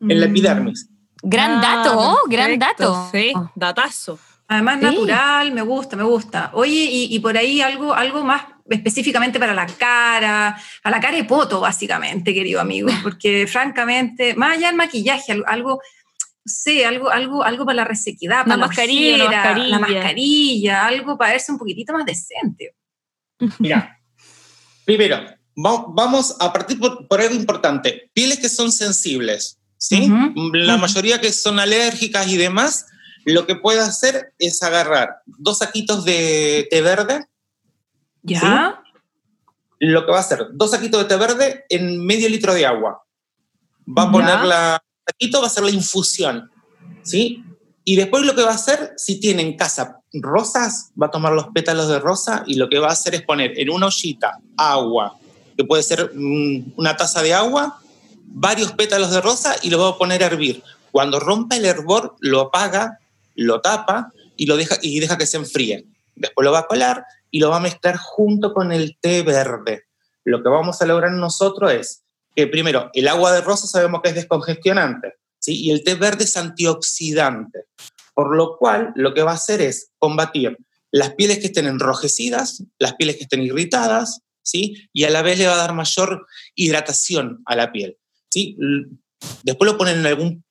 en 0.02 0.20
la 0.20 0.28
Mm. 0.28 0.30
epidermis. 0.32 0.90
Gran 1.22 1.52
Ah, 1.52 1.62
dato, 1.84 1.98
oh, 1.98 2.18
gran 2.28 2.60
dato. 2.60 3.08
Sí, 3.12 3.32
datazo. 3.56 4.20
Además, 4.48 4.80
Sí. 4.80 4.86
natural, 4.86 5.52
me 5.54 5.62
gusta, 5.62 5.96
me 5.96 6.04
gusta. 6.04 6.50
Oye, 6.54 6.74
y, 6.92 7.16
y 7.16 7.20
por 7.20 7.38
ahí 7.38 7.62
algo, 7.62 7.94
algo 7.94 8.24
más 8.26 8.44
específicamente 8.70 9.40
para 9.40 9.54
la 9.54 9.66
cara, 9.68 10.58
para 10.84 10.98
la 10.98 11.02
cara 11.02 11.16
de 11.16 11.24
poto, 11.24 11.62
básicamente, 11.62 12.34
querido 12.34 12.60
amigo, 12.60 12.90
porque 13.04 13.48
francamente, 13.48 14.34
más 14.36 14.58
allá 14.58 14.68
del 14.68 14.76
maquillaje, 14.76 15.32
al- 15.32 15.46
algo, 15.48 15.80
sí, 16.46 16.84
algo, 16.84 17.10
algo, 17.10 17.44
algo 17.44 17.66
para 17.66 17.78
la 17.78 17.86
resequedad, 17.86 18.44
para 18.44 18.56
Una 18.56 18.58
la 18.58 18.68
mascarilla, 18.68 19.26
ojera, 19.26 19.42
mascarilla. 19.42 19.68
la 19.70 19.80
mascarilla, 19.80 20.86
algo 20.88 21.18
para 21.18 21.32
verse 21.32 21.52
un 21.52 21.58
poquitito 21.58 21.94
más 21.94 22.06
decente. 22.06 22.76
Mira, 23.60 24.00
primero, 24.86 25.18
va- 25.58 25.86
vamos 25.90 26.36
a 26.40 26.52
partir 26.54 26.80
por, 26.80 27.08
por 27.08 27.22
algo 27.22 27.36
importante. 27.36 28.10
Pieles 28.14 28.40
que 28.40 28.50
son 28.50 28.72
sensibles, 28.72 29.60
¿sí? 29.78 30.12
La 30.54 30.78
mayoría 30.78 31.20
que 31.20 31.32
son 31.34 31.60
alérgicas 31.60 32.28
y 32.28 32.38
demás, 32.38 32.86
lo 33.26 33.46
que 33.48 33.56
puede 33.56 33.80
hacer 33.80 34.34
es 34.40 34.62
agarrar 34.64 35.22
dos 35.26 35.60
saquitos 35.60 36.04
de 36.06 36.68
té 36.70 36.82
verde, 36.82 37.26
¿Ya? 38.22 38.82
lo 39.80 40.06
que 40.06 40.12
va 40.12 40.18
a 40.18 40.22
hacer, 40.22 40.48
dos 40.54 40.72
saquitos 40.72 41.02
de 41.02 41.08
té 41.10 41.16
verde 41.18 41.66
en 41.70 42.06
medio 42.06 42.30
litro 42.30 42.54
de 42.54 42.66
agua. 42.66 43.04
Va 43.86 44.04
a 44.04 44.06
Ya. 44.06 44.12
poner 44.12 44.40
la 44.46 44.84
saquito, 45.14 45.40
va 45.40 45.46
a 45.46 45.48
hacer 45.48 45.64
la 45.64 45.72
infusión, 45.72 46.52
¿sí? 47.04 47.44
Y 47.86 47.96
después 47.96 48.24
lo 48.26 48.36
que 48.36 48.44
va 48.44 48.52
a 48.52 48.56
hacer, 48.56 48.94
si 48.98 49.20
tiene 49.20 49.42
en 49.42 49.58
casa 49.58 50.00
rosas, 50.14 50.92
va 51.02 51.08
a 51.08 51.12
tomar 51.12 51.34
los 51.34 51.48
pétalos 51.48 51.88
de 51.88 52.00
rosa 52.00 52.44
y 52.46 52.56
lo 52.56 52.70
que 52.70 52.80
va 52.80 52.88
a 52.88 52.94
hacer 52.94 53.16
es 53.16 53.24
poner 53.24 53.60
en 53.60 53.70
una 53.70 53.88
ollita 53.88 54.40
agua, 54.58 55.18
que 55.58 55.66
puede 55.66 55.84
ser 55.84 56.12
una 56.16 56.96
taza 56.96 57.22
de 57.22 57.34
agua, 57.34 57.80
varios 58.26 58.72
pétalos 58.72 59.12
de 59.12 59.22
rosa 59.22 59.56
y 59.62 59.70
lo 59.70 59.80
va 59.80 59.90
a 59.90 59.98
poner 59.98 60.24
a 60.24 60.28
hervir. 60.28 60.64
Cuando 60.92 61.20
rompa 61.20 61.58
el 61.58 61.66
hervor, 61.66 62.16
lo 62.20 62.42
apaga, 62.42 63.00
lo 63.36 63.62
tapa 63.62 64.12
y, 64.38 64.46
lo 64.46 64.56
deja, 64.56 64.78
y 64.82 65.00
deja 65.00 65.18
que 65.18 65.26
se 65.26 65.38
enfríe. 65.38 65.86
Después 66.16 66.46
lo 66.46 66.52
va 66.52 66.60
a 66.60 66.68
colar 66.68 67.06
y 67.32 67.40
lo 67.40 67.50
va 67.50 67.58
a 67.58 67.62
mezclar 67.62 67.98
junto 67.98 68.54
con 68.54 68.72
el 68.72 68.98
té 69.02 69.24
verde. 69.24 69.84
Lo 70.24 70.42
que 70.42 70.50
vamos 70.50 70.82
a 70.82 70.86
lograr 70.86 71.12
nosotros 71.12 71.72
es 71.74 72.03
que 72.36 72.48
primero, 72.48 72.90
el 72.94 73.08
agua 73.08 73.32
de 73.32 73.42
rosa 73.42 73.68
sabemos 73.68 74.02
que 74.02 74.10
es 74.10 74.16
descongestionante, 74.16 75.14
¿sí? 75.40 75.62
y 75.64 75.72
el 75.72 75.84
té 75.84 75.96
verde 75.96 76.24
es 76.24 76.38
antioxidante, 76.38 77.66
por 78.14 78.36
lo 78.36 78.58
cual 78.58 78.92
lo 78.96 79.14
que 79.14 79.24
va 79.24 79.32
a 79.32 79.36
hacer 79.36 79.62
es 79.62 79.92
combatir 80.00 80.58
las 80.92 81.16
pieles 81.16 81.40
que 81.40 81.48
estén 81.48 81.68
enrojecidas, 81.68 82.64
las 82.80 82.94
pieles 82.96 83.18
que 83.18 83.24
estén 83.24 83.42
irritadas, 83.42 84.22
¿sí? 84.44 84.88
y 84.94 85.06
a 85.06 85.10
la 85.10 85.22
vez 85.22 85.40
le 85.40 85.48
va 85.48 85.54
a 85.54 85.58
dar 85.58 85.74
mayor 85.74 86.28
hidratación 86.56 87.42
a 87.46 87.56
la 87.56 87.72
piel. 87.72 87.98
¿sí? 88.32 88.58
Después 89.44 89.72
lo 89.72 89.78
ponen 89.78 90.00
en 90.00 90.06
algún 90.06 90.44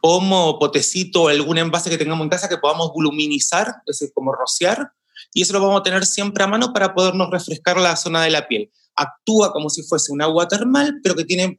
pomo 0.00 0.58
potecito 0.58 1.28
algún 1.28 1.58
envase 1.58 1.90
que 1.90 1.98
tengamos 1.98 2.24
en 2.24 2.30
casa 2.30 2.48
que 2.48 2.58
podamos 2.58 2.90
voluminizar, 2.92 3.68
es 3.86 3.98
decir, 3.98 4.12
como 4.14 4.32
rociar, 4.32 4.92
y 5.32 5.42
eso 5.42 5.52
lo 5.52 5.60
vamos 5.60 5.80
a 5.80 5.82
tener 5.82 6.04
siempre 6.04 6.42
a 6.44 6.46
mano 6.46 6.72
para 6.72 6.94
podernos 6.94 7.30
refrescar 7.30 7.78
la 7.78 7.96
zona 7.96 8.22
de 8.22 8.30
la 8.30 8.48
piel. 8.48 8.70
Actúa 8.96 9.52
como 9.52 9.70
si 9.70 9.82
fuese 9.82 10.12
un 10.12 10.22
agua 10.22 10.48
termal, 10.48 11.00
pero 11.02 11.14
que 11.14 11.24
tiene 11.24 11.58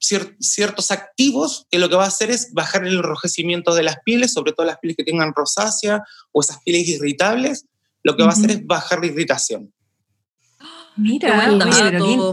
cier- 0.00 0.36
ciertos 0.40 0.90
activos 0.90 1.66
que 1.70 1.78
lo 1.78 1.88
que 1.88 1.96
va 1.96 2.04
a 2.04 2.08
hacer 2.08 2.30
es 2.30 2.52
bajar 2.52 2.86
el 2.86 2.96
enrojecimiento 2.96 3.74
de 3.74 3.82
las 3.82 3.96
pieles, 4.04 4.32
sobre 4.32 4.52
todo 4.52 4.66
las 4.66 4.78
pieles 4.78 4.96
que 4.96 5.04
tengan 5.04 5.32
rosácea 5.34 6.02
o 6.32 6.40
esas 6.40 6.58
pieles 6.64 6.88
irritables, 6.88 7.66
lo 8.02 8.16
que 8.16 8.22
va 8.22 8.30
a 8.30 8.32
hacer 8.32 8.50
es 8.50 8.66
bajar 8.66 9.00
la 9.00 9.06
irritación. 9.06 9.72
Mira, 10.94 11.28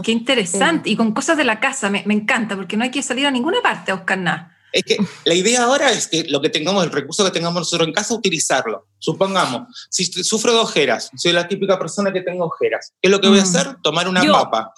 qué 0.02 0.12
interesante. 0.12 0.90
Y 0.90 0.96
con 0.96 1.12
cosas 1.12 1.36
de 1.36 1.44
la 1.44 1.60
casa, 1.60 1.88
me, 1.90 2.02
me 2.06 2.14
encanta, 2.14 2.56
porque 2.56 2.76
no 2.76 2.84
hay 2.84 2.90
que 2.90 3.02
salir 3.02 3.26
a 3.26 3.30
ninguna 3.30 3.62
parte 3.62 3.90
a 3.90 3.94
buscar 3.94 4.18
nada. 4.18 4.54
Es 4.72 4.82
que 4.84 4.96
la 5.24 5.34
idea 5.34 5.64
ahora 5.64 5.90
es 5.90 6.06
que 6.06 6.24
lo 6.24 6.40
que 6.40 6.48
tengamos, 6.48 6.84
el 6.84 6.92
recurso 6.92 7.24
que 7.24 7.30
tengamos 7.30 7.60
nosotros 7.60 7.86
en 7.88 7.94
casa, 7.94 8.14
utilizarlo. 8.14 8.86
Supongamos, 8.98 9.86
si 9.90 10.04
sufro 10.06 10.52
de 10.52 10.58
ojeras, 10.60 11.10
soy 11.16 11.32
la 11.32 11.48
típica 11.48 11.78
persona 11.78 12.12
que 12.12 12.20
tengo 12.22 12.44
ojeras, 12.46 12.92
¿qué 13.00 13.08
es 13.08 13.10
lo 13.10 13.20
que 13.20 13.28
voy 13.28 13.38
a 13.38 13.42
Mm. 13.42 13.44
hacer? 13.44 13.76
Tomar 13.82 14.08
una 14.08 14.24
Yo. 14.24 14.32
papa. 14.32 14.72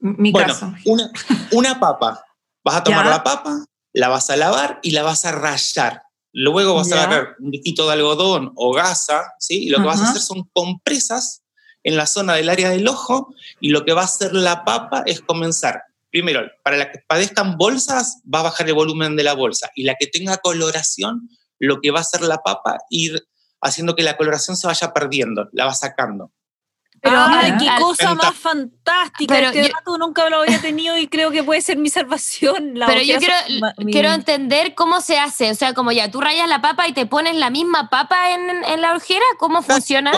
Mi 0.00 0.30
Bueno, 0.32 0.52
caso. 0.52 0.72
una, 0.84 1.10
una 1.52 1.80
papa. 1.80 2.24
Vas 2.64 2.76
a 2.76 2.84
tomar 2.84 3.04
Ya. 3.04 3.10
la 3.10 3.22
papa, 3.24 3.64
la 3.94 4.08
vas 4.08 4.28
a 4.30 4.36
lavar 4.36 4.78
y 4.82 4.90
la 4.90 5.02
vas 5.02 5.24
a 5.24 5.32
rayar. 5.32 6.02
Luego 6.32 6.74
vas 6.74 6.88
Ya. 6.88 6.96
a 7.00 7.02
agarrar 7.04 7.36
un 7.40 7.50
disquito 7.50 7.86
de 7.86 7.94
algodón 7.94 8.52
o 8.54 8.72
gasa, 8.74 9.32
¿sí? 9.38 9.64
Y 9.64 9.68
lo 9.70 9.78
que 9.78 9.84
vas 9.84 10.00
a 10.00 10.10
hacer 10.10 10.20
son 10.22 10.48
compresas 10.52 11.42
en 11.82 11.96
la 11.96 12.06
zona 12.06 12.34
del 12.34 12.50
área 12.50 12.68
del 12.70 12.86
ojo 12.86 13.34
y 13.58 13.70
lo 13.70 13.84
que 13.86 13.94
va 13.94 14.02
a 14.02 14.04
hacer 14.04 14.34
la 14.34 14.64
papa 14.64 15.02
es 15.06 15.22
comenzar. 15.22 15.82
Primero, 16.10 16.42
para 16.64 16.76
la 16.76 16.90
que 16.90 16.98
padezcan 17.06 17.56
bolsas, 17.56 18.20
va 18.32 18.40
a 18.40 18.44
bajar 18.44 18.66
el 18.68 18.74
volumen 18.74 19.16
de 19.16 19.22
la 19.22 19.34
bolsa 19.34 19.70
y 19.74 19.84
la 19.84 19.94
que 19.98 20.06
tenga 20.06 20.38
coloración, 20.38 21.28
lo 21.58 21.80
que 21.80 21.90
va 21.90 21.98
a 21.98 22.02
hacer 22.02 22.22
la 22.22 22.38
papa, 22.38 22.78
ir 22.90 23.22
haciendo 23.60 23.94
que 23.94 24.02
la 24.02 24.16
coloración 24.16 24.56
se 24.56 24.66
vaya 24.66 24.92
perdiendo, 24.92 25.48
la 25.52 25.66
va 25.66 25.74
sacando. 25.74 26.32
Pero 27.02 27.16
Ah, 27.16 27.40
ay, 27.44 27.52
qué 27.58 27.68
al- 27.68 27.80
cosa 27.80 28.14
más 28.14 28.34
fantástica. 28.36 29.34
Pero 29.34 29.46
este 29.48 29.62
yo- 29.68 29.74
dato 29.74 29.96
nunca 29.96 30.28
lo 30.28 30.42
había 30.42 30.60
tenido 30.60 30.98
y 30.98 31.06
creo 31.08 31.30
que 31.30 31.42
puede 31.42 31.62
ser 31.62 31.78
mi 31.78 31.88
salvación. 31.90 32.78
La 32.78 32.86
Pero 32.86 33.00
yo 33.02 33.18
quiero, 33.18 33.34
ma- 33.60 33.72
entender 34.14 34.74
cómo 34.74 35.00
se 35.00 35.18
hace. 35.18 35.50
O 35.50 35.54
sea, 35.54 35.72
como 35.72 35.92
ya 35.92 36.10
tú 36.10 36.20
rayas 36.20 36.48
la 36.48 36.60
papa 36.60 36.88
y 36.88 36.92
te 36.92 37.06
pones 37.06 37.36
la 37.36 37.48
misma 37.50 37.88
papa 37.88 38.34
en, 38.34 38.50
en 38.64 38.80
la 38.82 38.94
ojera, 38.94 39.24
¿cómo 39.38 39.62
funciona? 39.62 40.12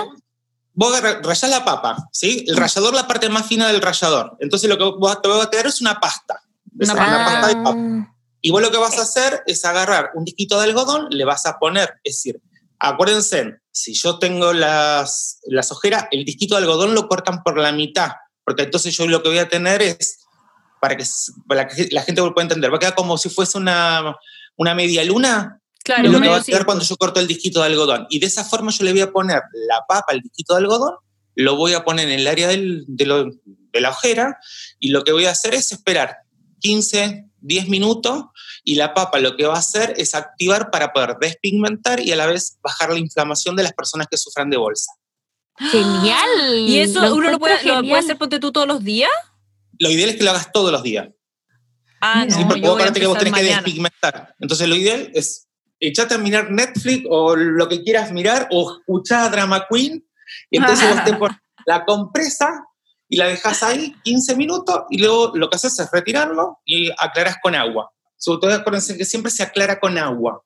Vos 0.74 0.98
rayás 1.00 1.50
la 1.50 1.64
papa, 1.64 2.08
¿sí? 2.12 2.44
El 2.48 2.56
rallador, 2.56 2.94
la 2.94 3.06
parte 3.06 3.28
más 3.28 3.46
fina 3.46 3.68
del 3.68 3.82
rallador. 3.82 4.36
Entonces 4.40 4.68
lo 4.68 4.78
que 4.78 4.84
vos 4.84 5.20
te 5.20 5.28
va 5.28 5.42
a 5.42 5.50
quedar 5.50 5.66
es 5.66 5.80
una 5.80 6.00
pasta. 6.00 6.42
Es 6.78 6.88
Una 6.88 7.04
una, 7.04 7.24
pasta. 7.24 7.46
de 7.48 7.54
papa. 7.56 7.74
Ah, 7.76 8.14
Y 8.40 8.50
vos 8.50 8.62
lo 8.62 8.70
que 8.70 8.78
vas 8.78 8.98
a 8.98 9.02
hacer 9.02 9.42
es 9.46 9.64
agarrar 9.64 10.10
un 10.14 10.24
disquito 10.24 10.58
de 10.58 10.64
algodón, 10.64 11.08
le 11.10 11.24
vas 11.24 11.44
a 11.46 11.58
poner, 11.58 12.00
es 12.02 12.16
decir, 12.16 12.40
acuérdense, 12.78 13.58
si 13.70 13.94
yo 13.94 14.18
tengo 14.18 14.52
las, 14.52 15.38
las 15.44 15.70
ojeras, 15.72 16.06
el 16.10 16.24
disquito 16.24 16.54
de 16.56 16.62
algodón 16.62 16.94
lo 16.94 17.06
cortan 17.06 17.42
por 17.42 17.58
la 17.58 17.72
mitad, 17.72 18.10
porque 18.44 18.62
entonces 18.64 18.96
yo 18.96 19.06
lo 19.06 19.22
que 19.22 19.28
voy 19.28 19.38
a 19.38 19.48
tener 19.48 19.82
es, 19.82 20.20
para 20.80 20.96
que, 20.96 21.04
para 21.46 21.68
que 21.68 21.88
la 21.92 22.02
gente 22.02 22.22
lo 22.22 22.34
pueda 22.34 22.46
entender, 22.46 22.72
va 22.72 22.76
a 22.76 22.80
quedar 22.80 22.94
como 22.94 23.16
si 23.18 23.28
fuese 23.28 23.56
una, 23.58 24.16
una 24.56 24.74
media 24.74 25.04
luna, 25.04 25.60
Claro, 25.84 26.04
es 26.06 26.12
lo 26.12 26.20
que 26.20 26.28
va 26.28 26.36
a 26.36 26.42
quedar 26.44 26.64
cuando 26.64 26.84
yo 26.84 26.96
corto 26.96 27.18
el 27.20 27.26
disquito 27.26 27.60
de 27.60 27.66
algodón. 27.66 28.06
Y 28.10 28.18
de 28.20 28.26
esa 28.26 28.44
forma 28.44 28.70
yo 28.70 28.84
le 28.84 28.92
voy 28.92 29.00
a 29.00 29.10
poner 29.12 29.40
la 29.68 29.84
papa, 29.88 30.12
el 30.12 30.20
disquito 30.20 30.54
de 30.54 30.60
algodón, 30.60 30.94
lo 31.34 31.56
voy 31.56 31.72
a 31.74 31.84
poner 31.84 32.08
en 32.08 32.20
el 32.20 32.26
área 32.28 32.48
del- 32.48 32.84
de, 32.86 33.06
lo- 33.06 33.24
de 33.44 33.80
la 33.80 33.90
ojera 33.90 34.36
y 34.78 34.90
lo 34.90 35.02
que 35.02 35.12
voy 35.12 35.24
a 35.26 35.30
hacer 35.30 35.54
es 35.54 35.72
esperar 35.72 36.18
15, 36.60 37.26
10 37.40 37.68
minutos 37.68 38.24
y 38.62 38.76
la 38.76 38.94
papa 38.94 39.18
lo 39.18 39.36
que 39.36 39.46
va 39.46 39.54
a 39.56 39.58
hacer 39.58 39.94
es 39.96 40.14
activar 40.14 40.70
para 40.70 40.92
poder 40.92 41.16
despigmentar 41.20 41.98
y 42.00 42.12
a 42.12 42.16
la 42.16 42.26
vez 42.26 42.58
bajar 42.62 42.90
la 42.92 42.98
inflamación 42.98 43.56
de 43.56 43.64
las 43.64 43.72
personas 43.72 44.06
que 44.10 44.16
sufran 44.18 44.50
de 44.50 44.58
bolsa. 44.58 44.92
Genial. 45.58 46.28
¿Y 46.68 46.78
eso 46.78 47.00
Lo 47.00 47.14
uno 47.14 47.30
lo 47.30 47.38
puede, 47.38 47.62
lo 47.64 47.80
puede 47.80 47.96
hacer 47.98 48.16
ponte 48.18 48.38
tú 48.38 48.52
todos 48.52 48.66
los 48.68 48.84
días? 48.84 49.10
Lo 49.78 49.90
ideal 49.90 50.10
es 50.10 50.16
que 50.16 50.24
lo 50.24 50.30
hagas 50.30 50.52
todos 50.52 50.70
los 50.70 50.82
días. 50.82 51.08
Ah. 52.00 52.26
¿sí? 52.28 52.40
no, 52.42 52.48
Porque 52.48 52.60
vos 52.60 52.76
que 52.92 53.06
vos 53.06 53.18
tenés 53.18 53.32
que 53.34 53.40
mañana. 53.42 53.62
despigmentar. 53.62 54.34
Entonces 54.38 54.68
lo 54.68 54.76
ideal 54.76 55.10
es 55.14 55.48
echate 55.88 56.14
a 56.14 56.18
mirar 56.18 56.50
Netflix 56.50 57.04
o 57.10 57.34
lo 57.36 57.68
que 57.68 57.82
quieras 57.82 58.12
mirar 58.12 58.48
o 58.50 58.72
escuchar 58.78 59.24
a 59.24 59.28
Drama 59.30 59.66
Queen 59.70 60.04
y 60.50 60.58
entonces 60.58 60.88
vos 60.88 61.04
te 61.04 61.14
pones 61.14 61.36
la 61.66 61.84
compresa 61.84 62.64
y 63.08 63.16
la 63.16 63.26
dejas 63.26 63.62
ahí 63.62 63.94
15 64.04 64.36
minutos 64.36 64.82
y 64.90 64.98
luego 64.98 65.32
lo 65.34 65.50
que 65.50 65.56
haces 65.56 65.78
es 65.78 65.90
retirarlo 65.92 66.58
y 66.64 66.90
aclaras 66.98 67.36
con 67.42 67.54
agua. 67.54 67.90
Sobre 68.16 68.40
todo 68.40 68.54
acuérdense 68.54 68.96
que 68.96 69.04
siempre 69.04 69.30
se 69.30 69.42
aclara 69.42 69.78
con 69.80 69.98
agua. 69.98 70.42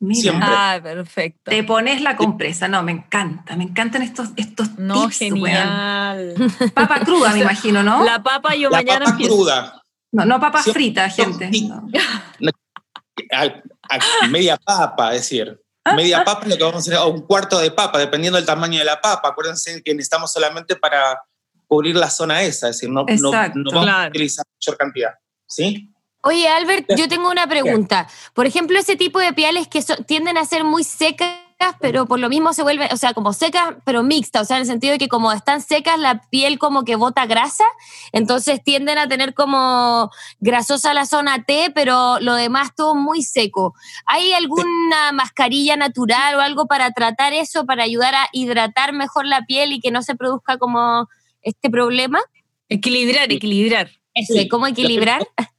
Mira, 0.00 0.20
Siempre. 0.20 0.48
Ah, 0.50 0.78
perfecto. 0.82 1.50
te 1.50 1.64
pones 1.64 2.02
la 2.02 2.16
compresa. 2.16 2.68
No, 2.68 2.82
me 2.82 2.92
encanta. 2.92 3.56
Me 3.56 3.64
encantan 3.64 4.02
estos, 4.02 4.28
estos 4.36 4.76
No, 4.78 5.04
tips, 5.04 5.18
genial. 5.18 6.34
Papa 6.74 7.00
cruda, 7.00 7.30
me 7.32 7.38
imagino, 7.42 7.82
¿no? 7.82 8.04
La 8.04 8.22
papa 8.22 8.54
yo 8.54 8.68
La 8.68 8.78
mañana 8.78 8.98
papa 9.06 9.10
empiezo. 9.12 9.34
cruda, 9.34 9.82
No, 10.12 10.24
no 10.26 10.38
papa 10.40 10.62
Siempre- 10.62 10.82
frita, 10.82 11.08
no, 11.08 11.14
gente. 11.14 11.50
No. 11.68 11.88
a- 13.88 14.26
media 14.28 14.56
papa, 14.56 15.14
es 15.14 15.22
decir, 15.22 15.60
media 15.96 16.24
papa 16.24 16.42
es 16.44 16.48
lo 16.50 16.56
que 16.56 16.64
vamos 16.64 16.76
a 16.76 16.90
hacer, 16.90 16.96
o 16.96 17.08
un 17.08 17.22
cuarto 17.22 17.58
de 17.58 17.70
papa, 17.70 17.98
dependiendo 17.98 18.36
del 18.36 18.46
tamaño 18.46 18.78
de 18.78 18.84
la 18.84 19.00
papa. 19.00 19.28
Acuérdense 19.28 19.82
que 19.82 19.94
necesitamos 19.94 20.32
solamente 20.32 20.76
para 20.76 21.20
cubrir 21.66 21.96
la 21.96 22.10
zona 22.10 22.42
esa, 22.42 22.68
es 22.68 22.76
decir, 22.76 22.88
no, 22.90 23.04
no, 23.04 23.12
Exacto. 23.12 23.58
no 23.58 23.70
vamos 23.70 23.84
Claro. 23.86 24.04
a 24.04 24.08
utilizar 24.08 24.44
mayor 24.60 24.76
cantidad. 24.78 25.14
¿Sí? 25.46 25.90
Oye, 26.22 26.48
Albert, 26.48 26.86
yo 26.96 27.06
tengo 27.06 27.30
una 27.30 27.46
pregunta. 27.46 28.08
Por 28.32 28.46
ejemplo, 28.46 28.78
ese 28.78 28.96
tipo 28.96 29.18
de 29.20 29.32
pieles 29.34 29.68
que 29.68 29.82
so- 29.82 29.96
tienden 30.06 30.38
a 30.38 30.44
ser 30.46 30.64
muy 30.64 30.82
secas, 30.82 31.36
pero 31.80 32.06
por 32.06 32.18
lo 32.18 32.28
mismo 32.28 32.52
se 32.52 32.62
vuelven, 32.62 32.88
o 32.92 32.96
sea, 32.96 33.14
como 33.14 33.32
secas, 33.32 33.74
pero 33.84 34.02
mixtas, 34.02 34.42
o 34.42 34.44
sea, 34.44 34.56
en 34.56 34.62
el 34.62 34.66
sentido 34.66 34.92
de 34.92 34.98
que 34.98 35.08
como 35.08 35.32
están 35.32 35.60
secas, 35.60 35.98
la 35.98 36.22
piel 36.30 36.58
como 36.58 36.84
que 36.84 36.96
bota 36.96 37.26
grasa, 37.26 37.64
entonces 38.12 38.62
tienden 38.62 38.98
a 38.98 39.08
tener 39.08 39.34
como 39.34 40.10
grasosa 40.40 40.94
la 40.94 41.06
zona 41.06 41.44
T, 41.44 41.72
pero 41.74 42.18
lo 42.20 42.34
demás 42.34 42.74
todo 42.76 42.94
muy 42.94 43.22
seco. 43.22 43.74
¿Hay 44.06 44.32
alguna 44.32 45.12
mascarilla 45.12 45.76
natural 45.76 46.36
o 46.36 46.40
algo 46.40 46.66
para 46.66 46.90
tratar 46.92 47.32
eso, 47.32 47.66
para 47.66 47.84
ayudar 47.84 48.14
a 48.14 48.28
hidratar 48.32 48.92
mejor 48.92 49.26
la 49.26 49.42
piel 49.42 49.72
y 49.72 49.80
que 49.80 49.90
no 49.90 50.02
se 50.02 50.14
produzca 50.14 50.58
como 50.58 51.08
este 51.42 51.70
problema? 51.70 52.20
Equilibrar, 52.68 53.30
equilibrar. 53.30 53.90
Ese, 54.14 54.32
Sí. 54.32 54.48
¿Cómo 54.48 54.66
equilibrar? 54.66 55.26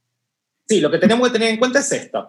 Sí, 0.68 0.80
lo 0.80 0.90
que 0.90 0.98
tenemos 0.98 1.28
que 1.28 1.32
tener 1.34 1.50
en 1.50 1.58
cuenta 1.58 1.78
es 1.78 1.92
esto. 1.92 2.28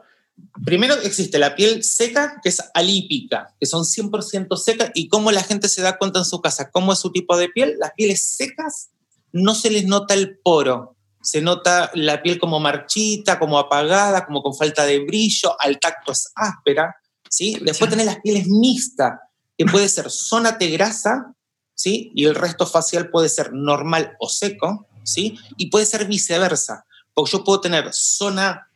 Primero 0.65 0.95
existe 0.95 1.37
la 1.37 1.55
piel 1.55 1.83
seca, 1.83 2.39
que 2.41 2.49
es 2.49 2.61
alípica, 2.73 3.53
que 3.59 3.65
son 3.65 3.83
100% 3.83 4.57
secas, 4.57 4.91
y 4.93 5.07
cómo 5.07 5.31
la 5.31 5.43
gente 5.43 5.69
se 5.69 5.81
da 5.81 5.97
cuenta 5.97 6.19
en 6.19 6.25
su 6.25 6.41
casa, 6.41 6.69
cómo 6.71 6.93
es 6.93 6.99
su 6.99 7.11
tipo 7.11 7.37
de 7.37 7.49
piel. 7.49 7.75
Las 7.79 7.91
pieles 7.95 8.21
secas 8.35 8.89
no 9.31 9.55
se 9.55 9.69
les 9.69 9.85
nota 9.85 10.13
el 10.13 10.39
poro, 10.39 10.95
se 11.21 11.41
nota 11.41 11.91
la 11.93 12.21
piel 12.21 12.39
como 12.39 12.59
marchita, 12.59 13.39
como 13.39 13.59
apagada, 13.59 14.25
como 14.25 14.41
con 14.41 14.55
falta 14.55 14.85
de 14.85 14.99
brillo, 14.99 15.55
al 15.59 15.79
tacto 15.79 16.11
es 16.11 16.31
áspera, 16.35 16.95
¿sí? 17.29 17.57
Después 17.61 17.89
tenés 17.89 18.05
las 18.05 18.21
pieles 18.21 18.47
mixtas, 18.47 19.19
que 19.57 19.65
puede 19.65 19.89
ser 19.89 20.09
zona 20.09 20.57
T 20.57 20.69
grasa, 20.69 21.33
¿sí? 21.75 22.11
Y 22.15 22.25
el 22.25 22.35
resto 22.35 22.65
facial 22.65 23.09
puede 23.09 23.29
ser 23.29 23.53
normal 23.53 24.15
o 24.19 24.29
seco, 24.29 24.87
¿sí? 25.03 25.37
Y 25.57 25.69
puede 25.69 25.85
ser 25.85 26.05
viceversa, 26.05 26.85
porque 27.13 27.31
yo 27.31 27.43
puedo 27.43 27.61
tener 27.61 27.89
zona 27.93 28.66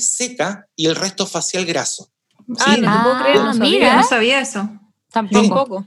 Seca 0.00 0.66
y 0.76 0.86
el 0.86 0.96
resto 0.96 1.26
facial 1.26 1.64
graso. 1.64 2.10
Ah, 2.58 2.76
no 2.76 2.92
te 2.92 3.02
puedo 3.02 3.22
creer, 3.22 3.36
no 3.36 3.54
sabía. 3.54 3.70
mira. 3.70 3.96
No 3.96 4.04
sabía 4.04 4.40
eso. 4.40 4.70
Tampoco. 5.10 5.40
Tampoco. 5.40 5.86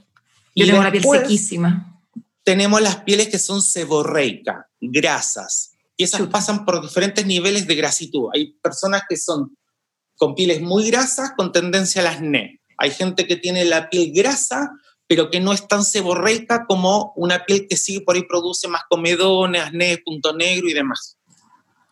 Yo 0.54 0.64
Y 0.64 0.68
tengo 0.68 0.82
la 0.82 0.92
piel 0.92 1.04
sequísima. 1.04 2.00
Tenemos 2.42 2.80
las 2.80 2.96
pieles 2.96 3.28
que 3.28 3.38
son 3.38 3.62
seborreica, 3.62 4.68
grasas, 4.80 5.72
y 5.96 6.04
esas 6.04 6.20
Chuta. 6.20 6.32
pasan 6.32 6.64
por 6.64 6.80
diferentes 6.80 7.26
niveles 7.26 7.66
de 7.66 7.74
grasitud. 7.74 8.30
Hay 8.34 8.52
personas 8.62 9.02
que 9.08 9.16
son 9.16 9.56
con 10.16 10.34
pieles 10.34 10.60
muy 10.60 10.90
grasas 10.90 11.32
con 11.36 11.52
tendencia 11.52 12.02
a 12.02 12.04
las 12.04 12.20
NE. 12.20 12.60
Hay 12.78 12.90
gente 12.90 13.26
que 13.26 13.36
tiene 13.36 13.64
la 13.64 13.88
piel 13.88 14.10
grasa, 14.12 14.70
pero 15.06 15.30
que 15.30 15.40
no 15.40 15.52
es 15.52 15.68
tan 15.68 15.84
seborreica 15.84 16.66
como 16.66 17.12
una 17.16 17.44
piel 17.44 17.66
que 17.68 17.76
sí 17.76 18.00
por 18.00 18.16
ahí 18.16 18.22
produce 18.22 18.68
más 18.68 18.82
comedones, 18.88 19.62
acné, 19.62 19.98
punto 20.04 20.34
negro 20.34 20.68
y 20.68 20.72
demás. 20.72 21.18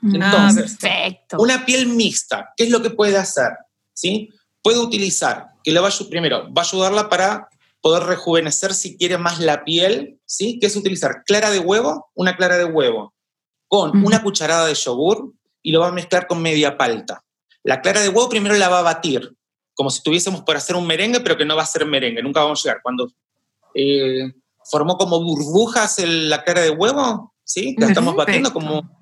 Entonces, 0.02 0.76
Perfecto. 0.76 1.38
una 1.40 1.64
piel 1.66 1.86
mixta, 1.86 2.50
¿qué 2.56 2.64
es 2.64 2.70
lo 2.70 2.82
que 2.82 2.90
puede 2.90 3.16
hacer? 3.16 3.50
¿Sí? 3.92 4.30
Puede 4.62 4.78
utilizar, 4.78 5.48
que 5.64 5.72
le 5.72 5.80
va 5.80 5.90
primero, 6.08 6.52
va 6.52 6.62
a 6.62 6.64
ayudarla 6.64 7.08
para 7.08 7.48
poder 7.80 8.04
rejuvenecer 8.04 8.74
si 8.74 8.96
quiere 8.96 9.18
más 9.18 9.38
la 9.40 9.64
piel, 9.64 10.20
¿sí? 10.26 10.58
Que 10.60 10.66
es 10.66 10.76
utilizar 10.76 11.22
clara 11.24 11.50
de 11.50 11.58
huevo, 11.58 12.10
una 12.14 12.36
clara 12.36 12.58
de 12.58 12.64
huevo, 12.64 13.14
con 13.68 14.04
una 14.04 14.22
cucharada 14.22 14.66
de 14.66 14.74
yogur 14.74 15.32
y 15.62 15.72
lo 15.72 15.80
va 15.80 15.88
a 15.88 15.92
mezclar 15.92 16.26
con 16.26 16.42
media 16.42 16.76
palta. 16.76 17.24
La 17.62 17.80
clara 17.80 18.00
de 18.00 18.08
huevo 18.08 18.28
primero 18.28 18.56
la 18.56 18.68
va 18.68 18.80
a 18.80 18.82
batir, 18.82 19.32
como 19.74 19.90
si 19.90 20.02
tuviésemos 20.02 20.42
por 20.42 20.56
hacer 20.56 20.74
un 20.76 20.86
merengue, 20.86 21.20
pero 21.20 21.36
que 21.36 21.44
no 21.44 21.54
va 21.56 21.62
a 21.62 21.66
ser 21.66 21.86
merengue, 21.86 22.22
nunca 22.22 22.42
vamos 22.42 22.60
a 22.60 22.68
llegar. 22.68 22.82
Cuando 22.82 23.12
eh, 23.74 24.32
formó 24.70 24.96
como 24.96 25.22
burbujas 25.22 25.98
el- 26.00 26.28
la 26.30 26.42
clara 26.42 26.62
de 26.62 26.70
huevo, 26.70 27.34
¿sí? 27.44 27.74
La 27.78 27.86
estamos 27.88 28.14
batiendo 28.16 28.52
como... 28.52 28.97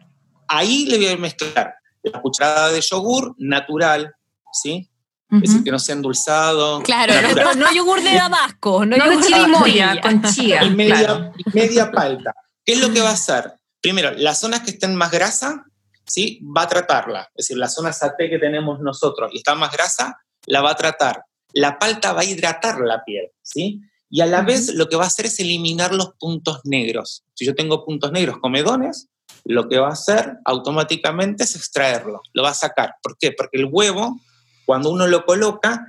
Ahí 0.49 0.87
le 0.87 0.97
voy 0.97 1.09
a 1.09 1.17
mezclar 1.17 1.75
la 2.03 2.21
cucharada 2.21 2.71
de 2.71 2.81
yogur 2.81 3.35
natural, 3.39 4.15
¿sí? 4.53 4.89
Es 5.31 5.41
decir, 5.41 5.65
que 5.65 5.73
no 5.73 5.79
sea 5.81 5.97
endulzado. 5.97 6.83
Claro, 6.83 7.13
no. 7.35 7.55
No, 7.55 7.75
yogur 7.75 8.01
de 8.01 8.15
Damasco, 8.15 8.87
no, 8.87 8.97
No 8.97 9.05
de 9.09 9.17
yogur 9.17 9.27
chirimoya, 9.27 9.87
María. 9.87 10.01
con 10.01 10.23
chía. 10.23 10.63
y 10.63 10.71
media, 10.71 10.99
claro. 10.99 11.33
y 11.37 11.45
media 11.53 11.91
palta. 11.91 12.33
¿Qué 12.65 12.75
es 12.75 12.81
lo 12.81 12.93
que 12.93 13.01
va 13.01 13.11
a 13.11 13.15
hacer? 13.15 13.53
Primero, 13.81 14.13
las 14.13 14.39
zonas 14.41 14.61
que 14.61 14.71
estén 14.71 14.95
más 14.95 15.11
grasa, 15.11 15.65
¿sí? 16.05 16.41
Va 16.57 16.63
a 16.63 16.69
tratarla. 16.69 17.23
Es 17.35 17.47
decir, 17.49 17.57
la 17.57 17.69
zona 17.69 17.93
saté 17.93 18.31
que 18.31 18.39
tenemos 18.39 18.79
nosotros 18.81 19.31
y 19.33 19.39
está 19.39 19.57
más 19.57 19.73
grasa, 19.73 20.17
la 20.47 20.63
va 20.63 20.71
a 20.71 20.77
tratar. 20.77 21.25
La 21.53 21.79
palta 21.79 22.13
va 22.13 22.21
a 22.21 22.25
hidratar 22.25 22.79
la 22.81 23.03
piel, 23.05 23.31
¿sí? 23.43 23.81
Y 24.09 24.21
a 24.21 24.27
la 24.27 24.43
vez 24.43 24.75
lo 24.75 24.89
que 24.89 24.97
va 24.97 25.05
a 25.05 25.09
hacer 25.09 25.27
es 25.27 25.41
eliminar 25.41 25.93
los 25.93 26.11
puntos 26.19 26.61
negros. 26.65 27.25
Si 27.35 27.45
yo 27.45 27.55
tengo 27.55 27.85
puntos 27.85 28.13
negros 28.13 28.39
comedones, 28.39 29.09
lo 29.49 29.69
que 29.69 29.79
va 29.79 29.89
a 29.89 29.93
hacer 29.93 30.39
automáticamente 30.45 31.45
es 31.45 31.55
extraerlo, 31.57 32.21
lo 32.35 32.43
va 32.43 32.51
a 32.51 32.55
sacar. 32.55 32.97
¿Por 33.03 33.17
qué? 33.17 33.33
Porque 33.33 33.59
el 33.59 33.69
huevo, 33.71 34.21
cuando 34.65 34.91
uno 34.91 35.07
lo 35.07 35.25
coloca, 35.25 35.87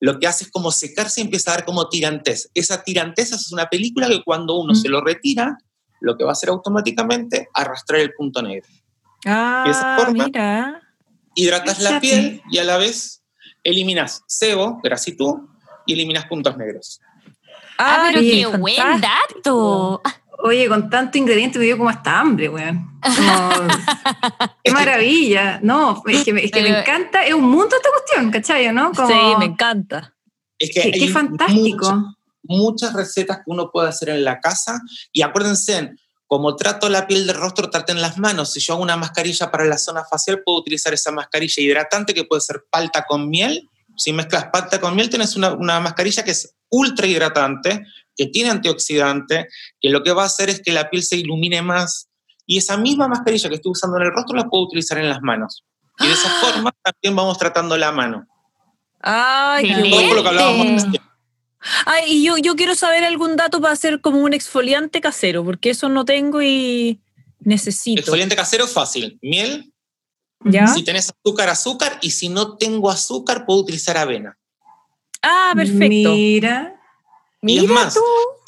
lo 0.00 0.18
que 0.18 0.26
hace 0.26 0.44
es 0.44 0.50
como 0.50 0.70
secarse 0.72 1.20
y 1.20 1.24
empieza 1.24 1.50
a 1.52 1.54
dar 1.56 1.64
como 1.64 1.88
tirantez. 1.88 2.50
Esa 2.54 2.82
tirantez 2.82 3.32
es 3.32 3.52
una 3.52 3.66
película 3.68 4.08
que 4.08 4.22
cuando 4.24 4.54
uno 4.58 4.72
Mm. 4.72 4.76
se 4.76 4.88
lo 4.88 5.00
retira, 5.02 5.58
lo 6.00 6.16
que 6.16 6.24
va 6.24 6.30
a 6.30 6.32
hacer 6.32 6.48
automáticamente 6.50 7.48
arrastrar 7.54 8.00
el 8.00 8.12
punto 8.14 8.42
negro. 8.42 8.66
De 9.24 9.30
esa 9.70 9.94
Ah, 9.94 9.98
forma- 9.98 10.24
mira. 10.26 10.80
Hidratas 11.34 11.80
la 11.80 12.00
piel 12.00 12.42
y 12.50 12.58
a 12.58 12.64
la 12.64 12.76
vez 12.78 13.22
eliminas 13.64 14.22
sebo, 14.26 14.80
grasitud 14.82 15.40
y 15.86 15.94
eliminas 15.94 16.26
puntos 16.26 16.56
negros. 16.56 17.00
Ah, 17.78 18.04
pero 18.06 18.20
Ay, 18.20 18.30
qué 18.30 18.46
buen 18.58 19.00
dato. 19.00 20.00
Oye, 20.46 20.68
con 20.68 20.90
tanto 20.90 21.16
ingrediente 21.16 21.58
me 21.58 21.64
dio 21.64 21.78
como 21.78 21.88
hasta 21.88 22.20
hambre, 22.20 22.50
weón. 22.50 23.00
Como- 23.02 23.68
qué 24.62 24.70
maravilla. 24.72 25.58
No, 25.62 26.02
es 26.06 26.22
que, 26.22 26.32
me, 26.34 26.44
es 26.44 26.50
que 26.52 26.60
me 26.60 26.68
Pero- 26.68 26.80
encanta. 26.80 27.24
Es 27.24 27.32
un 27.32 27.44
mundo 27.50 27.74
esta 27.76 27.88
cuestión, 27.88 28.30
¿cachai? 28.30 28.70
¿no? 28.72 28.92
Como- 28.92 29.08
Sí, 29.08 29.14
me 29.38 29.46
encanta. 29.46 30.14
Es 30.58 30.70
que 30.70 30.90
Qué, 30.90 31.08
fantástico. 31.08 31.90
muchas- 31.94 32.14
muchas 32.42 32.92
recetas 32.92 33.38
que 33.38 33.44
uno 33.46 33.70
puede 33.72 33.88
hacer 33.88 34.10
en 34.10 34.22
la 34.22 34.38
casa 34.40 34.82
y 35.12 35.22
acuérdense, 35.22 35.92
como 36.26 36.56
trato 36.56 36.90
la 36.90 37.06
piel 37.06 37.26
del 37.26 37.36
rostro, 37.36 37.70
traten 37.70 38.02
las 38.02 38.18
manos. 38.18 38.52
Si 38.52 38.60
yo 38.60 38.74
hago 38.74 38.82
una 38.82 38.98
mascarilla 38.98 39.50
para 39.50 39.64
la 39.64 39.78
zona 39.78 40.04
facial, 40.04 40.42
puedo 40.44 40.58
utilizar 40.58 40.92
esa 40.92 41.10
mascarilla 41.10 41.62
hidratante 41.62 42.12
que 42.12 42.24
puede 42.24 42.42
ser 42.42 42.64
palta 42.70 43.04
con 43.08 43.30
miel. 43.30 43.70
Si 43.96 44.12
mezclas 44.12 44.46
palta 44.52 44.78
con 44.78 44.94
miel, 44.94 45.08
tienes 45.08 45.36
una, 45.36 45.52
una 45.54 45.80
mascarilla 45.80 46.22
que 46.22 46.32
es 46.32 46.54
ultra 46.68 47.06
hidratante, 47.06 47.86
que 48.16 48.26
tiene 48.26 48.50
antioxidante, 48.50 49.48
que 49.80 49.90
lo 49.90 50.02
que 50.02 50.12
va 50.12 50.22
a 50.22 50.26
hacer 50.26 50.50
es 50.50 50.62
que 50.62 50.72
la 50.72 50.90
piel 50.90 51.02
se 51.02 51.16
ilumine 51.16 51.62
más. 51.62 52.08
Y 52.46 52.58
esa 52.58 52.76
misma 52.76 53.08
mascarilla 53.08 53.48
que 53.48 53.56
estoy 53.56 53.72
usando 53.72 53.96
en 53.96 54.04
el 54.04 54.12
rostro 54.12 54.36
la 54.36 54.48
puedo 54.48 54.64
utilizar 54.64 54.98
en 54.98 55.08
las 55.08 55.20
manos. 55.22 55.64
Y 55.98 56.06
de 56.06 56.12
esa 56.12 56.28
forma 56.40 56.72
también 56.82 57.16
vamos 57.16 57.38
tratando 57.38 57.76
la 57.76 57.92
mano. 57.92 58.26
Ay, 59.00 59.64
qué 59.64 59.70
Excelente. 59.70 59.96
Todo 59.96 60.08
por 60.08 60.16
lo 60.16 60.22
que 60.22 60.28
hablábamos 60.28 60.66
Excelente. 60.66 60.98
recién. 60.98 61.14
Ay, 61.86 62.04
y 62.08 62.24
yo, 62.24 62.36
yo 62.36 62.56
quiero 62.56 62.74
saber 62.74 63.04
algún 63.04 63.36
dato 63.36 63.60
para 63.60 63.72
hacer 63.72 64.00
como 64.00 64.18
un 64.18 64.34
exfoliante 64.34 65.00
casero, 65.00 65.44
porque 65.44 65.70
eso 65.70 65.88
no 65.88 66.04
tengo 66.04 66.42
y 66.42 67.00
necesito. 67.40 68.00
Exfoliante 68.00 68.36
casero 68.36 68.66
fácil. 68.66 69.18
Miel, 69.22 69.72
¿Ya? 70.44 70.66
si 70.66 70.82
tenés 70.82 71.10
azúcar, 71.10 71.48
azúcar. 71.48 71.98
Y 72.02 72.10
si 72.10 72.28
no 72.28 72.56
tengo 72.56 72.90
azúcar, 72.90 73.46
puedo 73.46 73.60
utilizar 73.60 73.96
avena. 73.96 74.36
Ah, 75.22 75.52
perfecto. 75.56 76.12
Mira. 76.12 76.80
Y 77.52 77.58
es 77.58 77.64
más, 77.66 77.94
tú. 77.94 78.00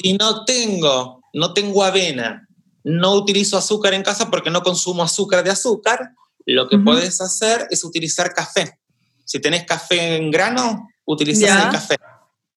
si 0.02 0.14
no 0.14 0.44
tengo, 0.44 1.20
no 1.32 1.52
tengo 1.52 1.84
avena, 1.84 2.46
no 2.84 3.14
utilizo 3.14 3.56
azúcar 3.58 3.94
en 3.94 4.02
casa 4.02 4.30
porque 4.30 4.50
no 4.50 4.62
consumo 4.62 5.02
azúcar 5.02 5.42
de 5.44 5.50
azúcar, 5.50 6.10
lo 6.44 6.68
que 6.68 6.78
puedes 6.78 7.20
hacer 7.20 7.66
es 7.70 7.82
utilizar 7.84 8.32
café. 8.32 8.78
Si 9.24 9.40
tenés 9.40 9.64
café 9.64 10.16
en 10.16 10.30
grano, 10.30 10.88
utilizas 11.04 11.48
Ya. 11.48 11.64
el 11.64 11.70
café. 11.70 11.96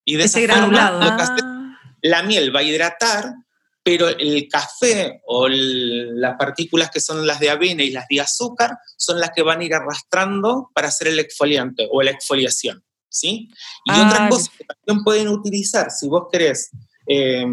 Y 0.05 0.15
de 0.15 0.25
Ese 0.25 0.43
esa 0.43 0.53
forma, 0.53 0.67
granulado. 0.77 0.99
Ah, 1.01 1.75
la 2.03 2.23
miel 2.23 2.55
va 2.55 2.59
a 2.59 2.63
hidratar, 2.63 3.33
pero 3.81 4.07
el 4.07 4.47
café 4.47 5.21
o 5.25 5.47
el- 5.47 6.19
las 6.21 6.35
partículas 6.37 6.91
que 6.91 6.99
son 6.99 7.25
las 7.25 7.39
de 7.39 7.49
avena 7.49 7.81
y 7.81 7.89
las 7.89 8.07
de 8.07 8.21
azúcar 8.21 8.77
son 8.97 9.19
las 9.19 9.31
que 9.31 9.41
van 9.41 9.61
a 9.61 9.63
ir 9.63 9.73
arrastrando 9.73 10.69
para 10.75 10.89
hacer 10.89 11.07
el 11.07 11.17
exfoliante 11.19 11.87
o 11.91 12.03
la 12.03 12.11
exfoliación. 12.11 12.83
¿Sí? 13.19 13.49
Y 13.85 13.91
Ah, 13.91 14.05
otra 14.07 14.29
cosa 14.29 14.51
que 14.57 14.65
también 14.85 15.03
pueden 15.03 15.27
utilizar, 15.27 15.91
si 15.91 16.07
vos 16.07 16.23
querés, 16.31 16.69
eh, 17.07 17.45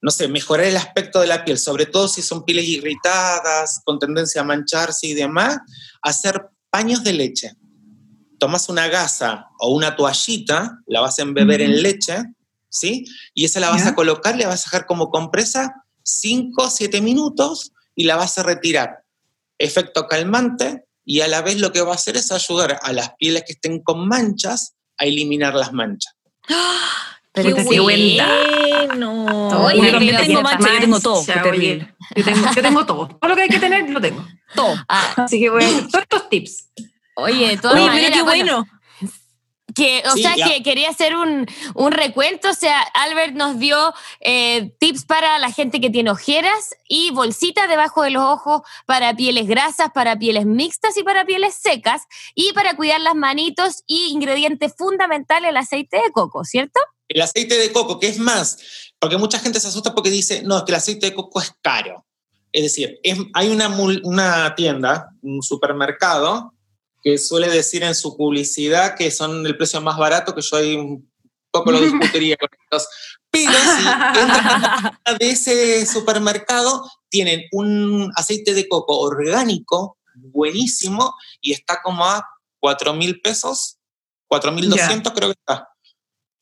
no 0.00 0.10
sé, 0.10 0.28
mejorar 0.28 0.66
el 0.66 0.76
aspecto 0.76 1.20
de 1.20 1.26
la 1.26 1.44
piel, 1.44 1.58
sobre 1.58 1.86
todo 1.86 2.06
si 2.08 2.22
son 2.22 2.44
pieles 2.44 2.66
irritadas, 2.66 3.80
con 3.84 3.98
tendencia 3.98 4.40
a 4.40 4.44
mancharse 4.44 5.08
y 5.08 5.14
demás, 5.14 5.58
hacer 6.02 6.48
paños 6.70 7.02
de 7.02 7.12
leche. 7.12 7.52
Tomas 8.38 8.68
una 8.68 8.86
gasa 8.88 9.46
o 9.58 9.74
una 9.74 9.96
toallita, 9.96 10.78
la 10.86 11.00
vas 11.00 11.18
a 11.18 11.22
embeber 11.22 11.60
en 11.60 11.82
leche, 11.82 12.22
¿sí? 12.70 13.04
Y 13.34 13.44
esa 13.44 13.58
la 13.60 13.70
vas 13.70 13.82
Ya. 13.84 13.88
a 13.90 13.94
colocar, 13.96 14.36
la 14.38 14.46
vas 14.46 14.62
a 14.66 14.70
dejar 14.70 14.86
como 14.86 15.10
compresa 15.10 15.74
5 16.04 16.64
o 16.64 16.70
7 16.70 17.00
minutos 17.00 17.72
y 17.96 18.04
la 18.04 18.14
vas 18.14 18.38
a 18.38 18.44
retirar. 18.44 19.02
Efecto 19.58 20.06
calmante 20.06 20.84
y 21.10 21.22
a 21.22 21.26
la 21.26 21.40
vez 21.40 21.58
lo 21.58 21.72
que 21.72 21.80
va 21.80 21.92
a 21.92 21.94
hacer 21.94 22.18
es 22.18 22.30
ayudar 22.30 22.80
a 22.82 22.92
las 22.92 23.14
pieles 23.14 23.42
que 23.46 23.54
estén 23.54 23.82
con 23.82 24.06
manchas 24.06 24.74
a 24.98 25.06
eliminar 25.06 25.54
las 25.54 25.72
manchas. 25.72 26.14
Pero 27.32 27.50
Puta, 27.50 27.62
qué 27.62 27.68
qué 27.70 27.80
buen 27.80 28.18
bueno. 28.88 29.64
Oye, 29.64 29.86
yo 29.86 29.90
también 29.92 30.16
pero 30.16 30.26
tengo 30.26 30.38
qué 30.38 30.42
mancha, 30.42 30.68
yo 30.74 30.80
tengo 30.80 31.00
todo. 31.00 31.24
Qué 31.24 31.32
terrible. 31.32 31.94
Yo 32.14 32.24
tengo, 32.24 32.52
yo 32.54 32.62
tengo 32.62 32.86
todo. 32.86 33.08
Todo 33.08 33.28
lo 33.30 33.36
que 33.36 33.42
hay 33.42 33.48
que 33.48 33.58
tener, 33.58 33.88
lo 33.88 34.02
tengo. 34.02 34.22
Todo. 34.54 34.74
Ah, 34.86 35.14
Así 35.16 35.40
que 35.40 35.48
voy 35.48 35.64
a 35.64 35.68
hacer 35.68 35.88
todos 35.88 36.02
estos 36.02 36.28
tips. 36.28 36.68
oye, 37.14 37.56
todas 37.56 37.80
Oye, 37.80 37.88
pero 37.90 38.12
qué 38.12 38.22
bueno. 38.22 38.66
Que, 39.74 40.02
o 40.06 40.12
Sí, 40.12 40.22
sea, 40.22 40.34
ya. 40.34 40.48
que 40.48 40.62
quería 40.62 40.88
hacer 40.88 41.14
un, 41.14 41.46
un 41.74 41.92
recuento. 41.92 42.48
O 42.50 42.54
sea, 42.54 42.80
Albert 42.94 43.34
nos 43.34 43.58
dio 43.58 43.92
eh, 44.20 44.74
tips 44.80 45.04
para 45.04 45.38
la 45.38 45.52
gente 45.52 45.80
que 45.80 45.90
tiene 45.90 46.10
ojeras 46.10 46.74
y 46.88 47.10
bolsitas 47.10 47.68
debajo 47.68 48.02
de 48.02 48.10
los 48.10 48.22
ojos 48.22 48.62
para 48.86 49.14
pieles 49.14 49.46
grasas, 49.46 49.90
para 49.92 50.18
pieles 50.18 50.46
mixtas 50.46 50.96
y 50.96 51.02
para 51.02 51.26
pieles 51.26 51.54
secas. 51.54 52.02
Y 52.34 52.52
para 52.54 52.76
cuidar 52.76 53.00
las 53.02 53.14
manitos 53.14 53.82
y 53.86 54.08
ingrediente 54.08 54.70
fundamental, 54.70 55.44
el 55.44 55.56
aceite 55.56 55.98
de 55.98 56.12
coco, 56.12 56.44
¿cierto? 56.44 56.80
El 57.08 57.20
aceite 57.20 57.56
de 57.58 57.70
coco, 57.72 57.98
que 58.00 58.08
es 58.08 58.18
más, 58.18 58.58
porque 58.98 59.16
mucha 59.18 59.38
gente 59.38 59.60
se 59.60 59.68
asusta 59.68 59.94
porque 59.94 60.10
dice, 60.10 60.42
no, 60.44 60.56
es 60.58 60.62
que 60.64 60.72
el 60.72 60.76
aceite 60.76 61.06
de 61.06 61.14
coco 61.14 61.40
es 61.40 61.52
caro. 61.62 62.04
Es 62.52 62.62
decir, 62.62 62.98
es- 63.02 63.18
hay 63.34 63.48
una, 63.50 63.68
una 64.04 64.54
tienda, 64.54 65.10
un 65.22 65.42
supermercado, 65.42 66.54
que 67.08 67.16
suele 67.16 67.48
decir 67.48 67.82
en 67.84 67.94
su 67.94 68.16
publicidad 68.18 68.94
que 68.94 69.10
son 69.10 69.46
el 69.46 69.56
precio 69.56 69.80
más 69.80 69.96
barato, 69.96 70.34
que 70.34 70.42
yo 70.42 70.56
ahí 70.58 70.76
un 70.76 71.10
poco 71.50 71.72
lo 71.72 71.80
discutiría 71.80 72.36
con 72.36 72.50
ellos, 72.70 72.86
Pero 73.30 73.52
si 73.52 73.88
entran 74.20 75.18
de 75.18 75.30
ese 75.30 75.86
supermercado, 75.86 76.86
tienen 77.08 77.44
un 77.52 78.12
aceite 78.14 78.52
de 78.52 78.68
coco 78.68 78.98
orgánico 78.98 79.96
buenísimo 80.16 81.14
y 81.40 81.52
está 81.52 81.80
como 81.82 82.04
a 82.04 82.22
4 82.60 82.92
mil 82.92 83.22
pesos, 83.22 83.78
4.200 84.30 85.12
creo 85.14 85.28
que 85.28 85.38
está. 85.38 85.68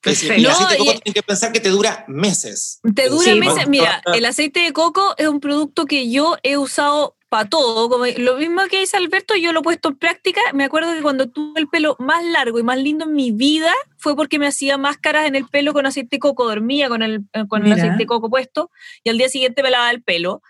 Es 0.02 0.20
decir, 0.20 0.32
el 0.32 0.42
No, 0.42 0.50
aceite 0.50 0.72
de 0.72 0.78
coco 0.78 1.00
tiene 1.00 1.14
que 1.14 1.22
pensar 1.22 1.52
que 1.52 1.60
te 1.60 1.68
dura 1.68 2.04
meses. 2.08 2.80
Te 2.94 3.08
dura 3.08 3.24
Sí, 3.24 3.38
meses. 3.38 3.68
Mira, 3.68 4.02
el 4.14 4.24
aceite 4.24 4.60
de 4.60 4.72
coco 4.72 5.14
es 5.16 5.28
un 5.28 5.38
producto 5.38 5.86
que 5.86 6.10
yo 6.10 6.36
he 6.42 6.56
usado 6.56 7.15
para 7.28 7.48
todo. 7.48 7.88
Como 7.88 8.06
lo 8.06 8.36
mismo 8.36 8.62
que 8.70 8.80
dice 8.80 8.96
Alberto, 8.96 9.34
yo 9.34 9.52
lo 9.52 9.60
he 9.60 9.62
puesto 9.62 9.88
en 9.88 9.96
práctica. 9.96 10.40
Me 10.52 10.64
acuerdo 10.64 10.92
que 10.94 11.02
cuando 11.02 11.28
tuve 11.28 11.60
el 11.60 11.68
pelo 11.68 11.96
más 11.98 12.24
largo 12.24 12.58
y 12.58 12.62
más 12.62 12.78
lindo 12.78 13.04
en 13.04 13.14
mi 13.14 13.32
vida 13.32 13.72
fue 13.98 14.16
porque 14.16 14.38
me 14.38 14.46
hacía 14.46 14.78
máscaras 14.78 15.26
en 15.26 15.36
el 15.36 15.46
pelo 15.46 15.72
con 15.72 15.86
aceite 15.86 16.16
de 16.16 16.20
coco. 16.20 16.46
Dormía 16.46 16.88
con 16.88 17.02
el, 17.02 17.24
eh, 17.32 17.44
con 17.48 17.66
el 17.66 17.72
aceite 17.72 17.98
de 17.98 18.06
coco 18.06 18.30
puesto 18.30 18.70
y 19.02 19.10
al 19.10 19.18
día 19.18 19.28
siguiente 19.28 19.62
me 19.62 19.70
lavaba 19.70 19.90
el 19.90 20.02
pelo. 20.02 20.42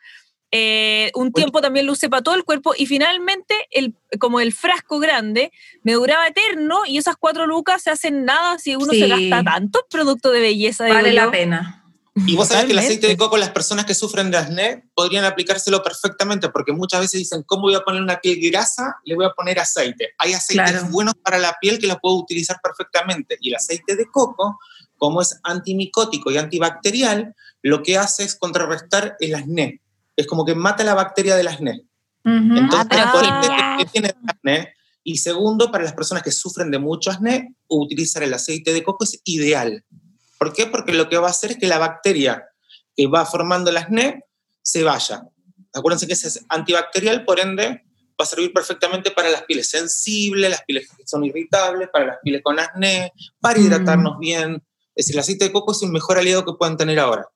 Eh, 0.53 1.11
un 1.14 1.33
tiempo 1.33 1.61
también 1.61 1.87
lo 1.87 1.93
usé 1.93 2.09
para 2.09 2.22
todo 2.22 2.35
el 2.35 2.45
cuerpo 2.45 2.72
y 2.77 2.87
finalmente, 2.87 3.55
el, 3.70 3.95
como 4.20 4.41
el 4.41 4.53
frasco 4.53 5.01
grande, 5.01 5.51
me 5.83 5.95
duraba 5.95 6.27
eterno 6.29 6.87
y 6.87 6.99
esas 6.99 7.16
cuatro 7.16 7.47
lucas 7.47 7.83
se 7.83 7.91
hacen 7.91 8.24
nada 8.24 8.59
si 8.59 8.77
uno 8.77 8.93
se 8.93 9.09
gasta 9.09 9.43
tanto 9.43 9.81
producto 9.91 10.31
de 10.31 10.41
belleza. 10.41 10.89
Vale 10.89 11.12
la 11.12 11.31
pena. 11.31 11.86
Y 12.25 12.35
vos 12.35 12.49
sabés 12.49 12.64
que 12.64 12.73
el 12.73 12.79
aceite 12.79 13.09
de 13.09 13.17
coco, 13.17 13.37
las 13.37 13.51
personas 13.51 13.85
que 13.85 13.95
sufren 13.95 14.31
de 14.31 14.39
acné 14.39 14.89
podrían 14.95 15.25
aplicárselo 15.25 15.83
perfectamente, 15.83 16.49
porque 16.49 16.73
muchas 16.73 17.01
veces 17.01 17.19
dicen, 17.19 17.43
¿cómo 17.43 17.64
voy 17.64 17.75
a 17.75 17.81
poner 17.81 18.01
una 18.01 18.19
piel 18.21 18.39
grasa? 18.51 18.97
Le 19.05 19.14
voy 19.14 19.27
a 19.27 19.31
poner 19.31 19.59
aceite. 19.59 20.14
Hay 20.17 20.33
aceites 20.33 20.71
Claro. 20.71 20.89
buenos 20.89 21.14
para 21.23 21.39
la 21.39 21.55
piel 21.61 21.79
que 21.79 21.87
los 21.87 21.99
puedo 22.01 22.17
utilizar 22.17 22.59
perfectamente. 22.62 23.37
Y 23.41 23.51
el 23.51 23.57
aceite 23.57 23.97
de 23.97 24.07
coco, 24.07 24.59
como 24.97 25.21
es 25.21 25.39
antimicótico 25.43 26.31
y 26.31 26.39
antibacterial, 26.39 27.35
lo 27.62 27.83
que 27.83 27.99
hace 27.99 28.25
es 28.25 28.35
contrarrestar 28.35 29.17
el 29.21 29.35
acné. 29.35 29.83
Es 30.17 30.27
como 30.27 30.47
que 30.47 30.55
mata 30.55 30.85
la 30.85 30.95
bacteria 30.95 31.37
del 31.37 31.49
acné. 31.49 31.83
Entonces, 32.25 32.87
pero 32.89 33.12
por 33.12 33.25
ende, 33.25 33.49
que 33.79 33.85
tiene 33.85 34.14
acné. 34.27 34.73
Y 35.05 35.19
segundo, 35.19 35.71
para 35.71 35.85
las 35.85 35.93
personas 35.93 36.23
que 36.25 36.33
sufren 36.33 36.71
de 36.71 36.79
mucho 36.79 37.11
acné, 37.11 37.55
utilizar 37.69 38.23
el 38.23 38.33
aceite 38.33 38.73
de 38.73 38.83
coco 38.83 39.05
es 39.05 39.21
ideal. 39.25 39.85
¿Por 40.39 40.53
qué? 40.53 40.66
Porque 40.66 40.93
lo 40.93 41.09
que 41.09 41.18
va 41.18 41.28
a 41.28 41.30
hacer 41.30 41.53
es 41.53 41.59
que 41.59 41.66
la 41.66 41.78
bacteria 41.78 42.47
que 42.95 43.07
va 43.07 43.24
formando 43.26 43.70
el 43.70 43.76
acné 43.76 44.24
se 44.62 44.82
vaya. 44.82 45.22
Acuérdense 45.72 46.07
que 46.07 46.14
ese 46.14 46.28
es 46.28 46.45
antibacterial, 46.49 47.24
por 47.24 47.39
ende, 47.41 47.84
va 48.18 48.24
a 48.24 48.26
servir 48.26 48.53
perfectamente 48.53 49.11
para 49.11 49.28
las 49.30 49.43
pieles 49.43 49.68
sensibles, 49.68 50.51
las 50.51 50.62
pieles 50.64 50.89
que 50.89 51.07
son 51.07 51.24
irritables, 51.24 51.89
para 51.93 52.07
las 52.07 52.16
pieles 52.22 52.43
con 52.43 52.59
acné, 52.59 53.12
para 53.41 53.59
Mm. 53.59 53.62
hidratarnos 53.62 54.18
bien. 54.18 54.55
Es 54.95 55.07
decir, 55.07 55.16
el 55.16 55.20
aceite 55.20 55.45
de 55.45 55.53
coco 55.53 55.72
es 55.72 55.82
el 55.82 55.91
mejor 55.91 56.16
aliado 56.18 56.45
que 56.45 56.55
pueden 56.59 56.76
tener 56.78 56.99
ahora. 56.99 57.28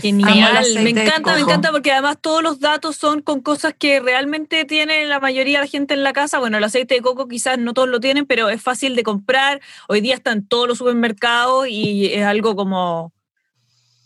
Genial, 0.00 0.64
me 0.82 0.90
encanta, 0.90 1.34
me 1.34 1.40
encanta 1.40 1.70
porque 1.70 1.92
además 1.92 2.16
todos 2.20 2.42
los 2.42 2.60
datos 2.60 2.96
son 2.96 3.20
con 3.20 3.40
cosas 3.40 3.74
que 3.78 4.00
realmente 4.00 4.64
tiene 4.64 5.04
la 5.06 5.20
mayoría 5.20 5.58
de 5.58 5.64
la 5.66 5.70
gente 5.70 5.94
en 5.94 6.02
la 6.02 6.12
casa. 6.12 6.38
Bueno, 6.38 6.58
el 6.58 6.64
aceite 6.64 6.94
de 6.94 7.02
coco 7.02 7.28
quizás 7.28 7.58
no 7.58 7.74
todos 7.74 7.88
lo 7.88 8.00
tienen, 8.00 8.24
pero 8.26 8.48
es 8.48 8.62
fácil 8.62 8.96
de 8.96 9.02
comprar. 9.02 9.60
Hoy 9.88 10.00
día 10.00 10.14
está 10.14 10.32
en 10.32 10.46
todos 10.46 10.66
los 10.66 10.78
supermercados 10.78 11.66
y 11.68 12.06
es 12.06 12.24
algo 12.24 12.56
como 12.56 13.12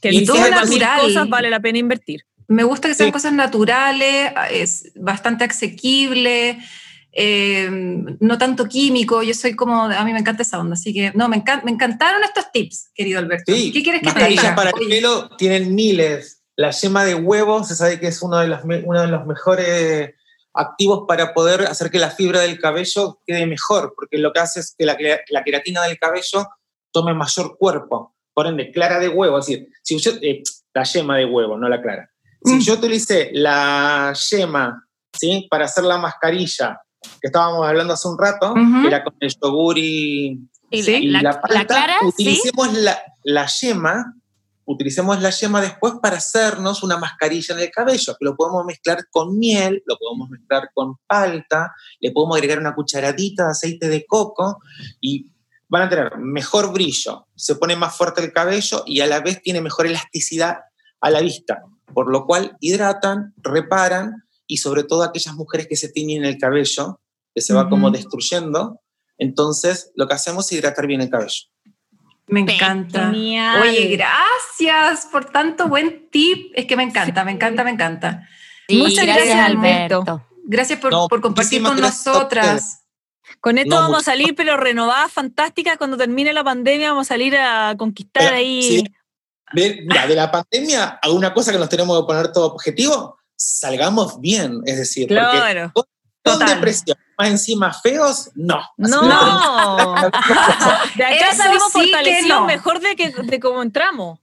que 0.00 0.10
Y 0.12 0.24
todo 0.26 0.38
natural. 0.50 1.00
cosas 1.00 1.28
vale 1.28 1.50
la 1.50 1.60
pena 1.60 1.78
invertir. 1.78 2.22
Me 2.48 2.64
gusta 2.64 2.88
que 2.88 2.94
sean 2.94 3.08
Sí. 3.08 3.12
cosas 3.12 3.32
naturales, 3.32 4.32
es 4.50 4.92
bastante 4.94 5.44
asequible, 5.44 6.58
eh, 7.18 7.68
no 8.20 8.36
tanto 8.38 8.66
químico. 8.66 9.22
Yo 9.22 9.32
soy 9.32 9.56
como, 9.56 9.84
a 9.84 10.04
mí 10.04 10.12
me 10.12 10.18
encanta 10.18 10.42
esa 10.42 10.60
onda, 10.60 10.74
así 10.74 10.92
que 10.92 11.12
no, 11.14 11.28
me, 11.28 11.42
encan- 11.42 11.62
me 11.64 11.70
encantaron 11.70 12.22
estos 12.22 12.52
tips, 12.52 12.90
querido 12.94 13.18
Alberto. 13.18 13.52
Sí, 13.54 13.72
¿Qué 13.72 13.82
quieres 13.82 14.02
que 14.02 14.12
te 14.12 14.26
diga? 14.28 14.54
para 14.54 14.70
el 14.70 14.76
Oye, 14.76 14.88
pelo 14.88 15.28
tienen 15.36 15.74
miles. 15.74 16.42
La 16.56 16.70
yema 16.70 17.04
de 17.04 17.14
huevo 17.14 17.64
se 17.64 17.74
sabe 17.74 17.98
que 17.98 18.08
es 18.08 18.22
uno 18.22 18.38
de 18.38 18.48
los, 18.48 18.60
uno 18.64 19.00
de 19.00 19.06
los 19.08 19.26
mejores 19.26 20.14
activos 20.54 21.04
para 21.08 21.32
poder 21.34 21.62
hacer 21.66 21.90
que 21.90 21.98
la 21.98 22.10
fibra 22.10 22.40
del 22.40 22.58
cabello 22.58 23.20
quede 23.26 23.46
mejor, 23.46 23.92
porque 23.96 24.18
lo 24.18 24.32
que 24.32 24.40
hace 24.40 24.60
es 24.60 24.74
que 24.76 24.84
la, 24.86 24.96
la 25.28 25.44
queratina 25.44 25.82
del 25.84 25.98
cabello 25.98 26.46
tome 26.92 27.12
mayor 27.14 27.56
cuerpo. 27.58 28.14
Por 28.34 28.46
ende, 28.46 28.70
clara 28.70 28.98
de 28.98 29.08
huevo, 29.08 29.38
es 29.38 29.46
decir, 29.46 29.68
si 29.82 29.98
yo, 29.98 30.12
eh, 30.22 30.42
la 30.74 30.82
yema 30.84 31.16
de 31.16 31.24
huevo, 31.24 31.56
no 31.58 31.68
la 31.68 31.80
clara. 31.80 32.10
Si 32.44 32.54
Mm. 32.56 32.60
yo 32.60 32.74
utilicé 32.74 33.30
la 33.32 34.14
yema 34.30 34.86
¿sí? 35.18 35.46
para 35.50 35.64
hacer 35.64 35.84
la 35.84 35.96
mascarilla 35.98 36.80
que 37.20 37.28
estábamos 37.28 37.66
hablando 37.66 37.94
hace 37.94 38.08
un 38.08 38.18
rato, 38.18 38.52
Ujú. 38.52 38.82
que 38.82 38.88
era 38.88 39.04
con 39.04 39.14
el 39.20 39.34
yogur 39.42 39.78
y, 39.78 40.40
Y 40.70 40.82
Sí, 40.82 40.94
y 40.94 41.06
la, 41.08 41.22
la, 41.22 41.32
la 41.32 41.40
palta, 41.40 41.64
clara, 41.66 41.96
sí. 42.00 42.06
utilicemos 42.08 42.72
la, 42.74 42.98
la 43.24 43.46
yema, 43.46 44.14
utilicemos 44.64 45.22
la 45.22 45.30
yema 45.30 45.60
después 45.60 45.94
para 46.02 46.16
hacernos 46.16 46.82
una 46.82 46.96
mascarilla 46.98 47.54
en 47.54 47.60
el 47.60 47.70
cabello, 47.70 48.16
que 48.18 48.24
lo 48.24 48.34
podemos 48.36 48.64
mezclar 48.64 49.06
con 49.10 49.38
miel, 49.38 49.82
lo 49.86 49.96
podemos 49.96 50.28
mezclar 50.28 50.70
con 50.74 50.96
palta, 51.06 51.72
le 52.00 52.10
podemos 52.10 52.36
agregar 52.36 52.58
una 52.58 52.74
cucharadita 52.74 53.44
de 53.44 53.50
aceite 53.52 53.88
de 53.88 54.04
coco 54.06 54.58
y 55.00 55.26
van 55.68 55.82
a 55.82 55.88
tener 55.88 56.16
mejor 56.18 56.72
brillo, 56.72 57.26
se 57.36 57.54
pone 57.56 57.76
más 57.76 57.96
fuerte 57.96 58.22
el 58.24 58.32
cabello 58.32 58.82
y 58.86 59.00
a 59.00 59.06
la 59.06 59.20
vez 59.20 59.40
tiene 59.42 59.60
mejor 59.60 59.86
elasticidad 59.86 60.58
a 61.00 61.10
la 61.10 61.20
vista, 61.20 61.62
por 61.94 62.10
lo 62.10 62.26
cual 62.26 62.56
hidratan, 62.60 63.34
reparan 63.38 64.24
y 64.46 64.58
sobre 64.58 64.84
todo 64.84 65.02
aquellas 65.02 65.34
mujeres 65.34 65.66
que 65.68 65.76
se 65.76 65.88
tiñen 65.88 66.24
el 66.24 66.38
cabello, 66.38 67.00
que 67.34 67.40
se 67.42 67.52
va 67.54 67.68
como 67.68 67.90
destruyendo, 67.90 68.80
entonces 69.18 69.92
lo 69.94 70.06
que 70.06 70.14
hacemos 70.14 70.46
es 70.46 70.58
hidratar 70.58 70.86
bien 70.86 71.00
el 71.00 71.10
cabello. 71.10 71.44
Me 72.28 72.40
encanta. 72.40 73.10
Genial. 73.10 73.62
Oye, 73.62 73.96
gracias 73.96 75.06
por 75.12 75.26
tanto 75.26 75.68
buen 75.68 76.10
tip. 76.10 76.52
Es 76.54 76.66
que 76.66 76.76
me 76.76 76.82
encanta, 76.82 77.24
me 77.24 77.30
encanta, 77.32 77.62
me 77.62 77.70
encanta. 77.70 78.28
Sí, 78.68 78.78
Muchas 78.78 79.06
gracias, 79.06 79.38
Alberto. 79.38 80.00
Alberto. 80.00 80.26
Gracias 80.44 80.80
por, 80.80 80.90
No, 80.92 81.08
por 81.08 81.20
compartir 81.20 81.62
con 81.62 81.80
nosotras. 81.80 82.82
Con 83.40 83.58
esto 83.58 83.70
No, 83.70 83.76
vamos 83.76 83.90
mucho. 83.90 84.00
a 84.00 84.04
salir, 84.12 84.34
pero 84.34 84.56
renovadas, 84.56 85.12
fantásticas. 85.12 85.76
Cuando 85.76 85.96
termine 85.96 86.32
la 86.32 86.42
pandemia, 86.42 86.90
vamos 86.90 87.06
a 87.06 87.14
salir 87.14 87.36
a 87.36 87.74
conquistar 87.76 88.24
Pero, 88.24 88.36
ahí. 88.36 88.62
sí. 88.62 88.84
De, 89.52 89.82
mira, 89.86 90.08
de 90.08 90.16
la 90.16 90.30
pandemia 90.30 90.98
a 91.00 91.10
una 91.10 91.32
cosa 91.32 91.52
que 91.52 91.58
nos 91.58 91.68
tenemos 91.68 92.00
que 92.00 92.06
poner 92.06 92.32
todo 92.32 92.46
objetivo, 92.46 93.15
salgamos 93.36 94.20
bien, 94.20 94.60
es 94.64 94.78
decir, 94.78 95.06
porque 95.08 95.20
Claro. 95.20 95.72
con 95.74 95.84
Total. 96.22 96.48
depresión, 96.56 96.98
más 97.18 97.28
encima 97.28 97.72
feos, 97.72 98.30
no. 98.34 98.56
Así 98.58 98.70
No. 98.78 99.94
De 100.96 101.04
acá 101.04 101.28
Eso 101.30 101.36
salimos 101.42 101.72
sí 101.72 101.80
fortalecidos 101.80 102.40
no. 102.40 102.46
mejor 102.46 102.80
de, 102.80 102.96
que, 102.96 103.10
de 103.10 103.40
cómo 103.40 103.62
entramos. 103.62 104.18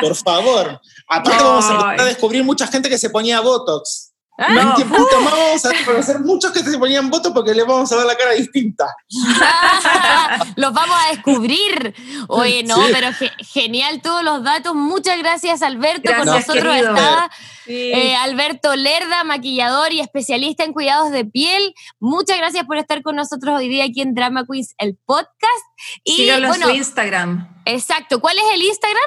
Por 0.00 0.14
favor. 0.16 0.80
Aparte 1.08 1.38
No. 1.38 1.44
vamos 1.60 2.00
a 2.00 2.04
descubrir 2.04 2.42
mucha 2.44 2.66
gente 2.66 2.88
que 2.88 2.98
se 2.98 3.10
ponía 3.10 3.40
Botox. 3.40 4.05
Ah, 4.38 4.46
En 4.48 4.54
No. 4.56 4.68
un 4.70 4.74
tiempito 4.76 5.20
más 5.22 5.32
vamos 5.32 5.64
a 5.64 5.70
conocer 5.86 6.20
muchos 6.20 6.52
que 6.52 6.58
se 6.60 6.78
ponían 6.78 7.08
Botox 7.08 7.32
porque 7.34 7.54
les 7.54 7.66
vamos 7.66 7.90
a 7.90 7.96
dar 7.96 8.06
la 8.06 8.16
cara 8.16 8.32
distinta. 8.32 8.86
Los 10.56 10.72
vamos 10.72 10.96
a 11.04 11.10
descubrir. 11.10 11.94
Oye, 12.28 12.62
no, 12.64 12.76
Sí. 12.76 12.92
pero 12.92 13.12
ge- 13.12 13.32
genial 13.38 14.00
todos 14.02 14.22
los 14.22 14.42
datos. 14.42 14.74
Muchas 14.74 15.18
gracias, 15.18 15.62
Alberto. 15.62 16.12
Con 16.12 16.24
Gracias, 16.24 16.48
nosotros 16.48 16.74
querido. 16.74 16.94
estaba 16.94 17.30
Sí. 17.64 17.92
eh, 17.94 18.16
Alberto 18.16 18.76
Lerda, 18.76 19.24
maquillador 19.24 19.92
y 19.92 20.00
especialista 20.00 20.64
en 20.64 20.72
cuidados 20.72 21.10
de 21.12 21.24
piel. 21.24 21.74
Muchas 21.98 22.36
gracias 22.38 22.64
por 22.66 22.76
estar 22.76 23.02
con 23.02 23.16
nosotros 23.16 23.58
hoy 23.58 23.68
día 23.68 23.84
aquí 23.84 24.02
en 24.02 24.14
Drama 24.14 24.44
Queens, 24.50 24.74
el 24.78 24.96
podcast. 25.06 25.64
Y 26.04 26.16
Síganlo 26.16 26.48
bueno, 26.48 26.66
en 26.66 26.72
su 26.72 26.76
Instagram. 26.78 27.62
exacto. 27.64 28.20
¿Cuál 28.20 28.36
es 28.38 28.44
el 28.52 28.62
Instagram? 28.62 29.02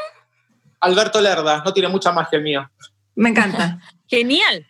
Alberto 0.81 1.21
Lerda, 1.21 1.61
no 1.63 1.73
tiene 1.73 1.89
mucha 1.89 2.11
magia 2.11 2.37
el 2.37 2.43
mío. 2.43 2.69
Me 3.15 3.29
encanta. 3.29 3.79
Genial. 4.07 4.65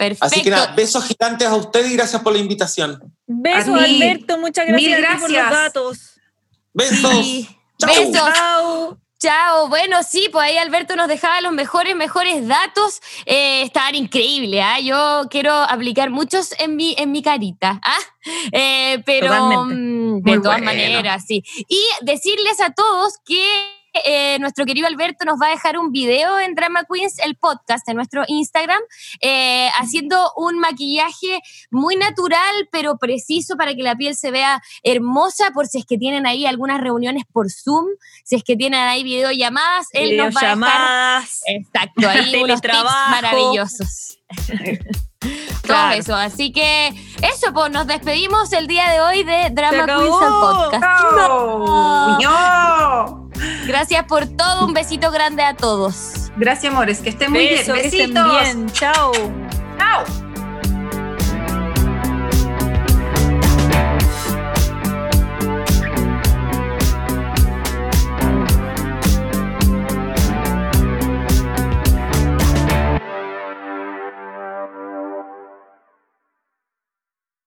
Perfecto. 0.00 0.24
Así 0.24 0.42
que 0.42 0.48
nada, 0.48 0.72
besos 0.74 1.04
gigantes 1.04 1.46
a 1.46 1.54
usted 1.56 1.84
y 1.84 1.92
gracias 1.94 2.22
por 2.22 2.32
la 2.32 2.38
invitación. 2.38 2.98
Besos. 3.26 3.78
Alberto. 3.78 4.38
Muchas 4.38 4.66
gracias, 4.66 4.98
Mil 4.98 5.20
por 5.20 5.30
los 5.30 5.50
datos. 5.50 5.98
Besos. 6.72 7.12
Sí. 7.22 7.48
Chau. 7.78 7.94
Besos. 7.94 8.12
Chao. 8.34 8.98
Chao, 9.22 9.68
bueno, 9.68 10.02
sí, 10.02 10.30
pues 10.32 10.46
ahí 10.46 10.56
Alberto 10.56 10.96
nos 10.96 11.06
dejaba 11.06 11.42
los 11.42 11.52
mejores, 11.52 11.94
mejores 11.94 12.48
datos. 12.48 13.02
Eh, 13.26 13.60
estaban 13.60 13.94
increíbles, 13.94 14.62
¿ah? 14.64 14.80
Yo 14.80 15.24
quiero 15.28 15.52
aplicar 15.52 16.08
muchos 16.08 16.54
en 16.58 16.76
mi, 16.76 16.94
en 16.96 17.12
mi 17.12 17.22
carita, 17.22 17.78
¿ah? 17.84 17.98
Eh, 18.52 19.02
pero 19.04 19.26
Totalmente. 19.26 19.74
mm, 19.74 20.22
de 20.22 20.32
Muy 20.32 20.42
todas 20.42 20.62
bueno. 20.62 20.64
maneras, 20.64 21.24
sí. 21.28 21.44
Y 21.68 21.82
decirles 22.00 22.58
a 22.62 22.72
todos 22.72 23.18
que 23.26 23.44
eh, 23.92 24.38
nuestro 24.40 24.64
querido 24.64 24.86
Alberto 24.86 25.24
nos 25.24 25.40
va 25.40 25.46
a 25.46 25.50
dejar 25.50 25.78
un 25.78 25.90
video 25.92 26.38
en 26.38 26.54
Drama 26.54 26.84
Queens, 26.90 27.18
el 27.20 27.36
podcast, 27.36 27.88
en 27.88 27.96
nuestro 27.96 28.24
Instagram, 28.28 28.80
eh, 29.20 29.68
haciendo 29.78 30.32
un 30.36 30.58
maquillaje 30.58 31.40
muy 31.70 31.96
natural, 31.96 32.68
pero 32.70 32.98
preciso 32.98 33.56
para 33.56 33.74
que 33.74 33.82
la 33.82 33.96
piel 33.96 34.14
se 34.16 34.30
vea 34.30 34.62
hermosa, 34.82 35.50
por 35.52 35.66
si 35.66 35.78
es 35.78 35.86
que 35.86 35.98
tienen 35.98 36.26
ahí 36.26 36.46
algunas 36.46 36.80
reuniones 36.80 37.24
por 37.32 37.50
Zoom, 37.50 37.86
si 38.24 38.36
es 38.36 38.44
que 38.44 38.56
tienen 38.56 38.80
ahí 38.80 39.02
videollamadas, 39.02 39.86
él 39.92 40.16
nos 40.16 40.34
va 40.34 40.40
a 40.52 40.54
dejar. 40.56 41.22
Exacto, 41.46 42.08
ahí 42.08 42.36
unos 42.42 42.60
tips 42.60 42.74
maravillosos. 43.10 44.18
Todo 45.20 45.30
Claro. 45.62 45.94
eso. 45.96 46.14
Así 46.16 46.50
que 46.50 46.88
eso, 47.22 47.52
pues 47.52 47.70
nos 47.70 47.86
despedimos 47.86 48.52
el 48.52 48.66
día 48.66 48.90
de 48.90 49.00
hoy 49.00 49.22
de 49.22 49.50
Drama. 49.50 49.84
Queens 49.84 50.22
el 50.22 50.30
podcast. 50.40 50.84
¡No! 51.16 52.18
¡No! 52.18 53.29
Gracias 53.66 54.04
por 54.04 54.26
todo. 54.26 54.66
Un 54.66 54.72
besito 54.74 55.10
grande 55.10 55.42
a 55.42 55.54
todos. 55.54 56.30
Gracias, 56.36 56.72
amores. 56.72 56.98
Que 57.00 57.10
estén 57.10 57.30
muy 57.30 57.40
bien. 57.40 57.54
que 57.64 57.80
estén 57.80 58.12
Besitos. 58.14 58.40
bien. 58.42 58.70
Chao. 58.72 59.12
Chao. 59.78 60.29